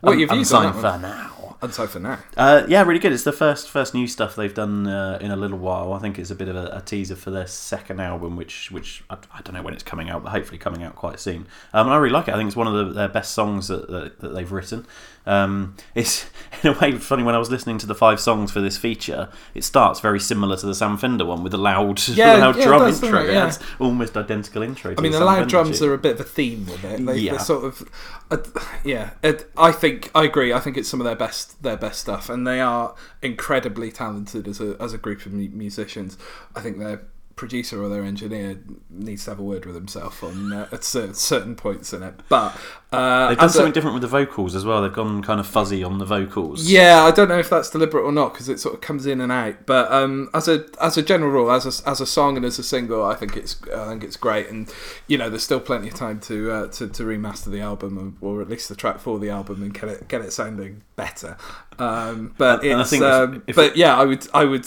what 0.01 0.15
are 0.15 0.19
your 0.19 0.27
views 0.27 0.51
on 0.53 0.63
that 0.63 0.73
one? 0.73 0.81
for 0.81 0.99
now. 1.01 1.34
Unsigned 1.61 1.89
for 1.89 1.99
now. 1.99 2.19
Uh, 2.37 2.63
yeah, 2.67 2.83
really 2.83 2.99
good. 2.99 3.11
It's 3.13 3.23
the 3.23 3.31
first 3.31 3.69
first 3.69 3.93
new 3.93 4.07
stuff 4.07 4.35
they've 4.35 4.53
done 4.53 4.87
uh, 4.87 5.17
in 5.21 5.31
a 5.31 5.35
little 5.35 5.57
while. 5.57 5.93
I 5.93 5.99
think 5.99 6.19
it's 6.19 6.31
a 6.31 6.35
bit 6.35 6.47
of 6.47 6.55
a, 6.55 6.67
a 6.77 6.81
teaser 6.81 7.15
for 7.15 7.31
their 7.31 7.47
second 7.47 7.99
album, 7.99 8.35
which 8.35 8.71
which 8.71 9.03
I, 9.09 9.17
I 9.33 9.41
don't 9.41 9.53
know 9.55 9.61
when 9.63 9.73
it's 9.73 9.83
coming 9.83 10.09
out, 10.09 10.23
but 10.23 10.29
hopefully 10.31 10.57
coming 10.57 10.83
out 10.83 10.95
quite 10.95 11.19
soon. 11.19 11.47
Um, 11.73 11.87
and 11.87 11.93
I 11.93 11.97
really 11.97 12.13
like 12.13 12.27
it. 12.27 12.33
I 12.33 12.37
think 12.37 12.47
it's 12.47 12.55
one 12.55 12.67
of 12.67 12.73
the, 12.73 12.93
their 12.93 13.07
best 13.09 13.33
songs 13.33 13.67
that, 13.69 13.89
that, 13.89 14.19
that 14.19 14.29
they've 14.29 14.51
written. 14.51 14.85
Um, 15.27 15.75
it's 15.95 16.29
in 16.63 16.69
a 16.75 16.79
way 16.79 16.91
funny 16.99 17.23
when 17.23 17.33
I 17.33 17.39
was 17.39 17.49
listening 17.49 17.77
to 17.79 17.87
the 17.87 17.95
five 17.95 18.19
songs 18.19 18.51
for 18.51 18.61
this 18.61 18.77
feature. 18.77 19.29
It 19.55 19.63
starts 19.63 19.99
very 19.99 20.19
similar 20.19 20.55
to 20.57 20.65
the 20.65 20.75
Sam 20.75 20.97
Fender 20.97 21.25
one 21.25 21.43
with 21.43 21.53
a 21.53 21.57
loud, 21.57 22.05
Yeah, 22.09 22.33
loud 22.35 22.57
yeah, 22.57 22.65
drum 22.65 22.79
does, 22.81 23.01
intro. 23.01 23.23
it? 23.23 23.33
Yeah. 23.33 23.47
It's 23.47 23.59
almost 23.79 24.15
identical 24.17 24.61
intro. 24.61 24.93
To 24.93 24.99
I 24.99 25.01
mean, 25.01 25.11
the 25.11 25.19
the 25.19 25.25
loud 25.25 25.35
Fender 25.37 25.49
drums 25.49 25.79
tune. 25.79 25.89
are 25.89 25.93
a 25.93 25.97
bit 25.97 26.13
of 26.13 26.19
a 26.19 26.23
theme 26.25 26.65
with 26.67 26.83
it. 26.83 27.05
They, 27.05 27.17
Yeah. 27.19 27.37
Sort 27.37 27.63
of, 27.65 27.89
uh, 28.29 28.37
yeah. 28.83 29.11
It, 29.23 29.49
I 29.57 29.71
think 29.71 30.11
I 30.13 30.23
agree. 30.25 30.53
I 30.53 30.59
think 30.59 30.77
it's 30.77 30.87
some 30.89 30.99
of 31.01 31.05
their 31.05 31.15
best, 31.15 31.44
their 31.53 31.77
best 31.77 32.01
stuff, 32.01 32.29
and 32.29 32.45
they 32.45 32.59
are 32.59 32.95
incredibly 33.21 33.91
talented 33.91 34.47
as 34.47 34.59
a 34.59 34.75
as 34.79 34.93
a 34.93 34.97
group 34.97 35.25
of 35.25 35.33
musicians. 35.33 36.17
I 36.55 36.61
think 36.61 36.77
their 36.77 37.07
producer 37.35 37.83
or 37.83 37.89
their 37.89 38.03
engineer 38.03 38.57
needs 38.89 39.25
to 39.25 39.31
have 39.31 39.39
a 39.39 39.43
word 39.43 39.65
with 39.65 39.75
himself 39.75 40.23
on 40.23 40.53
uh, 40.53 40.67
at 40.71 40.83
certain 40.83 41.55
points 41.55 41.91
in 41.93 42.01
it. 42.03 42.13
But 42.29 42.57
uh, 42.93 43.27
They've 43.29 43.37
done 43.37 43.45
as 43.45 43.51
a- 43.55 43.57
something 43.57 43.73
different 43.73 43.93
with 43.95 44.01
the 44.03 44.07
vocals 44.07 44.55
as 44.55 44.63
well. 44.65 44.81
They've 44.81 44.93
gone 44.93 45.21
kind 45.21 45.39
of 45.39 45.45
fuzzy 45.47 45.83
on 45.83 45.97
the 45.97 46.05
vocals. 46.05 46.69
yeah, 46.69 47.03
I 47.03 47.11
don't 47.11 47.27
know 47.27 47.37
if 47.39 47.49
that's 47.49 47.69
deliberate 47.69 48.03
or 48.03 48.11
not 48.13 48.33
because 48.33 48.47
it 48.47 48.59
sort 48.59 48.75
of 48.75 48.81
comes 48.81 49.05
in 49.05 49.19
and 49.19 49.31
out. 49.31 49.65
But 49.65 49.91
um, 49.91 50.29
as 50.33 50.47
a 50.47 50.65
as 50.81 50.97
a 50.97 51.01
general 51.01 51.29
rule, 51.31 51.51
as 51.51 51.65
a, 51.81 51.89
as 51.89 51.99
a 51.99 52.05
song 52.05 52.37
and 52.37 52.45
as 52.45 52.57
a 52.57 52.63
single, 52.63 53.03
I 53.03 53.15
think 53.15 53.35
it's 53.35 53.61
I 53.75 53.87
think 53.89 54.03
it's 54.05 54.15
great. 54.17 54.47
And 54.49 54.71
you 55.07 55.17
know, 55.17 55.29
there's 55.29 55.43
still 55.43 55.59
plenty 55.59 55.89
of 55.89 55.93
time 55.95 56.19
to 56.21 56.51
uh, 56.51 56.67
to, 56.67 56.87
to 56.87 57.03
remaster 57.03 57.51
the 57.51 57.59
album 57.59 58.15
or, 58.21 58.37
or 58.37 58.41
at 58.41 58.49
least 58.49 58.69
the 58.69 58.75
track 58.75 58.99
for 58.99 59.19
the 59.19 59.29
album 59.29 59.61
and 59.61 59.73
get 59.73 59.89
it 59.89 60.07
get 60.07 60.21
it 60.21 60.31
sounding 60.31 60.83
better. 60.95 61.35
Um, 61.79 62.33
but 62.37 62.61
And- 62.61 62.71
and 62.71 62.79
I 62.79 62.81
it's 62.83 63.01
um, 63.01 63.43
if- 63.47 63.55
but 63.57 63.75
yeah, 63.75 63.95
I 63.97 64.05
would 64.05 64.25
I 64.33 64.45
would. 64.45 64.65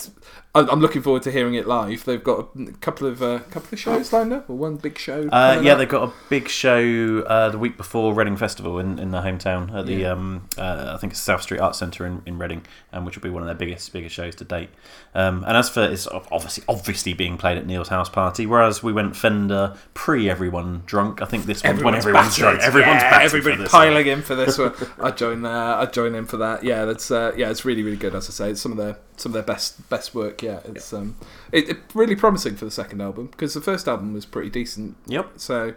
I'm 0.54 0.68
I'm 0.70 0.80
looking 0.80 1.02
forward 1.02 1.22
to 1.24 1.30
hearing 1.30 1.54
it 1.54 1.68
live. 1.68 2.04
They've 2.06 2.22
got 2.24 2.48
a 2.56 2.72
couple 2.80 3.06
of 3.06 3.22
uh, 3.22 3.40
couple 3.50 3.68
of 3.72 3.78
shows 3.78 4.12
lined 4.12 4.32
up, 4.32 4.48
or 4.48 4.56
one 4.56 4.76
big 4.76 4.98
show. 4.98 5.28
Uh, 5.28 5.60
yeah, 5.62 5.72
up. 5.72 5.78
they've 5.78 5.88
got 5.88 6.08
a 6.08 6.12
big 6.30 6.48
show 6.48 7.22
uh, 7.26 7.50
the 7.50 7.58
week 7.58 7.76
before 7.76 8.14
Reading 8.14 8.36
Festival 8.36 8.78
in, 8.78 8.98
in 8.98 9.10
their 9.10 9.20
hometown 9.22 9.72
at 9.74 9.84
the 9.86 9.94
Yeah. 9.94 10.12
um, 10.12 10.48
uh, 10.56 10.92
I 10.94 10.96
think 10.98 11.12
it's 11.12 11.20
South 11.20 11.42
Street 11.42 11.60
Arts 11.60 11.78
Centre 11.78 12.06
in, 12.06 12.22
in 12.24 12.38
Reading, 12.38 12.62
um, 12.94 13.04
which 13.04 13.14
will 13.16 13.22
be 13.22 13.30
one 13.30 13.42
of 13.42 13.46
their 13.46 13.54
biggest 13.54 13.92
biggest 13.92 14.14
shows 14.14 14.34
to 14.36 14.44
date. 14.44 14.70
Um, 15.14 15.44
and 15.46 15.56
as 15.56 15.68
for 15.68 15.82
it's 15.84 16.06
obviously 16.06 16.64
obviously 16.66 17.12
being 17.12 17.36
played 17.36 17.58
at 17.58 17.66
Neil's 17.66 17.88
house 17.88 18.08
party, 18.08 18.46
whereas 18.46 18.82
we 18.82 18.92
went 18.92 19.16
Fender 19.16 19.76
pre 19.92 20.30
everyone 20.30 20.82
drunk. 20.86 21.20
I 21.20 21.26
think 21.26 21.44
this 21.44 21.62
one's 21.62 21.84
when 21.84 21.94
everyone's 21.94 22.28
battered. 22.38 22.40
drunk. 22.40 22.60
Everyone's 22.62 23.02
yeah, 23.02 23.18
everybody 23.20 23.64
piling 23.66 24.06
in 24.06 24.22
for 24.22 24.34
this 24.34 24.56
one. 24.56 24.72
I 24.98 25.10
join. 25.10 25.44
Uh, 25.44 25.76
I 25.78 25.86
join 25.86 26.14
in 26.14 26.24
for 26.24 26.38
that. 26.38 26.64
Yeah, 26.64 26.86
that's 26.86 27.10
uh, 27.10 27.32
yeah, 27.36 27.50
it's 27.50 27.66
really 27.66 27.82
really 27.82 27.98
good. 27.98 28.14
As 28.14 28.28
I 28.30 28.32
say, 28.32 28.50
it's 28.52 28.60
some 28.62 28.72
of 28.72 28.78
their 28.78 28.96
some 29.20 29.30
of 29.30 29.34
their 29.34 29.42
best 29.42 29.88
best 29.90 30.14
work. 30.14 30.42
Yeah, 30.42 30.60
it's 30.64 30.92
um, 30.92 31.16
it, 31.52 31.68
it 31.68 31.76
really 31.94 32.16
promising 32.16 32.56
for 32.56 32.64
the 32.64 32.70
second 32.70 33.00
album 33.00 33.26
because 33.26 33.54
the 33.54 33.60
first 33.60 33.86
album 33.88 34.12
was 34.14 34.24
pretty 34.26 34.50
decent. 34.50 34.96
Yep, 35.06 35.32
So, 35.36 35.74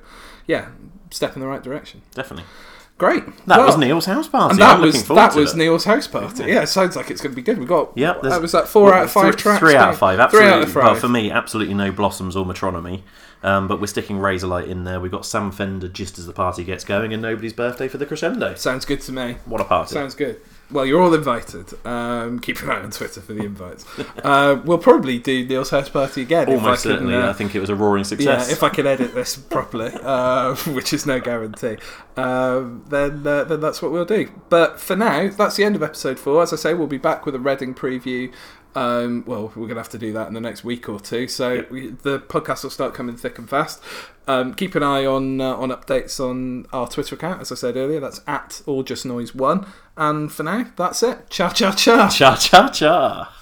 yeah, 0.48 0.70
step 1.10 1.36
in 1.36 1.42
the 1.42 1.48
right 1.48 1.64
direction. 1.64 2.02
definitely. 2.14 2.46
Great. 2.98 3.26
That 3.48 3.58
Well, 3.58 3.66
was 3.66 3.78
Neil's 3.78 4.06
house 4.06 4.28
party. 4.28 4.52
And 4.52 4.62
that 4.62 4.76
I'm 4.76 4.82
was 4.82 4.94
looking 4.94 5.08
forward 5.08 5.22
that 5.24 5.36
was 5.36 5.54
it. 5.54 5.58
Neil's 5.58 5.86
house 5.86 6.06
party. 6.08 6.44
Yeah, 6.44 6.62
it 6.62 6.68
sounds 6.68 6.96
like 6.96 7.10
it's 7.10 7.20
going 7.20 7.32
to 7.32 7.36
be 7.36 7.42
good. 7.42 7.58
We 7.58 7.66
got 7.66 7.98
Yep, 7.98 8.22
that 8.22 8.40
was 8.40 8.52
that 8.52 8.68
four 8.68 8.94
out 8.94 9.06
of 9.06 9.12
five 9.12 9.34
Three- 9.34 9.42
tracks. 9.42 9.60
Three 9.60 9.76
out 9.76 9.90
of 9.90 9.98
five, 9.98 10.20
Absolutely. 10.20 10.50
Three 10.52 10.58
out 10.58 10.64
of 10.68 10.72
five. 10.72 10.84
Well, 10.84 10.96
for 10.96 11.10
me, 11.10 11.32
absolutely 11.32 11.74
no 11.74 11.92
blossoms 11.92 12.36
or 12.36 12.46
metronomy. 12.46 13.02
Um, 13.42 13.68
but 13.68 13.82
we're 13.82 13.88
sticking 13.88 14.18
Razorlight 14.18 14.68
in 14.68 14.84
there. 14.84 15.00
We've 15.00 15.12
got 15.12 15.26
Sam 15.26 15.52
Fender 15.52 15.88
just 15.88 16.20
as 16.20 16.28
the 16.28 16.32
party 16.32 16.64
gets 16.64 16.84
going, 16.84 17.12
and 17.12 17.24
nobody's 17.24 17.54
birthday 17.54 17.88
for 17.88 17.98
the 17.98 18.06
crescendo. 18.06 18.54
Sounds 18.54 18.86
good 18.86 19.02
to 19.02 19.12
me. 19.12 19.38
What 19.46 19.60
a 19.62 19.64
party! 19.64 19.94
Sounds 19.96 20.14
good. 20.14 20.40
Well, 20.72 20.86
you're 20.86 21.02
all 21.02 21.14
invited. 21.14 21.74
Um, 21.86 22.40
keep 22.40 22.62
an 22.62 22.70
eye 22.70 22.82
on 22.82 22.92
Twitter 22.92 23.22
for 23.22 23.34
the 23.34 23.44
invites. 23.44 23.86
uh, 24.24 24.62
we'll 24.64 24.78
probably 24.78 25.20
do 25.20 25.46
Neil's 25.46 25.70
house 25.70 25.90
party 25.90 26.22
again. 26.22 26.50
if 26.50 26.62
Almost 26.62 26.86
I 26.86 26.90
can, 26.90 26.98
certainly, 26.98 27.16
uh, 27.16 27.30
I 27.30 27.34
think 27.34 27.56
it 27.56 27.60
was 27.60 27.70
a 27.70 27.76
roaring 27.76 28.04
yeah, 28.04 28.08
success. 28.08 28.52
if 28.52 28.64
I 28.64 28.70
can 28.70 28.88
edit 28.88 29.14
this 29.14 29.36
properly, 29.36 29.92
uh, 30.02 30.56
which 30.68 30.94
is 30.94 31.06
no 31.06 31.20
guarantee, 31.20 31.78
um, 32.18 32.86
then 32.90 33.26
uh, 33.26 33.44
then 33.44 33.60
that's 33.60 33.82
what 33.82 33.92
we'll 33.92 34.06
do. 34.06 34.30
But 34.50 34.80
for 34.80 34.96
now, 34.96 35.30
that's 35.30 35.56
the 35.58 35.64
end 35.64 35.76
of 35.76 35.84
episode 35.84 36.20
four. 36.20 36.42
As 36.42 36.54
I 36.54 36.56
say, 36.56 36.74
we'll 36.74 36.88
be 36.88 36.98
back 36.98 37.26
with 37.26 37.36
a 37.36 37.40
Reading 37.40 37.74
preview. 37.74 38.32
Um, 38.74 39.24
well, 39.28 39.52
we're 39.56 39.68
gonna 39.68 39.80
have 39.80 39.90
to 39.90 39.98
do 39.98 40.14
that 40.14 40.28
in 40.28 40.34
the 40.34 40.42
next 40.42 40.64
week 40.64 40.88
or 40.88 41.00
two. 41.00 41.28
So 41.28 41.66
we, 41.70 41.90
the 41.90 42.20
podcast 42.20 42.64
will 42.64 42.70
start 42.70 42.94
coming 42.94 43.18
thick 43.18 43.38
and 43.38 43.50
fast. 43.50 43.82
Um, 44.28 44.54
keep 44.54 44.76
an 44.76 44.84
eye 44.84 45.06
on 45.06 45.42
uh, 45.42 45.56
on 45.56 45.70
updates 45.70 46.20
on 46.20 46.68
our 46.72 46.88
Twitter 46.88 47.16
account. 47.16 47.42
As 47.42 47.52
I 47.52 47.56
said 47.56 47.76
earlier, 47.76 48.00
that's 48.00 48.22
at 48.28 48.62
All 48.66 48.84
Just 48.84 49.06
Noise 49.06 49.36
One. 49.36 49.66
And 49.98 50.32
for 50.32 50.44
now, 50.44 50.68
that's 50.78 51.04
it. 51.04 51.30
Cha 51.30 51.50
cha 51.50 51.72
cha. 51.72 52.10
cha 52.10 52.36
cha 52.36 52.70
cha. 52.70 53.41